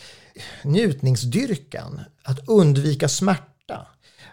njutningsdyrkan. 0.64 2.01
Att 2.24 2.49
undvika 2.49 3.08
smärta. 3.10 3.43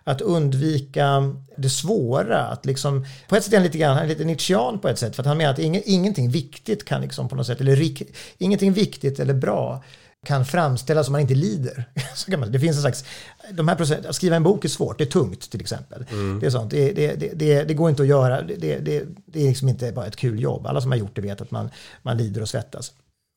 Att 0.05 0.21
undvika 0.21 1.35
det 1.57 1.71
svåra. 1.71 2.43
Att 2.47 2.67
liksom, 2.67 3.07
på 3.29 3.37
ett 3.37 3.45
sätt 3.45 3.53
är 3.53 3.57
han 3.57 3.65
lite 3.65 3.79
grann, 3.79 3.95
han 3.95 4.05
är 4.05 4.09
lite 4.09 4.25
Nietzschean 4.25 4.79
på 4.79 4.89
ett 4.89 4.99
sätt. 4.99 5.17
För 5.17 5.23
att 5.23 5.27
han 5.27 5.39
menar 5.39 5.53
att 5.53 5.59
ingen, 5.59 5.83
ingenting 5.85 6.31
viktigt 6.31 6.85
kan 6.85 7.01
liksom 7.01 7.29
på 7.29 7.37
något 7.37 7.47
sätt, 7.47 7.61
eller 7.61 7.77
rik, 7.77 8.03
ingenting 8.39 8.73
viktigt 8.73 9.21
eller 9.21 9.35
bra 9.35 9.83
kan 10.27 10.45
framställas 10.45 11.07
om 11.09 11.13
man 11.13 11.21
inte 11.21 11.35
lider. 11.35 11.85
Så 12.15 12.31
kan 12.31 12.41
man, 12.41 12.53
det 12.53 12.61
finns 12.61 12.77
en 12.77 12.83
slags, 12.83 13.05
de 13.53 13.69
här 13.69 13.77
procent, 13.77 14.07
att 14.07 14.17
skriva 14.17 14.37
en 14.37 14.43
bok 14.43 14.65
är 14.65 14.69
svårt, 14.69 14.99
det 14.99 15.05
är 15.05 15.11
tungt 15.11 15.51
till 15.51 15.61
exempel. 15.61 16.05
Det, 16.41 16.47
är 16.47 16.51
sånt, 16.51 16.71
det, 16.71 16.93
det, 16.93 17.33
det, 17.35 17.65
det, 17.65 17.75
går 17.75 17.91
inte 17.91 18.03
att 18.03 18.09
göra, 18.09 18.43
det, 18.43 18.55
det, 18.55 18.79
det, 18.79 19.05
det 19.27 19.41
är 19.43 19.49
liksom 19.49 19.69
inte 19.69 19.93
bara 19.93 20.07
ett 20.07 20.17
kul 20.17 20.41
jobb. 20.41 20.67
Alla 20.67 20.81
som 20.81 20.91
har 20.91 20.99
gjort 20.99 21.17
det 21.17 21.23
vet 21.23 21.41
att 21.41 21.51
man, 21.51 21.71
man 22.03 22.17
lider 22.17 22.41
och 22.43 22.49
svettas. 22.49 22.93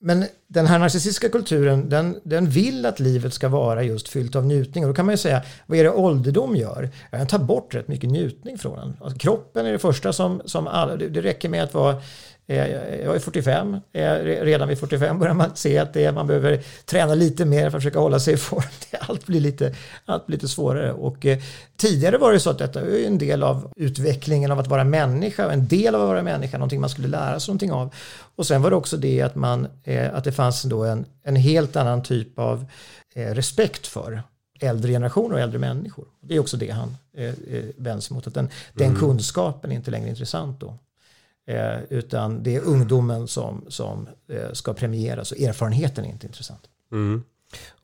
Men 0.07 0.25
den 0.47 0.65
här 0.65 0.79
narcissistiska 0.79 1.29
kulturen, 1.29 1.89
den, 1.89 2.19
den 2.23 2.49
vill 2.49 2.85
att 2.85 2.99
livet 2.99 3.33
ska 3.33 3.49
vara 3.49 3.83
just 3.83 4.07
fyllt 4.07 4.35
av 4.35 4.45
njutning. 4.45 4.83
Och 4.83 4.89
då 4.89 4.93
kan 4.95 5.05
man 5.05 5.13
ju 5.13 5.17
säga, 5.17 5.41
vad 5.65 5.77
är 5.77 5.83
det 5.83 5.89
ålderdom 5.89 6.55
gör? 6.55 6.89
Ja, 7.11 7.17
Den 7.17 7.27
tar 7.27 7.39
bort 7.39 7.75
rätt 7.75 7.87
mycket 7.87 8.09
njutning 8.09 8.57
från 8.57 8.79
en. 8.79 8.97
Alltså, 9.01 9.19
kroppen 9.19 9.65
är 9.65 9.71
det 9.71 9.79
första 9.79 10.13
som, 10.13 10.41
som 10.45 10.67
alla, 10.67 10.95
det, 10.95 11.09
det 11.09 11.21
räcker 11.21 11.49
med 11.49 11.63
att 11.63 11.73
vara 11.73 12.01
jag 12.45 13.15
är 13.15 13.19
45, 13.19 13.73
eh, 13.73 13.79
re- 14.01 14.43
redan 14.43 14.67
vid 14.67 14.79
45 14.79 15.19
börjar 15.19 15.33
man 15.33 15.55
se 15.55 15.77
att 15.77 15.93
det 15.93 16.05
är, 16.05 16.11
man 16.11 16.27
behöver 16.27 16.63
träna 16.85 17.15
lite 17.15 17.45
mer 17.45 17.69
för 17.69 17.77
att 17.77 17.83
försöka 17.83 17.99
hålla 17.99 18.19
sig 18.19 18.33
i 18.33 18.37
form. 18.37 18.63
Allt 18.99 19.25
blir 19.25 19.39
lite, 19.39 19.75
allt 20.05 20.25
blir 20.25 20.37
lite 20.37 20.47
svårare. 20.47 20.93
Och, 20.93 21.25
eh, 21.25 21.39
tidigare 21.77 22.17
var 22.17 22.31
det 22.33 22.39
så 22.39 22.49
att 22.49 22.57
detta 22.57 22.81
är 22.81 23.07
en 23.07 23.17
del 23.17 23.43
av 23.43 23.71
utvecklingen 23.75 24.51
av 24.51 24.59
att 24.59 24.67
vara 24.67 24.83
människa, 24.83 25.51
en 25.51 25.67
del 25.67 25.95
av 25.95 26.01
att 26.01 26.07
vara 26.07 26.23
människa, 26.23 26.57
någonting 26.57 26.81
man 26.81 26.89
skulle 26.89 27.07
lära 27.07 27.39
sig 27.39 27.51
någonting 27.51 27.71
av. 27.71 27.93
Och 28.35 28.47
sen 28.47 28.61
var 28.61 28.69
det 28.69 28.75
också 28.75 28.97
det 28.97 29.21
att, 29.21 29.35
man, 29.35 29.67
eh, 29.83 30.15
att 30.15 30.23
det 30.23 30.31
fanns 30.31 30.63
då 30.63 30.83
en, 30.83 31.05
en 31.23 31.35
helt 31.35 31.75
annan 31.75 32.03
typ 32.03 32.39
av 32.39 32.65
eh, 33.15 33.27
respekt 33.33 33.87
för 33.87 34.23
äldre 34.59 34.91
generationer 34.91 35.33
och 35.35 35.41
äldre 35.41 35.59
människor. 35.59 36.05
Det 36.21 36.35
är 36.35 36.39
också 36.39 36.57
det 36.57 36.69
han 36.69 36.97
eh, 37.17 37.25
eh, 37.25 37.63
vänder 37.77 38.01
sig 38.01 38.15
mot, 38.15 38.27
att 38.27 38.33
den, 38.33 38.49
den 38.73 38.95
kunskapen 38.95 39.71
är 39.71 39.75
inte 39.75 39.91
längre 39.91 40.09
intressant 40.09 40.59
då. 40.59 40.77
Eh, 41.47 41.77
utan 41.89 42.43
det 42.43 42.55
är 42.55 42.61
ungdomen 42.61 43.27
som, 43.27 43.65
som 43.67 44.07
eh, 44.31 44.53
ska 44.53 44.73
premieras 44.73 45.31
och 45.31 45.39
erfarenheten 45.39 46.05
är 46.05 46.09
inte 46.09 46.27
intressant. 46.27 46.61
Mm. 46.91 47.23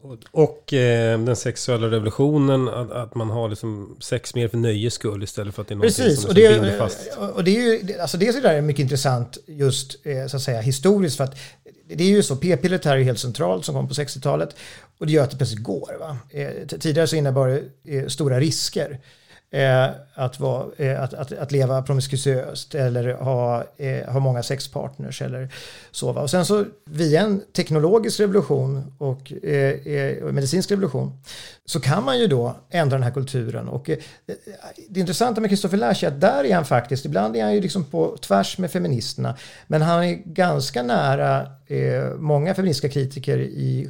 Och, 0.02 0.18
och 0.32 0.74
eh, 0.74 1.20
den 1.20 1.36
sexuella 1.36 1.88
revolutionen, 1.88 2.68
att, 2.68 2.92
att 2.92 3.16
man 3.16 3.30
har 3.30 3.50
liksom 3.50 3.98
sex 4.00 4.36
mer 4.36 4.48
för 4.48 4.58
nöjes 4.58 4.94
skull 4.94 5.24
istället 5.24 5.56
för 5.56 5.62
att 5.62 5.68
det 5.68 5.74
är 5.74 5.80
Precis, 5.80 5.98
som 5.98 6.10
liksom 6.12 6.34
det, 6.34 6.50
binder 6.50 6.78
fast. 6.78 7.18
och 7.34 7.44
det 7.44 7.58
är 7.58 7.62
ju, 7.62 8.00
alltså 8.00 8.18
det 8.18 8.28
är 8.28 8.42
där 8.42 8.62
mycket 8.62 8.84
intressant 8.84 9.38
just 9.48 9.96
så 10.28 10.38
att 10.38 10.44
säga 10.44 10.62
historiskt 10.62 11.18
för 11.18 11.24
att 11.24 11.38
det 11.88 12.04
är 12.04 12.08
ju 12.08 12.24
så, 12.24 12.36
p-pillret 12.36 12.86
här 12.86 12.98
är 12.98 13.04
helt 13.04 13.20
centralt 13.20 13.66
som 13.66 13.76
kom 13.76 13.88
på 13.88 13.94
60-talet 13.94 14.56
och 14.98 15.06
det 15.06 15.12
gör 15.12 15.24
att 15.24 15.32
det 15.32 15.38
plötsligt 15.38 15.64
går. 15.64 15.98
Va? 16.00 16.18
Tidigare 16.80 17.08
så 17.08 17.16
innebar 17.16 17.62
det 17.84 18.12
stora 18.12 18.40
risker. 18.40 19.00
Att, 20.22 20.40
vara, 20.40 20.66
eh, 20.78 21.04
att, 21.04 21.14
att, 21.14 21.32
att 21.32 21.52
leva 21.52 21.82
promiskuöst 21.82 22.76
eller 22.76 23.14
ha, 23.14 23.64
eh, 23.78 24.12
ha 24.12 24.20
många 24.20 24.44
sexpartners 24.44 25.22
eller 25.22 25.50
så. 25.92 26.12
Va? 26.12 26.22
Och 26.22 26.30
sen 26.30 26.46
så 26.46 26.66
via 26.86 27.22
en 27.22 27.42
teknologisk 27.54 28.20
revolution 28.20 28.94
och 28.98 29.34
eh, 29.44 29.88
eh 29.88 30.24
medicinsk 30.24 30.72
revolution 30.72 31.20
så 31.66 31.80
kan 31.80 32.04
man 32.04 32.20
ju 32.20 32.28
då 32.28 32.56
ändra 32.70 32.98
den 32.98 33.04
här 33.04 33.12
kulturen. 33.12 33.68
Och 33.68 33.90
eh, 33.90 33.98
det 34.90 35.00
intressanta 35.00 35.42
med 35.42 35.50
Christopher 35.50 35.78
Lasch 35.78 36.04
är 36.04 36.08
att 36.08 36.22
där 36.22 36.44
är 36.44 36.56
han 36.56 36.66
faktiskt, 36.66 37.06
ibland 37.06 37.36
är 37.36 37.44
han 37.44 37.54
ju 37.54 37.62
liksom 37.62 37.84
på 37.84 38.18
tvärs 38.18 38.58
med 38.58 38.72
feministerna, 38.72 39.36
men 39.68 39.82
han 39.82 40.04
är 40.04 40.14
ganska 40.26 40.84
nära 40.84 41.48
eh, 41.68 42.16
många 42.18 42.56
feministiska 42.56 42.90
kritiker 42.90 43.38
i, 43.38 43.90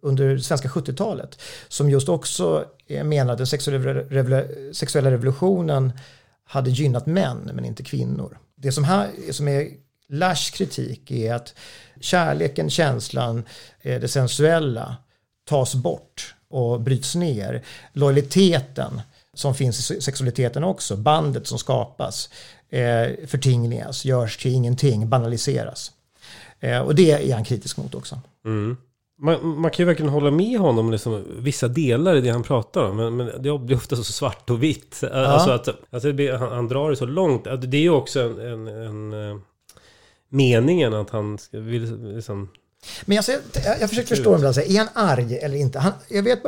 under 0.00 0.38
svenska 0.38 0.68
70-talet 0.68 1.40
som 1.68 1.90
just 1.90 2.08
också 2.08 2.64
eh, 2.86 3.04
menar 3.04 3.32
att 3.32 3.38
den 3.38 3.46
sexuella, 3.46 3.90
revol- 3.90 4.72
sexuella 5.72 5.92
hade 6.44 6.70
gynnat 6.70 7.06
män 7.06 7.50
men 7.54 7.64
inte 7.64 7.82
kvinnor. 7.82 8.38
Det 8.54 8.72
som, 8.72 8.84
här, 8.84 9.10
som 9.30 9.48
är 9.48 9.68
Lash 10.08 10.52
kritik 10.52 11.10
är 11.10 11.34
att 11.34 11.54
kärleken, 12.00 12.70
känslan, 12.70 13.44
eh, 13.80 14.00
det 14.00 14.08
sensuella 14.08 14.96
tas 15.44 15.74
bort 15.74 16.34
och 16.48 16.80
bryts 16.80 17.14
ner. 17.14 17.64
Lojaliteten 17.92 19.00
som 19.34 19.54
finns 19.54 19.90
i 19.90 20.00
sexualiteten 20.00 20.64
också, 20.64 20.96
bandet 20.96 21.46
som 21.46 21.58
skapas, 21.58 22.30
eh, 22.68 23.26
förtingligas, 23.26 24.04
görs 24.04 24.36
till 24.36 24.52
ingenting, 24.52 25.08
banaliseras. 25.08 25.92
Eh, 26.60 26.78
och 26.78 26.94
det 26.94 27.30
är 27.30 27.34
han 27.34 27.44
kritisk 27.44 27.76
mot 27.76 27.94
också. 27.94 28.20
Mm. 28.44 28.76
Man, 29.22 29.60
man, 29.60 29.70
kan 29.70 29.82
ju 29.82 29.86
verkligen 29.86 30.12
hålla 30.12 30.30
med 30.30 30.58
honom 30.58 30.90
liksom, 30.90 31.24
vissa 31.28 31.68
delar 31.68 32.16
i 32.16 32.20
det 32.20 32.30
han 32.30 32.42
pratar 32.42 32.84
om. 32.84 32.96
Men, 32.96 33.16
men 33.16 33.42
det 33.42 33.58
blir 33.58 33.76
ofta 33.76 33.96
så 33.96 34.04
svart 34.04 34.50
och 34.50 34.62
vitt. 34.62 34.98
Ja. 35.02 35.08
Alltså 35.08 35.50
att, 35.50 35.68
alltså 35.90 36.12
blir, 36.12 36.32
han, 36.32 36.52
han, 36.52 36.68
drar 36.68 36.90
det 36.90 36.96
så 36.96 37.06
långt. 37.06 37.44
Det 37.44 37.76
är 37.76 37.82
ju 37.82 37.90
också 37.90 38.20
en, 38.20 38.38
en, 38.38 38.68
en, 38.68 39.12
en 39.12 39.40
meningen 40.28 40.94
att 40.94 41.10
han 41.10 41.38
vill 41.50 42.14
liksom... 42.14 42.48
Men 43.04 43.16
jag, 43.16 43.24
jag, 43.64 43.80
jag 43.80 43.88
försöker 43.88 44.08
förstå 44.08 44.30
honom. 44.30 44.46
Är 44.46 44.78
han 44.78 44.88
arg 44.94 45.38
eller 45.38 45.56
inte? 45.56 45.78
Han, 45.78 45.92
jag, 46.08 46.22
vet, 46.22 46.38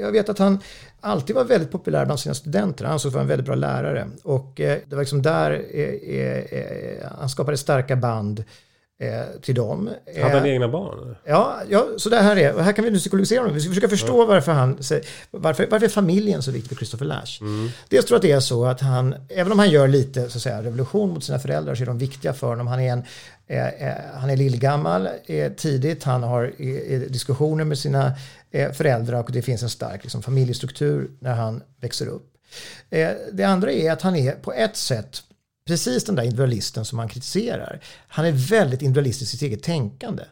jag 0.00 0.12
vet 0.12 0.28
att 0.28 0.38
han 0.38 0.58
alltid 1.00 1.36
var 1.36 1.44
väldigt 1.44 1.70
populär 1.70 2.04
bland 2.04 2.20
sina 2.20 2.34
studenter. 2.34 2.84
Han 2.84 2.92
ansågs 2.92 3.14
vara 3.14 3.22
en 3.22 3.28
väldigt 3.28 3.46
bra 3.46 3.54
lärare. 3.54 4.10
Och 4.22 4.60
eh, 4.60 4.78
det 4.86 4.96
var 4.96 5.02
liksom 5.02 5.22
där 5.22 5.64
eh, 5.70 6.18
eh, 6.18 7.10
han 7.18 7.28
skapade 7.28 7.56
starka 7.56 7.96
band 7.96 8.38
eh, 8.38 8.44
till 9.42 9.54
dem. 9.54 9.90
Hade 10.22 10.34
han 10.34 10.44
eh, 10.44 10.52
egna 10.52 10.68
barn? 10.68 11.16
Ja, 11.24 11.60
ja, 11.68 11.86
så 11.96 12.08
det 12.08 12.16
här 12.16 12.36
är, 12.36 12.58
här 12.58 12.72
kan 12.72 12.84
vi 12.84 12.90
nu 12.90 12.98
psykologisera 12.98 13.40
honom. 13.40 13.54
Vi 13.54 13.60
ska 13.60 13.68
försöka 13.68 13.88
förstå 13.88 14.22
ja. 14.22 14.26
varför 14.26 14.52
han, 14.52 14.78
varför, 15.30 15.66
varför 15.70 15.86
är 15.86 15.90
familjen 15.90 16.42
så 16.42 16.50
viktig 16.50 16.68
för 16.68 16.76
Christopher 16.76 17.06
Lash? 17.06 17.40
Mm. 17.40 17.68
Dels 17.88 18.04
tror 18.04 18.14
jag 18.14 18.18
att 18.18 18.22
det 18.22 18.32
är 18.32 18.40
så 18.40 18.64
att 18.64 18.80
han, 18.80 19.14
även 19.28 19.52
om 19.52 19.58
han 19.58 19.70
gör 19.70 19.88
lite 19.88 20.30
så 20.30 20.38
att 20.38 20.42
säga, 20.42 20.62
revolution 20.62 21.10
mot 21.10 21.24
sina 21.24 21.38
föräldrar 21.38 21.74
så 21.74 21.82
är 21.82 21.86
de 21.86 21.98
viktiga 21.98 22.32
för 22.32 22.46
honom. 22.46 22.66
Han 22.66 22.80
är 22.80 22.92
en 22.92 23.02
eh, 23.46 23.66
eh 23.66 23.94
han 24.14 24.30
är 24.30 24.36
lillgammal 24.36 25.08
eh, 25.26 25.52
tidigt, 25.52 26.04
han 26.04 26.22
har 26.22 26.52
eh, 26.58 27.00
diskussioner 27.00 27.64
med 27.64 27.78
sina 27.78 28.12
eh, 28.50 28.72
föräldrar 28.72 29.20
och 29.20 29.32
det 29.32 29.42
finns 29.42 29.62
en 29.62 29.70
stark 29.70 30.02
liksom, 30.02 30.22
familjestruktur 30.22 31.10
när 31.20 31.34
han 31.34 31.62
växer 31.80 32.06
upp. 32.06 32.26
det 33.32 33.44
andra 33.44 33.72
är 33.72 33.92
att 33.92 34.02
han 34.02 34.16
är 34.16 34.32
på 34.32 34.52
ett 34.52 34.76
sätt 34.76 35.22
precis 35.66 36.04
den 36.04 36.14
där 36.14 36.22
individualisten 36.22 36.84
som 36.84 36.98
han 36.98 37.08
kritiserar. 37.08 37.80
Han 38.08 38.26
är 38.26 38.32
väldigt 38.32 38.82
individualistisk 38.82 39.34
i 39.34 39.36
sitt 39.36 39.42
eget 39.42 39.62
tänkande. 39.62 40.24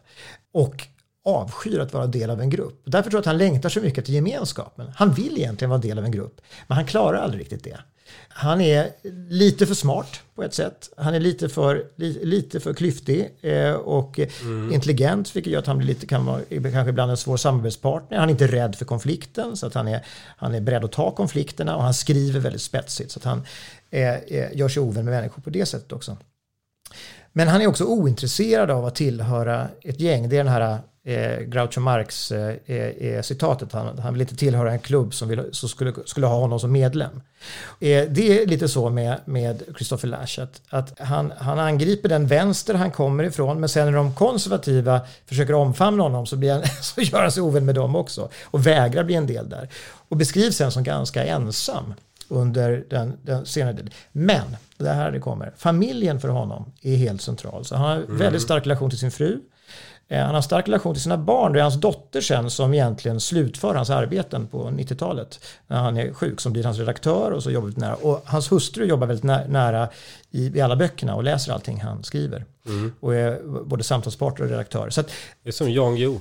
Och 0.53 0.87
avskyr 1.25 1.79
att 1.79 1.93
vara 1.93 2.07
del 2.07 2.29
av 2.29 2.41
en 2.41 2.49
grupp. 2.49 2.81
Därför 2.85 3.09
tror 3.09 3.17
jag 3.17 3.21
att 3.21 3.25
han 3.25 3.37
längtar 3.37 3.69
så 3.69 3.81
mycket 3.81 4.05
till 4.05 4.13
gemenskapen. 4.13 4.91
Han 4.95 5.13
vill 5.13 5.37
egentligen 5.37 5.69
vara 5.69 5.81
del 5.81 5.97
av 5.97 6.05
en 6.05 6.11
grupp, 6.11 6.41
men 6.67 6.75
han 6.75 6.85
klarar 6.85 7.17
aldrig 7.17 7.41
riktigt 7.41 7.63
det. 7.63 7.77
Han 8.29 8.61
är 8.61 8.89
lite 9.29 9.65
för 9.65 9.73
smart 9.73 10.21
på 10.35 10.43
ett 10.43 10.53
sätt. 10.53 10.89
Han 10.97 11.13
är 11.13 11.19
lite 11.19 11.49
för, 11.49 11.85
li, 11.95 12.25
lite 12.25 12.59
för 12.59 12.73
klyftig 12.73 13.29
eh, 13.41 13.73
och 13.73 14.19
mm. 14.41 14.73
intelligent, 14.73 15.35
vilket 15.35 15.53
gör 15.53 15.59
att 15.59 15.67
han 15.67 15.77
blir 15.77 15.87
lite, 15.87 16.07
kan 16.07 16.25
vara 16.25 16.41
kanske 16.49 16.89
ibland 16.89 17.11
en 17.11 17.17
svår 17.17 17.37
samarbetspartner. 17.37 18.17
Han 18.17 18.29
är 18.29 18.31
inte 18.31 18.47
rädd 18.47 18.75
för 18.75 18.85
konflikten, 18.85 19.57
så 19.57 19.67
att 19.67 19.73
han 19.73 19.87
är, 19.87 20.05
han 20.37 20.55
är 20.55 20.61
beredd 20.61 20.83
att 20.83 20.91
ta 20.91 21.11
konflikterna 21.11 21.75
och 21.75 21.83
han 21.83 21.93
skriver 21.93 22.39
väldigt 22.39 22.61
spetsigt. 22.61 23.11
Så 23.11 23.19
att 23.19 23.25
han 23.25 23.45
eh, 23.89 24.15
eh, 24.15 24.57
gör 24.57 24.69
sig 24.69 24.81
ovän 24.81 25.05
med 25.05 25.13
människor 25.13 25.41
på 25.41 25.49
det 25.49 25.65
sättet 25.65 25.91
också. 25.91 26.17
Men 27.33 27.47
han 27.47 27.61
är 27.61 27.67
också 27.67 27.85
ointresserad 27.85 28.71
av 28.71 28.85
att 28.85 28.95
tillhöra 28.95 29.67
ett 29.81 29.99
gäng. 29.99 30.29
Det 30.29 30.37
är 30.37 30.43
den 30.43 30.53
här 30.53 30.79
eh, 31.09 31.39
Groucho 31.39 31.79
Marx 31.79 32.31
eh, 32.31 32.55
eh, 32.75 33.21
citatet. 33.21 33.73
Han, 33.73 33.99
han 33.99 34.13
vill 34.13 34.21
inte 34.21 34.35
tillhöra 34.35 34.71
en 34.71 34.79
klubb 34.79 35.13
som, 35.13 35.27
vill, 35.27 35.43
som 35.51 35.69
skulle, 35.69 35.93
skulle 36.05 36.27
ha 36.27 36.39
honom 36.39 36.59
som 36.59 36.71
medlem. 36.71 37.21
Eh, 37.79 38.05
det 38.09 38.41
är 38.41 38.47
lite 38.47 38.67
så 38.67 38.89
med, 38.89 39.19
med 39.25 39.63
Christopher 39.75 40.07
Lash. 40.07 40.39
Att, 40.41 40.61
att 40.69 40.99
han, 40.99 41.33
han 41.37 41.59
angriper 41.59 42.09
den 42.09 42.27
vänster 42.27 42.73
han 42.73 42.91
kommer 42.91 43.23
ifrån. 43.23 43.59
Men 43.59 43.69
sen 43.69 43.85
när 43.85 43.97
de 43.97 44.15
konservativa 44.15 45.01
försöker 45.25 45.53
omfamna 45.53 46.03
honom 46.03 46.25
så, 46.25 46.35
blir 46.35 46.53
han, 46.53 46.63
så 46.81 47.01
gör 47.01 47.21
han 47.21 47.31
sig 47.31 47.43
ovän 47.43 47.65
med 47.65 47.75
dem 47.75 47.95
också. 47.95 48.29
Och 48.43 48.67
vägrar 48.67 49.03
bli 49.03 49.15
en 49.15 49.27
del 49.27 49.49
där. 49.49 49.69
Och 50.09 50.17
beskrivs 50.17 50.55
sen 50.55 50.71
som 50.71 50.83
ganska 50.83 51.25
ensam 51.25 51.93
under 52.27 52.85
den, 52.89 53.17
den 53.21 53.45
senare 53.45 53.73
delen. 53.73 53.91
Men, 54.11 54.55
det 54.77 54.89
här 54.89 55.11
det 55.11 55.19
kommer, 55.19 55.53
familjen 55.57 56.19
för 56.19 56.29
honom 56.29 56.71
är 56.81 56.95
helt 56.95 57.21
central. 57.21 57.65
Så 57.65 57.75
han 57.75 57.85
har 57.85 57.95
mm. 57.95 58.17
väldigt 58.17 58.41
stark 58.41 58.65
relation 58.65 58.89
till 58.89 58.99
sin 58.99 59.11
fru. 59.11 59.39
Eh, 60.11 60.25
han 60.25 60.35
har 60.35 60.41
stark 60.41 60.67
relation 60.67 60.93
till 60.93 61.03
sina 61.03 61.17
barn. 61.17 61.53
Det 61.53 61.59
är 61.59 61.63
hans 61.63 61.81
dotter 61.81 62.21
sen 62.21 62.49
som 62.49 62.73
egentligen 62.73 63.19
slutför 63.19 63.75
hans 63.75 63.89
arbeten 63.89 64.47
på 64.47 64.69
90-talet. 64.69 65.39
När 65.67 65.77
han 65.77 65.97
är 65.97 66.13
sjuk, 66.13 66.41
som 66.41 66.53
blir 66.53 66.63
hans 66.63 66.77
redaktör 66.77 67.31
och 67.31 67.43
så 67.43 67.51
jobbar 67.51 67.73
nära. 67.75 67.95
Och 67.95 68.21
hans 68.25 68.51
hustru 68.51 68.85
jobbar 68.85 69.07
väldigt 69.07 69.49
nära 69.49 69.89
i, 70.31 70.57
i 70.57 70.61
alla 70.61 70.75
böckerna 70.75 71.15
och 71.15 71.23
läser 71.23 71.53
allting 71.53 71.81
han 71.81 72.03
skriver. 72.03 72.45
Mm. 72.65 72.91
Och 72.99 73.15
är 73.15 73.63
både 73.65 73.83
samtalspartner 73.83 74.45
och 74.45 74.51
redaktör. 74.51 74.89
Så 74.89 75.01
att, 75.01 75.11
det 75.43 75.49
är 75.49 75.53
som 75.53 75.71
Jan 75.71 75.95
Guillou. 75.95 76.19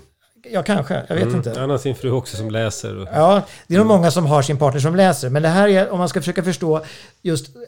Ja, 0.50 0.62
kanske. 0.62 1.02
Jag 1.08 1.14
vet 1.14 1.24
mm. 1.24 1.36
inte. 1.36 1.60
Han 1.60 1.70
har 1.70 1.78
sin 1.78 1.94
fru 1.94 2.10
också 2.10 2.36
som 2.36 2.50
läser. 2.50 3.08
Ja, 3.12 3.42
det 3.66 3.74
är 3.74 3.78
nog 3.78 3.86
många 3.86 4.10
som 4.10 4.26
har 4.26 4.42
sin 4.42 4.58
partner 4.58 4.80
som 4.80 4.96
läser. 4.96 5.30
Men 5.30 5.42
det 5.42 5.48
här 5.48 5.68
är, 5.68 5.90
om 5.90 5.98
man 5.98 6.08
ska 6.08 6.20
försöka 6.20 6.44
förstå 6.44 6.84
just 7.22 7.56
eh, 7.56 7.62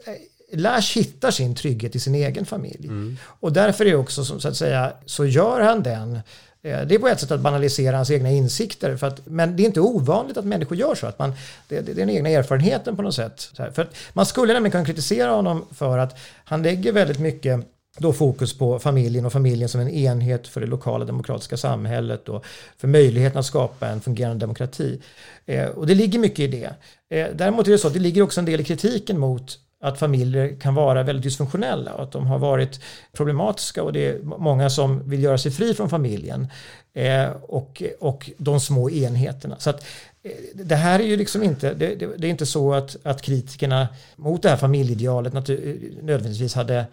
Lash 0.53 0.97
hittar 0.97 1.31
sin 1.31 1.55
trygghet 1.55 1.95
i 1.95 1.99
sin 1.99 2.15
egen 2.15 2.45
familj. 2.45 2.87
Mm. 2.87 3.17
Och 3.23 3.53
därför 3.53 3.85
är 3.85 3.95
också, 3.95 4.23
så 4.23 4.47
att 4.47 4.57
säga, 4.57 4.93
så 5.05 5.25
gör 5.25 5.61
han 5.61 5.83
den 5.83 6.15
eh, 6.61 6.81
det 6.87 6.95
är 6.95 6.99
på 6.99 7.07
ett 7.07 7.19
sätt 7.19 7.31
att 7.31 7.39
banalisera 7.39 7.95
hans 7.95 8.11
egna 8.11 8.31
insikter. 8.31 8.95
För 8.95 9.07
att, 9.07 9.21
men 9.25 9.55
det 9.55 9.63
är 9.63 9.65
inte 9.65 9.81
ovanligt 9.81 10.37
att 10.37 10.45
människor 10.45 10.77
gör 10.77 10.95
så. 10.95 11.07
Att 11.07 11.19
man, 11.19 11.33
det, 11.67 11.81
det 11.81 11.91
är 11.91 11.95
den 11.95 12.09
egna 12.09 12.29
erfarenheten 12.29 12.95
på 12.95 13.01
något 13.01 13.15
sätt. 13.15 13.51
För 13.73 13.89
man 14.13 14.25
skulle 14.25 14.53
nämligen 14.53 14.71
kunna 14.71 14.85
kritisera 14.85 15.31
honom 15.31 15.65
för 15.71 15.97
att 15.97 16.17
han 16.43 16.63
lägger 16.63 16.91
väldigt 16.91 17.19
mycket 17.19 17.67
då 17.97 18.13
fokus 18.13 18.57
på 18.57 18.79
familjen 18.79 19.25
och 19.25 19.33
familjen 19.33 19.69
som 19.69 19.81
en 19.81 19.89
enhet 19.89 20.47
för 20.47 20.61
det 20.61 20.67
lokala 20.67 21.05
demokratiska 21.05 21.57
samhället 21.57 22.29
och 22.29 22.45
för 22.77 22.87
möjligheten 22.87 23.39
att 23.39 23.45
skapa 23.45 23.87
en 23.87 24.01
fungerande 24.01 24.39
demokrati. 24.43 25.01
Eh, 25.45 25.65
och 25.65 25.87
det 25.87 25.95
ligger 25.95 26.19
mycket 26.19 26.39
i 26.39 26.47
det. 26.47 26.73
Eh, 27.17 27.35
däremot 27.35 27.67
är 27.67 27.71
det 27.71 27.77
så 27.77 27.87
att 27.87 27.93
det 27.93 27.99
ligger 27.99 28.21
också 28.21 28.39
en 28.39 28.45
del 28.45 28.61
i 28.61 28.63
kritiken 28.63 29.19
mot 29.19 29.59
att 29.81 29.99
familjer 29.99 30.59
kan 30.59 30.75
vara 30.75 31.03
väldigt 31.03 31.23
dysfunktionella 31.23 31.93
och 31.93 32.03
att 32.03 32.11
de 32.11 32.27
har 32.27 32.39
varit 32.39 32.79
problematiska 33.11 33.83
och 33.83 33.93
det 33.93 34.07
är 34.07 34.19
många 34.23 34.69
som 34.69 35.09
vill 35.09 35.23
göra 35.23 35.37
sig 35.37 35.51
fri 35.51 35.73
från 35.73 35.89
familjen 35.89 36.47
eh, 36.93 37.29
och, 37.41 37.83
och 37.99 38.29
de 38.37 38.59
små 38.59 38.89
enheterna. 38.89 39.55
Så 39.59 39.69
att 39.69 39.85
eh, 40.23 40.31
det 40.53 40.75
här 40.75 40.99
är 40.99 41.03
ju 41.03 41.17
liksom 41.17 41.43
inte, 41.43 41.73
det, 41.73 41.95
det, 41.95 42.17
det, 42.17 42.27
är 42.27 42.31
inte 42.31 42.45
så 42.45 42.73
att, 42.73 42.97
att 43.03 43.21
kritikerna 43.21 43.87
mot 44.15 44.41
det 44.41 44.49
här 44.49 44.57
familjeidealet 44.57 45.33
eh, 45.33 45.57
nödvändigtvis 46.01 46.55
hade, 46.55 46.85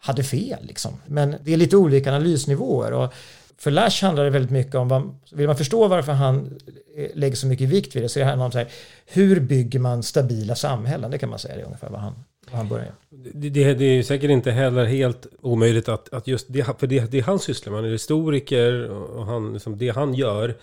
hade 0.00 0.24
fel. 0.24 0.58
Liksom. 0.62 0.92
Men 1.06 1.36
det 1.42 1.52
är 1.52 1.56
lite 1.56 1.76
olika 1.76 2.10
analysnivåer. 2.10 2.92
Och 2.92 3.14
för 3.58 3.70
Lash 3.70 4.04
handlar 4.04 4.24
det 4.24 4.30
väldigt 4.30 4.50
mycket 4.50 4.74
om, 4.74 4.88
vad, 4.88 5.14
vill 5.32 5.46
man 5.46 5.56
förstå 5.56 5.88
varför 5.88 6.12
han 6.12 6.58
eh, 6.96 7.10
lägger 7.14 7.36
så 7.36 7.46
mycket 7.46 7.68
vikt 7.68 7.96
vid 7.96 8.02
det 8.02 8.08
så 8.08 8.18
det 8.18 8.24
handlar 8.24 8.46
om 8.46 8.52
så 8.52 8.58
här, 8.58 8.68
hur 9.06 9.40
bygger 9.40 9.78
man 9.78 10.02
stabila 10.02 10.54
samhällen? 10.54 11.10
Det 11.10 11.18
kan 11.18 11.30
man 11.30 11.38
säga 11.38 11.54
det 11.54 11.60
är 11.60 11.64
ungefär 11.64 11.90
vad 11.90 12.00
han, 12.00 12.24
han 12.52 12.68
börjar. 12.68 12.92
Det, 13.10 13.48
det, 13.50 13.74
det 13.74 13.84
är 13.84 14.02
säkert 14.02 14.30
inte 14.30 14.50
heller 14.50 14.84
helt 14.84 15.26
omöjligt 15.40 15.88
att, 15.88 16.12
att 16.12 16.26
just 16.26 16.46
det, 16.48 16.80
för 16.80 16.86
det, 16.86 17.10
det 17.10 17.20
han 17.20 17.38
sysslar 17.38 17.70
med, 17.70 17.78
han 17.78 17.88
är 17.88 17.92
historiker 17.92 18.90
och 18.90 19.26
han, 19.26 19.52
liksom, 19.52 19.78
det 19.78 19.88
han 19.88 20.14
gör 20.14 20.54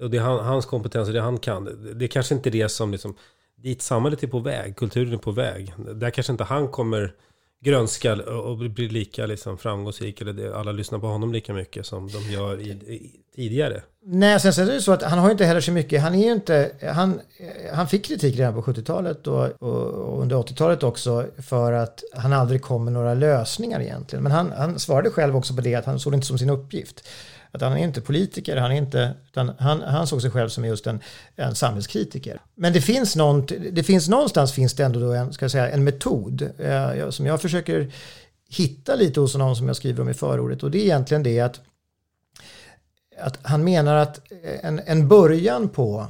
och 0.00 0.10
det 0.10 0.18
han, 0.18 0.44
hans 0.44 0.66
kompetens 0.66 1.08
och 1.08 1.14
det 1.14 1.20
han 1.20 1.38
kan, 1.38 1.64
det, 1.64 1.94
det 1.94 2.04
är 2.04 2.08
kanske 2.08 2.34
inte 2.34 2.50
det 2.50 2.68
som 2.68 2.92
liksom, 2.92 3.14
dit 3.56 3.82
samhället 3.82 4.22
är 4.22 4.26
på 4.26 4.38
väg, 4.38 4.76
kulturen 4.76 5.12
är 5.12 5.18
på 5.18 5.30
väg. 5.30 5.74
Där 5.94 6.10
kanske 6.10 6.32
inte 6.32 6.44
han 6.44 6.68
kommer 6.68 7.14
grönska 7.62 8.14
och 8.14 8.58
blir 8.58 8.88
lika 8.88 9.26
liksom 9.26 9.58
framgångsrik 9.58 10.20
eller 10.20 10.32
det, 10.32 10.56
alla 10.56 10.72
lyssnar 10.72 10.98
på 10.98 11.06
honom 11.06 11.32
lika 11.32 11.54
mycket 11.54 11.86
som 11.86 12.08
de 12.08 12.32
gör 12.32 12.60
i, 12.60 12.70
i, 12.70 13.10
tidigare. 13.36 13.82
Nej, 14.04 14.40
sen 14.40 14.52
så 14.52 14.62
är 14.62 14.66
det 14.66 14.80
så 14.80 14.92
att 14.92 15.02
han 15.02 15.18
har 15.18 15.30
inte 15.30 15.44
heller 15.44 15.60
så 15.60 15.72
mycket, 15.72 16.02
han 16.02 16.14
är 16.14 16.24
ju 16.24 16.32
inte, 16.32 16.70
han, 16.94 17.20
han 17.72 17.88
fick 17.88 18.04
kritik 18.04 18.38
redan 18.38 18.54
på 18.54 18.62
70-talet 18.62 19.26
och, 19.26 19.62
och, 19.62 20.22
under 20.22 20.36
80-talet 20.36 20.82
också 20.82 21.26
för 21.38 21.72
att 21.72 22.02
han 22.14 22.32
aldrig 22.32 22.62
kom 22.62 22.84
med 22.84 22.92
några 22.92 23.14
lösningar 23.14 23.80
egentligen. 23.80 24.22
Men 24.22 24.32
han, 24.32 24.52
han 24.56 24.78
svarade 24.78 25.10
själv 25.10 25.36
också 25.36 25.54
på 25.54 25.60
det 25.60 25.74
att 25.74 25.86
han 25.86 26.00
såg 26.00 26.12
det 26.12 26.14
inte 26.14 26.26
som 26.26 26.38
sin 26.38 26.50
uppgift 26.50 27.08
att 27.52 27.60
han 27.60 27.72
är 27.72 27.84
inte 27.84 28.00
politiker, 28.00 28.56
han, 28.56 28.72
är 28.72 28.76
inte, 28.76 29.14
utan 29.28 29.52
han, 29.58 29.82
han 29.82 30.06
såg 30.06 30.22
sig 30.22 30.30
själv 30.30 30.48
som 30.48 30.64
just 30.64 30.86
en, 30.86 31.00
en 31.36 31.54
samhällskritiker. 31.54 32.40
Men 32.54 32.72
det 32.72 32.80
finns, 32.80 33.16
något, 33.16 33.52
det 33.72 33.82
finns 33.82 34.08
någonstans 34.08 34.52
finns 34.52 34.74
det 34.74 34.84
ändå 34.84 35.00
då 35.00 35.12
en, 35.12 35.32
ska 35.32 35.44
jag 35.44 35.50
säga, 35.50 35.70
en 35.70 35.84
metod 35.84 36.50
eh, 36.58 37.10
som 37.10 37.26
jag 37.26 37.42
försöker 37.42 37.92
hitta 38.48 38.94
lite 38.94 39.20
hos 39.20 39.36
någon 39.36 39.56
som 39.56 39.66
jag 39.66 39.76
skriver 39.76 40.02
om 40.02 40.08
i 40.08 40.14
förordet 40.14 40.62
och 40.62 40.70
det 40.70 40.78
är 40.78 40.82
egentligen 40.82 41.22
det 41.22 41.40
att, 41.40 41.60
att 43.18 43.38
han 43.42 43.64
menar 43.64 43.96
att 43.96 44.20
en, 44.62 44.80
en 44.86 45.08
början 45.08 45.68
på 45.68 46.06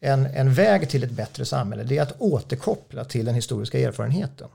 en, 0.00 0.26
en 0.26 0.54
väg 0.54 0.88
till 0.88 1.04
ett 1.04 1.10
bättre 1.10 1.44
samhälle 1.44 1.82
det 1.82 1.98
är 1.98 2.02
att 2.02 2.20
återkoppla 2.20 3.04
till 3.04 3.24
den 3.24 3.34
historiska 3.34 3.78
erfarenheten. 3.78 4.48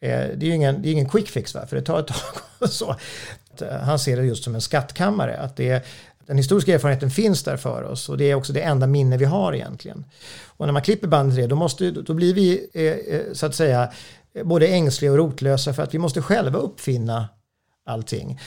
Eh, 0.00 0.28
det 0.36 0.46
är 0.46 0.48
ju 0.48 0.54
ingen, 0.54 0.82
det 0.82 0.88
är 0.88 0.92
ingen 0.92 1.08
quick 1.08 1.28
fix, 1.28 1.54
va? 1.54 1.66
för 1.66 1.76
det 1.76 1.82
tar 1.82 2.00
ett 2.00 2.06
tag. 2.06 2.70
så. 2.70 2.96
Eh, 3.60 3.78
han 3.78 3.98
ser 3.98 4.16
det 4.16 4.24
just 4.24 4.44
som 4.44 4.54
en 4.54 4.60
skattkammare. 4.60 5.36
Att 5.36 5.56
det 5.56 5.68
är, 5.68 5.82
Den 6.26 6.36
historiska 6.36 6.74
erfarenheten 6.74 7.10
finns 7.10 7.42
där 7.42 7.56
för 7.56 7.82
oss 7.82 8.08
och 8.08 8.18
det 8.18 8.30
är 8.30 8.34
också 8.34 8.52
det 8.52 8.60
enda 8.60 8.86
minne 8.86 9.16
vi 9.16 9.24
har 9.24 9.54
egentligen. 9.54 10.04
Och 10.46 10.66
när 10.66 10.72
man 10.72 10.82
klipper 10.82 11.08
bandet 11.08 11.36
det, 11.36 11.46
då, 11.46 11.56
måste, 11.56 11.90
då 11.90 12.14
blir 12.14 12.34
vi 12.34 12.68
eh, 12.74 13.14
eh, 13.14 13.32
så 13.32 13.46
att 13.46 13.54
säga 13.54 13.92
både 14.44 14.66
ängsliga 14.66 15.12
och 15.12 15.18
rotlösa 15.18 15.74
för 15.74 15.82
att 15.82 15.94
vi 15.94 15.98
måste 15.98 16.22
själva 16.22 16.58
uppfinna 16.58 17.28
allting. 17.86 18.40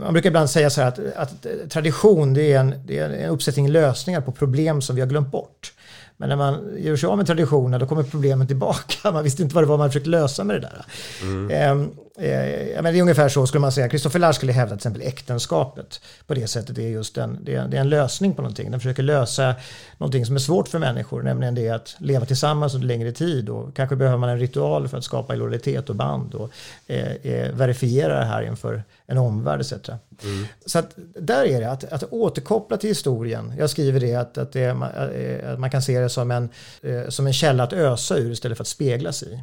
Man 0.00 0.12
brukar 0.12 0.30
ibland 0.30 0.50
säga 0.50 0.70
så 0.70 0.80
här 0.80 0.88
att, 0.88 0.98
att 1.16 1.70
tradition 1.70 2.34
det 2.34 2.52
är, 2.52 2.60
en, 2.60 2.74
det 2.86 2.98
är 2.98 3.10
en 3.10 3.30
uppsättning 3.30 3.68
lösningar 3.68 4.20
på 4.20 4.32
problem 4.32 4.82
som 4.82 4.96
vi 4.96 5.02
har 5.02 5.08
glömt 5.08 5.30
bort. 5.30 5.72
Men 6.20 6.28
när 6.28 6.36
man 6.36 6.76
gör 6.78 6.96
sig 6.96 7.06
av 7.06 7.16
med 7.16 7.26
traditionen 7.26 7.80
då 7.80 7.86
kommer 7.86 8.02
problemen 8.02 8.46
tillbaka. 8.46 9.12
Man 9.12 9.24
visste 9.24 9.42
inte 9.42 9.54
vad 9.54 9.64
det 9.64 9.68
var 9.68 9.78
man 9.78 9.88
försökte 9.88 10.10
lösa 10.10 10.44
med 10.44 10.56
det 10.56 10.60
där. 10.60 10.84
Mm. 11.22 11.90
Eh, 12.20 12.82
men 12.82 12.92
det 12.92 12.98
är 12.98 13.02
ungefär 13.02 13.28
så 13.28 13.46
skulle 13.46 13.60
man 13.60 13.72
säga. 13.72 13.88
Christopher 13.88 14.18
Lasch 14.18 14.36
skulle 14.36 14.52
hävda 14.52 14.68
till 14.68 14.76
exempel 14.76 15.02
äktenskapet 15.02 16.00
på 16.26 16.34
det 16.34 16.46
sättet. 16.46 16.76
Det 16.76 16.82
är 16.82 16.88
just 16.88 17.18
en, 17.18 17.38
det 17.42 17.54
är, 17.54 17.68
det 17.68 17.76
är 17.76 17.80
en 17.80 17.88
lösning 17.88 18.34
på 18.34 18.42
någonting. 18.42 18.70
Den 18.70 18.80
försöker 18.80 19.02
lösa 19.02 19.54
någonting 19.98 20.26
som 20.26 20.34
är 20.34 20.40
svårt 20.40 20.68
för 20.68 20.78
människor, 20.78 21.22
nämligen 21.22 21.54
det 21.54 21.68
att 21.68 21.96
leva 21.98 22.26
tillsammans 22.26 22.74
under 22.74 22.86
längre 22.86 23.12
tid. 23.12 23.48
Och 23.48 23.76
kanske 23.76 23.96
behöver 23.96 24.18
man 24.18 24.28
en 24.28 24.38
ritual 24.38 24.88
för 24.88 24.98
att 24.98 25.04
skapa 25.04 25.34
lojalitet 25.34 25.90
och 25.90 25.96
band 25.96 26.34
och 26.34 26.50
eh, 26.86 27.12
eh, 27.12 27.52
verifiera 27.52 28.18
det 28.18 28.24
här 28.24 28.42
inför 28.42 28.82
en 29.06 29.18
omvärld 29.18 29.60
etc. 29.60 29.72
Mm. 29.72 30.46
Så 30.66 30.78
att 30.78 30.92
där 31.14 31.44
är 31.44 31.60
det, 31.60 31.70
att, 31.70 31.84
att 31.84 32.04
återkoppla 32.12 32.76
till 32.76 32.90
historien. 32.90 33.54
Jag 33.58 33.70
skriver 33.70 34.00
det 34.00 34.14
att, 34.14 34.38
att, 34.38 34.52
det, 34.52 34.64
eh, 34.64 35.52
att 35.52 35.60
man 35.60 35.70
kan 35.70 35.82
se 35.82 36.00
det 36.00 36.08
som 36.08 36.30
en, 36.30 36.48
eh, 36.82 37.08
som 37.08 37.26
en 37.26 37.32
källa 37.32 37.62
att 37.62 37.72
ösa 37.72 38.16
ur 38.16 38.30
istället 38.30 38.58
för 38.58 38.64
att 38.64 38.68
speglas 38.68 39.22
i. 39.22 39.40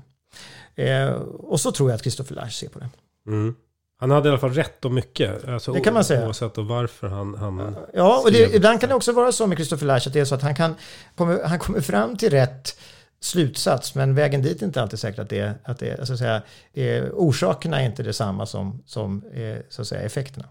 Eh, 0.77 1.09
och 1.23 1.59
så 1.59 1.71
tror 1.71 1.89
jag 1.89 1.95
att 1.95 2.01
Christopher 2.01 2.35
Lasch 2.35 2.53
ser 2.53 2.69
på 2.69 2.79
det. 2.79 2.89
Mm. 3.27 3.55
Han 3.99 4.11
hade 4.11 4.29
i 4.29 4.31
alla 4.31 4.39
fall 4.39 4.53
rätt 4.53 4.85
om 4.85 4.95
mycket. 4.95 5.47
Alltså, 5.47 5.73
det 5.73 5.79
kan 5.79 5.93
man 5.93 6.03
säga. 6.03 6.25
Oavsett 6.25 6.57
varför 6.57 7.07
han, 7.07 7.35
han 7.35 7.75
Ja, 7.93 8.21
och 8.23 8.31
det, 8.31 8.55
ibland 8.55 8.79
kan 8.79 8.89
det 8.89 8.95
också 8.95 9.11
vara 9.11 9.31
så 9.31 9.47
med 9.47 9.57
Christopher 9.57 9.85
Lasch 9.85 10.07
att 10.07 10.13
det 10.13 10.19
är 10.19 10.25
så 10.25 10.35
att 10.35 10.41
han, 10.41 10.55
kan, 10.55 10.75
kommer, 11.15 11.43
han 11.43 11.59
kommer 11.59 11.81
fram 11.81 12.17
till 12.17 12.29
rätt 12.29 12.79
slutsats, 13.19 13.95
men 13.95 14.15
vägen 14.15 14.41
dit 14.41 14.61
är 14.61 14.65
inte 14.65 14.81
alltid 14.81 14.99
säkert 14.99 15.19
att 15.19 15.29
det, 15.29 15.53
att 15.63 15.79
det 15.79 16.05
så 16.05 16.13
att 16.13 16.19
säga, 16.19 16.41
eh, 16.73 17.03
orsakerna 17.13 17.81
är 17.81 17.85
inte 17.85 18.03
detsamma 18.03 18.45
som, 18.45 18.83
som 18.85 19.23
eh, 19.33 19.57
så 19.69 19.81
att 19.81 19.87
säga, 19.87 20.01
effekterna. 20.01 20.45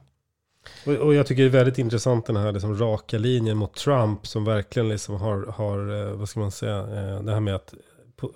Och, 0.87 0.93
och, 0.93 1.15
jag 1.15 1.27
tycker 1.27 1.43
det 1.43 1.49
är 1.49 1.59
väldigt 1.59 1.79
intressant 1.79 2.27
den 2.27 2.37
här 2.37 2.53
liksom 2.53 2.79
raka 2.79 3.19
linjen 3.19 3.57
mot 3.57 3.75
Trump 3.75 4.27
som 4.27 4.45
verkligen 4.45 4.89
liksom 4.89 5.15
har, 5.15 5.47
har 5.47 6.09
eh, 6.09 6.13
vad 6.13 6.29
ska 6.29 6.41
man 6.41 6.51
säga, 6.51 6.79
eh, 6.79 7.23
det 7.23 7.33
här 7.33 7.41
med 7.41 7.55
att 7.55 7.75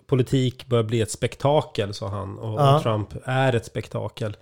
politik 0.07 0.67
bör 0.67 0.83
bli 0.83 1.01
ett 1.01 1.11
spektakel, 1.11 1.95
sa 1.95 2.09
han. 2.09 2.39
Och, 2.39 2.61
ja. 2.61 2.77
och 2.77 2.83
Trump 2.83 3.09
är 3.25 3.55
ett 3.55 3.67
spektakel. 3.67 4.37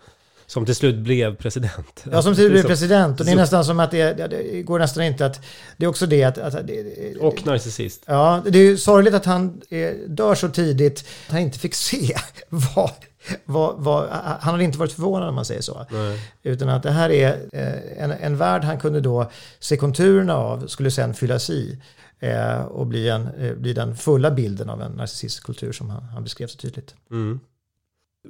Som 0.46 0.66
till 0.66 0.74
slut 0.74 0.96
blev 0.96 1.36
president. 1.36 2.04
Ja, 2.12 2.22
som 2.22 2.34
till 2.34 2.42
slut 2.42 2.52
blev 2.52 2.62
president. 2.62 3.20
Och 3.20 3.26
det 3.26 3.32
är 3.32 3.36
nästan 3.36 3.64
som 3.64 3.80
att 3.80 3.90
det, 3.90 4.12
det, 4.12 4.62
går 4.62 4.78
nästan 4.78 5.04
inte 5.04 5.26
att... 5.26 5.40
Det 5.76 5.84
är 5.84 5.88
också 5.88 6.06
det 6.06 6.24
att... 6.24 6.38
att 6.38 6.66
det, 6.66 7.16
och 7.20 7.46
narcissist. 7.46 8.02
Ja, 8.06 8.42
det 8.44 8.58
är 8.58 8.62
ju 8.62 8.76
sorgligt 8.76 9.14
att 9.14 9.24
han 9.24 9.60
dör 10.06 10.34
så 10.34 10.48
tidigt. 10.48 11.04
Att 11.26 11.32
han 11.32 11.40
inte 11.40 11.58
fick 11.58 11.74
se 11.74 12.14
vad, 12.48 12.90
vad, 13.44 13.74
vad, 13.78 14.08
han 14.40 14.52
hade 14.52 14.64
inte 14.64 14.78
varit 14.78 14.92
förvånad 14.92 15.28
om 15.28 15.34
man 15.34 15.44
säger 15.44 15.62
så. 15.62 15.86
Nej. 15.90 16.20
Utan 16.42 16.68
att 16.68 16.82
det 16.82 16.90
här 16.90 17.10
är 17.10 17.28
eh, 17.52 18.02
en, 18.04 18.10
en 18.10 18.36
värld 18.36 18.64
han 18.64 18.80
kunde 18.80 19.00
då 19.00 19.30
se 19.58 19.76
konturerna 19.76 20.36
av, 20.36 20.66
skulle 20.66 20.90
sen 20.90 21.14
fyllas 21.14 21.50
i. 21.50 21.78
Eh, 22.20 22.62
och 22.62 22.86
bli, 22.86 23.08
en, 23.08 23.26
eh, 23.26 23.54
bli 23.54 23.72
den 23.72 23.96
fulla 23.96 24.30
bilden 24.30 24.70
av 24.70 24.82
en 24.82 24.92
narcissistisk 24.92 25.44
kultur 25.44 25.72
som 25.72 25.90
han, 25.90 26.02
han 26.02 26.24
beskrev 26.24 26.46
så 26.46 26.58
tydligt. 26.58 26.94
Mm. 27.10 27.40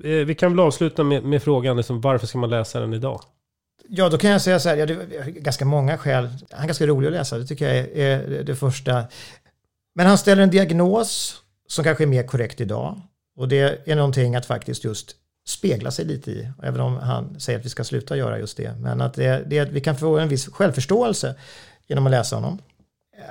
Eh, 0.05 0.11
vi 0.11 0.35
kan 0.35 0.53
väl 0.53 0.61
avsluta 0.61 1.05
med, 1.05 1.25
med 1.25 1.43
frågan 1.43 1.77
liksom, 1.77 2.01
varför 2.01 2.27
ska 2.27 2.39
man 2.39 2.51
läsa 2.51 2.81
den 2.81 2.95
idag? 2.95 3.21
Ja, 3.89 4.09
då 4.09 4.19
kan 4.19 4.31
jag 4.31 4.43
säga 4.43 4.61
så 4.61 4.69
här, 4.69 4.77
ja, 4.77 4.87
det 4.87 4.95
är 4.95 5.25
ganska 5.25 5.65
många 5.65 5.99
skäl. 5.99 6.29
Han 6.51 6.63
är 6.63 6.67
ganska 6.67 6.87
rolig 6.87 7.07
att 7.07 7.13
läsa, 7.13 7.39
det 7.39 7.47
tycker 7.47 7.75
jag 7.75 7.77
är, 7.77 8.43
det 8.43 8.57
första. 8.57 9.05
Men 9.95 10.07
han 10.07 10.19
ställer 10.19 10.43
en 10.43 10.51
diagnos 10.51 11.43
som 11.67 11.85
kanske 11.85 12.05
är 12.05 12.09
mer 12.09 12.23
korrekt 12.23 12.61
idag. 12.61 13.01
Och 13.37 13.49
det 13.49 13.89
är 13.89 13.97
någonting 13.97 14.37
att 14.37 14.47
faktiskt 14.47 14.85
just 14.85 15.17
spegla 15.47 15.91
sig 15.91 16.05
lite 16.05 16.31
i, 16.31 16.49
även 16.63 16.81
om 16.81 16.97
han 16.97 17.41
säger 17.41 17.59
att 17.59 17.65
vi 17.65 17.69
ska 17.69 17.85
sluta 17.85 18.17
göra 18.17 18.39
just 18.39 18.57
det. 18.57 18.75
Men 18.81 19.01
att 19.01 19.15
det, 19.15 19.45
det, 19.47 19.65
vi 19.65 19.81
kan 19.81 19.97
få 19.97 20.19
en 20.19 20.29
viss 20.29 20.47
självförståelse 20.47 21.35
genom 21.87 22.07
att 22.07 22.11
läsa 22.11 22.37
honom. 22.37 22.59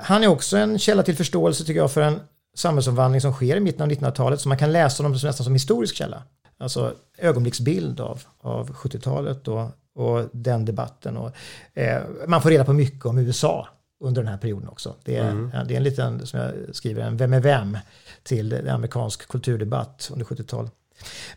Han 0.02 0.24
är 0.24 0.28
också 0.28 0.58
en 0.58 0.80
källa 0.80 1.04
till 1.04 1.16
förståelse 1.16 1.66
tycker 1.66 1.80
jag 1.80 1.92
för 1.92 2.02
en 2.02 2.20
samhällsomvandling 2.56 3.22
som 3.22 3.34
sker 3.34 3.56
i 3.56 3.60
mitten 3.60 3.82
av 3.82 3.90
1900-talet, 3.90 4.42
så 4.42 4.50
man 4.50 4.58
kan 4.58 4.72
läsa 4.72 5.04
honom 5.04 5.12
nästan 5.24 5.44
som 5.44 5.54
historisk 5.54 5.96
källa. 5.96 6.24
Alltså 6.60 6.94
ögonblicksbild 7.18 8.00
av, 8.00 8.24
av 8.42 8.70
70-talet 8.70 9.48
och, 9.48 9.70
och 9.96 10.30
den 10.32 10.66
debatten. 10.66 11.18
Och, 11.18 11.32
eh, 11.74 12.02
man 12.28 12.42
får 12.42 12.50
reda 12.50 12.66
på 12.66 12.74
mycket 12.74 13.06
om 13.06 13.18
USA 13.18 13.68
under 14.00 14.22
den 14.22 14.32
här 14.32 14.38
perioden 14.38 14.70
också. 14.70 14.96
Det 15.04 15.18
är, 15.18 15.30
mm. 15.30 15.52
det 15.68 15.74
är 15.74 15.78
en 15.78 15.84
liten, 15.84 16.28
som 16.28 16.40
jag 16.40 16.54
skriver, 16.72 17.02
en 17.02 17.18
vem 17.18 17.34
är 17.34 17.40
vem 17.40 17.78
till 18.24 18.54
en 18.54 18.70
amerikansk 18.70 19.28
kulturdebatt 19.28 20.10
under 20.14 20.26
70-talet. 20.26 20.72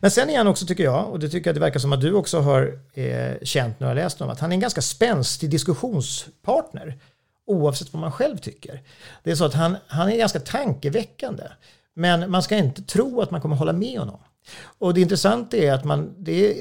Men 0.01 0.11
sen 0.11 0.31
är 0.31 0.39
han 0.39 0.47
också, 0.47 0.67
tycker 0.67 0.85
jag, 0.85 1.11
och 1.11 1.19
det 1.19 1.29
tycker 1.29 1.51
jag 1.51 1.57
det 1.57 1.61
verkar 1.61 1.81
som 1.81 1.93
att 1.93 2.01
du 2.01 2.13
också 2.13 2.41
har 2.41 2.79
eh, 2.93 3.33
känt 3.43 3.81
när 3.81 3.87
du 3.87 3.91
har 3.91 3.95
läst 3.95 4.21
om, 4.21 4.31
att 4.31 4.41
han 4.41 4.53
är 4.53 4.55
en 4.55 4.61
ganska 4.61 4.83
spänstig 4.83 5.51
diskussionspartner 5.51 6.99
oavsett 7.51 7.93
vad 7.93 8.01
man 8.01 8.13
själv 8.13 8.37
tycker. 8.39 8.83
Det 9.23 9.31
är 9.31 9.35
så 9.35 9.45
att 9.45 9.55
han, 9.55 9.77
han 9.87 10.09
är 10.09 10.17
ganska 10.17 10.41
tankeväckande. 10.41 11.45
Men 11.95 12.31
man 12.31 12.43
ska 12.43 12.57
inte 12.57 12.83
tro 12.83 13.21
att 13.21 13.31
man 13.31 13.41
kommer 13.41 13.57
hålla 13.57 13.73
med 13.73 13.99
honom. 13.99 14.19
Och 14.79 14.95
det 14.95 15.01
intressanta 15.01 15.57
är 15.57 15.73
att 15.73 15.85
man, 15.85 16.15
det 16.19 16.57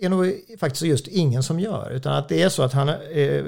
är 0.00 0.08
nog 0.08 0.40
faktiskt 0.58 0.82
just 0.82 1.08
ingen 1.08 1.42
som 1.42 1.60
gör. 1.60 1.90
Utan 1.90 2.12
att 2.12 2.28
det 2.28 2.42
är 2.42 2.48
så 2.48 2.62
att 2.62 2.72
han, 2.72 2.88
eh, 2.88 3.44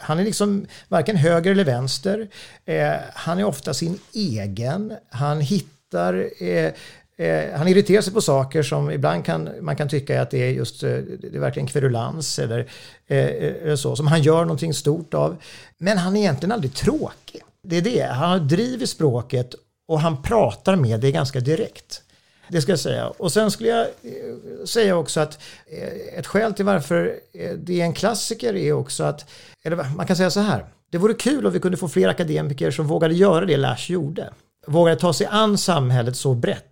han 0.00 0.18
är 0.18 0.24
liksom 0.24 0.66
varken 0.88 1.16
höger 1.16 1.50
eller 1.50 1.64
vänster. 1.64 2.28
Eh, 2.64 2.92
han 3.14 3.38
är 3.38 3.44
ofta 3.44 3.74
sin 3.74 3.98
egen. 4.12 4.92
Han 5.10 5.40
hittar 5.40 6.42
eh, 6.42 6.72
Eh, 7.18 7.58
han 7.58 7.68
irriterar 7.68 8.02
sig 8.02 8.12
på 8.12 8.20
saker 8.20 8.62
som 8.62 8.90
ibland 8.90 9.24
kan 9.24 9.50
man 9.60 9.76
kan 9.76 9.88
tycka 9.88 10.22
att 10.22 10.30
det 10.30 10.38
är 10.38 10.50
just 10.50 10.82
eh, 10.82 10.90
det 10.90 11.36
är 11.36 11.40
verkligen 11.40 11.66
kverulans 11.66 12.38
eller 12.38 12.68
eh, 13.06 13.18
eh 13.18 13.74
så 13.74 13.96
som 13.96 14.06
han 14.06 14.22
gör 14.22 14.40
någonting 14.40 14.74
stort 14.74 15.14
av. 15.14 15.36
Men 15.78 15.98
han 15.98 16.16
är 16.16 16.20
egentligen 16.20 16.52
aldrig 16.52 16.74
tråkig. 16.74 17.42
Det 17.62 17.76
är 17.76 17.82
det, 17.82 18.02
han 18.02 18.48
driver 18.48 18.86
språket 18.86 19.54
och 19.88 20.00
han 20.00 20.22
pratar 20.22 20.76
med 20.76 21.00
det 21.00 21.12
ganska 21.12 21.40
direkt. 21.40 22.02
Det 22.48 22.62
ska 22.62 22.72
jag 22.72 22.80
säga. 22.80 23.08
Och 23.08 23.32
sen 23.32 23.50
skulle 23.50 23.68
jag 23.68 23.80
eh, 23.80 24.64
säga 24.64 24.96
också 24.96 25.20
att 25.20 25.38
eh, 25.66 26.18
ett 26.18 26.26
skäl 26.26 26.54
till 26.54 26.64
varför 26.64 27.14
det 27.56 27.80
är 27.80 27.84
en 27.84 27.94
klassiker 27.94 28.56
är 28.56 28.72
också 28.72 29.04
att, 29.04 29.30
eller 29.64 29.76
man 29.96 30.06
kan 30.06 30.16
säga 30.16 30.30
så 30.30 30.40
här, 30.40 30.64
det 30.90 30.98
vore 30.98 31.14
kul 31.14 31.46
om 31.46 31.52
vi 31.52 31.60
kunde 31.60 31.76
få 31.76 31.88
fler 31.88 32.08
akademiker 32.08 32.70
som 32.70 32.86
vågade 32.86 33.14
göra 33.14 33.44
det 33.44 33.56
Lash 33.56 33.92
gjorde 33.92 34.30
vågade 34.68 35.00
ta 35.00 35.12
sig 35.12 35.26
an 35.26 35.58
samhället 35.58 36.16
så 36.16 36.34
brett. 36.34 36.67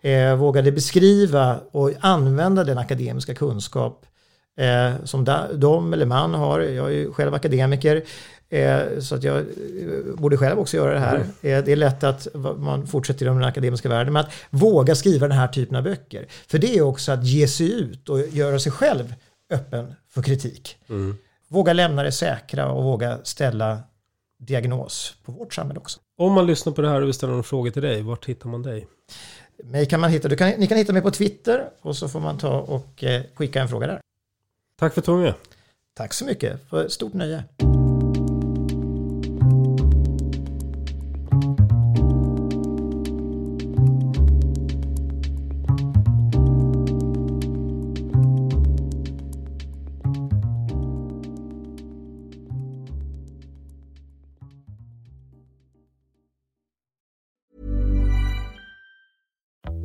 Eh, 0.00 0.36
vågade 0.36 0.72
beskriva 0.72 1.60
och 1.70 1.92
använda 2.00 2.64
den 2.64 2.78
akademiska 2.78 3.34
kunskap 3.34 4.06
eh, 4.58 5.04
som 5.04 5.24
de 5.54 5.92
eller 5.92 6.06
man 6.06 6.34
har. 6.34 6.60
Jag 6.60 6.86
är 6.86 6.90
ju 6.90 7.12
själv 7.12 7.34
akademiker. 7.34 8.02
Eh, 8.48 8.98
så 8.98 9.14
att 9.14 9.22
jag 9.22 9.36
eh, 9.38 9.44
borde 10.14 10.36
själv 10.36 10.58
också 10.58 10.76
göra 10.76 10.94
det 10.94 11.00
här. 11.00 11.14
Mm. 11.14 11.28
Eh, 11.58 11.64
det 11.64 11.72
är 11.72 11.76
lätt 11.76 12.04
att 12.04 12.28
man 12.56 12.86
fortsätter 12.86 13.26
i 13.26 13.28
den 13.28 13.44
akademiska 13.44 13.88
världen. 13.88 14.12
Men 14.12 14.24
att 14.24 14.32
våga 14.50 14.94
skriva 14.94 15.28
den 15.28 15.38
här 15.38 15.48
typen 15.48 15.76
av 15.76 15.82
böcker. 15.82 16.26
För 16.46 16.58
det 16.58 16.78
är 16.78 16.82
också 16.82 17.12
att 17.12 17.24
ge 17.24 17.48
sig 17.48 17.72
ut 17.72 18.08
och 18.08 18.20
göra 18.20 18.58
sig 18.58 18.72
själv 18.72 19.14
öppen 19.50 19.94
för 20.08 20.22
kritik. 20.22 20.76
Mm. 20.88 21.16
Våga 21.48 21.72
lämna 21.72 22.02
det 22.02 22.12
säkra 22.12 22.70
och 22.70 22.84
våga 22.84 23.18
ställa 23.22 23.78
diagnos 24.38 25.14
på 25.24 25.32
vårt 25.32 25.54
samhälle 25.54 25.80
också. 25.80 26.00
Om 26.18 26.32
man 26.32 26.46
lyssnar 26.46 26.72
på 26.72 26.82
det 26.82 26.88
här 26.88 27.00
och 27.00 27.06
vill 27.06 27.14
ställa 27.14 27.32
någon 27.32 27.44
fråga 27.44 27.70
till 27.70 27.82
dig, 27.82 28.02
vart 28.02 28.26
hittar 28.26 28.48
man 28.48 28.62
dig? 28.62 28.86
Mig 29.64 29.86
kan 29.86 30.00
man 30.00 30.10
hitta, 30.10 30.28
du 30.28 30.36
kan, 30.36 30.50
ni 30.50 30.66
kan 30.66 30.78
hitta 30.78 30.92
mig 30.92 31.02
på 31.02 31.10
Twitter 31.10 31.70
och 31.80 31.96
så 31.96 32.08
får 32.08 32.20
man 32.20 32.38
ta 32.38 32.60
och 32.60 33.04
eh, 33.04 33.22
skicka 33.34 33.62
en 33.62 33.68
fråga 33.68 33.86
där. 33.86 34.00
Tack 34.78 34.94
för 34.94 35.00
att 35.00 35.04
du 35.04 35.12
var 35.12 35.18
med. 35.18 35.34
Tack 35.94 36.12
så 36.12 36.24
mycket, 36.24 36.68
för 36.68 36.88
stort 36.88 37.12
nöje. 37.12 37.44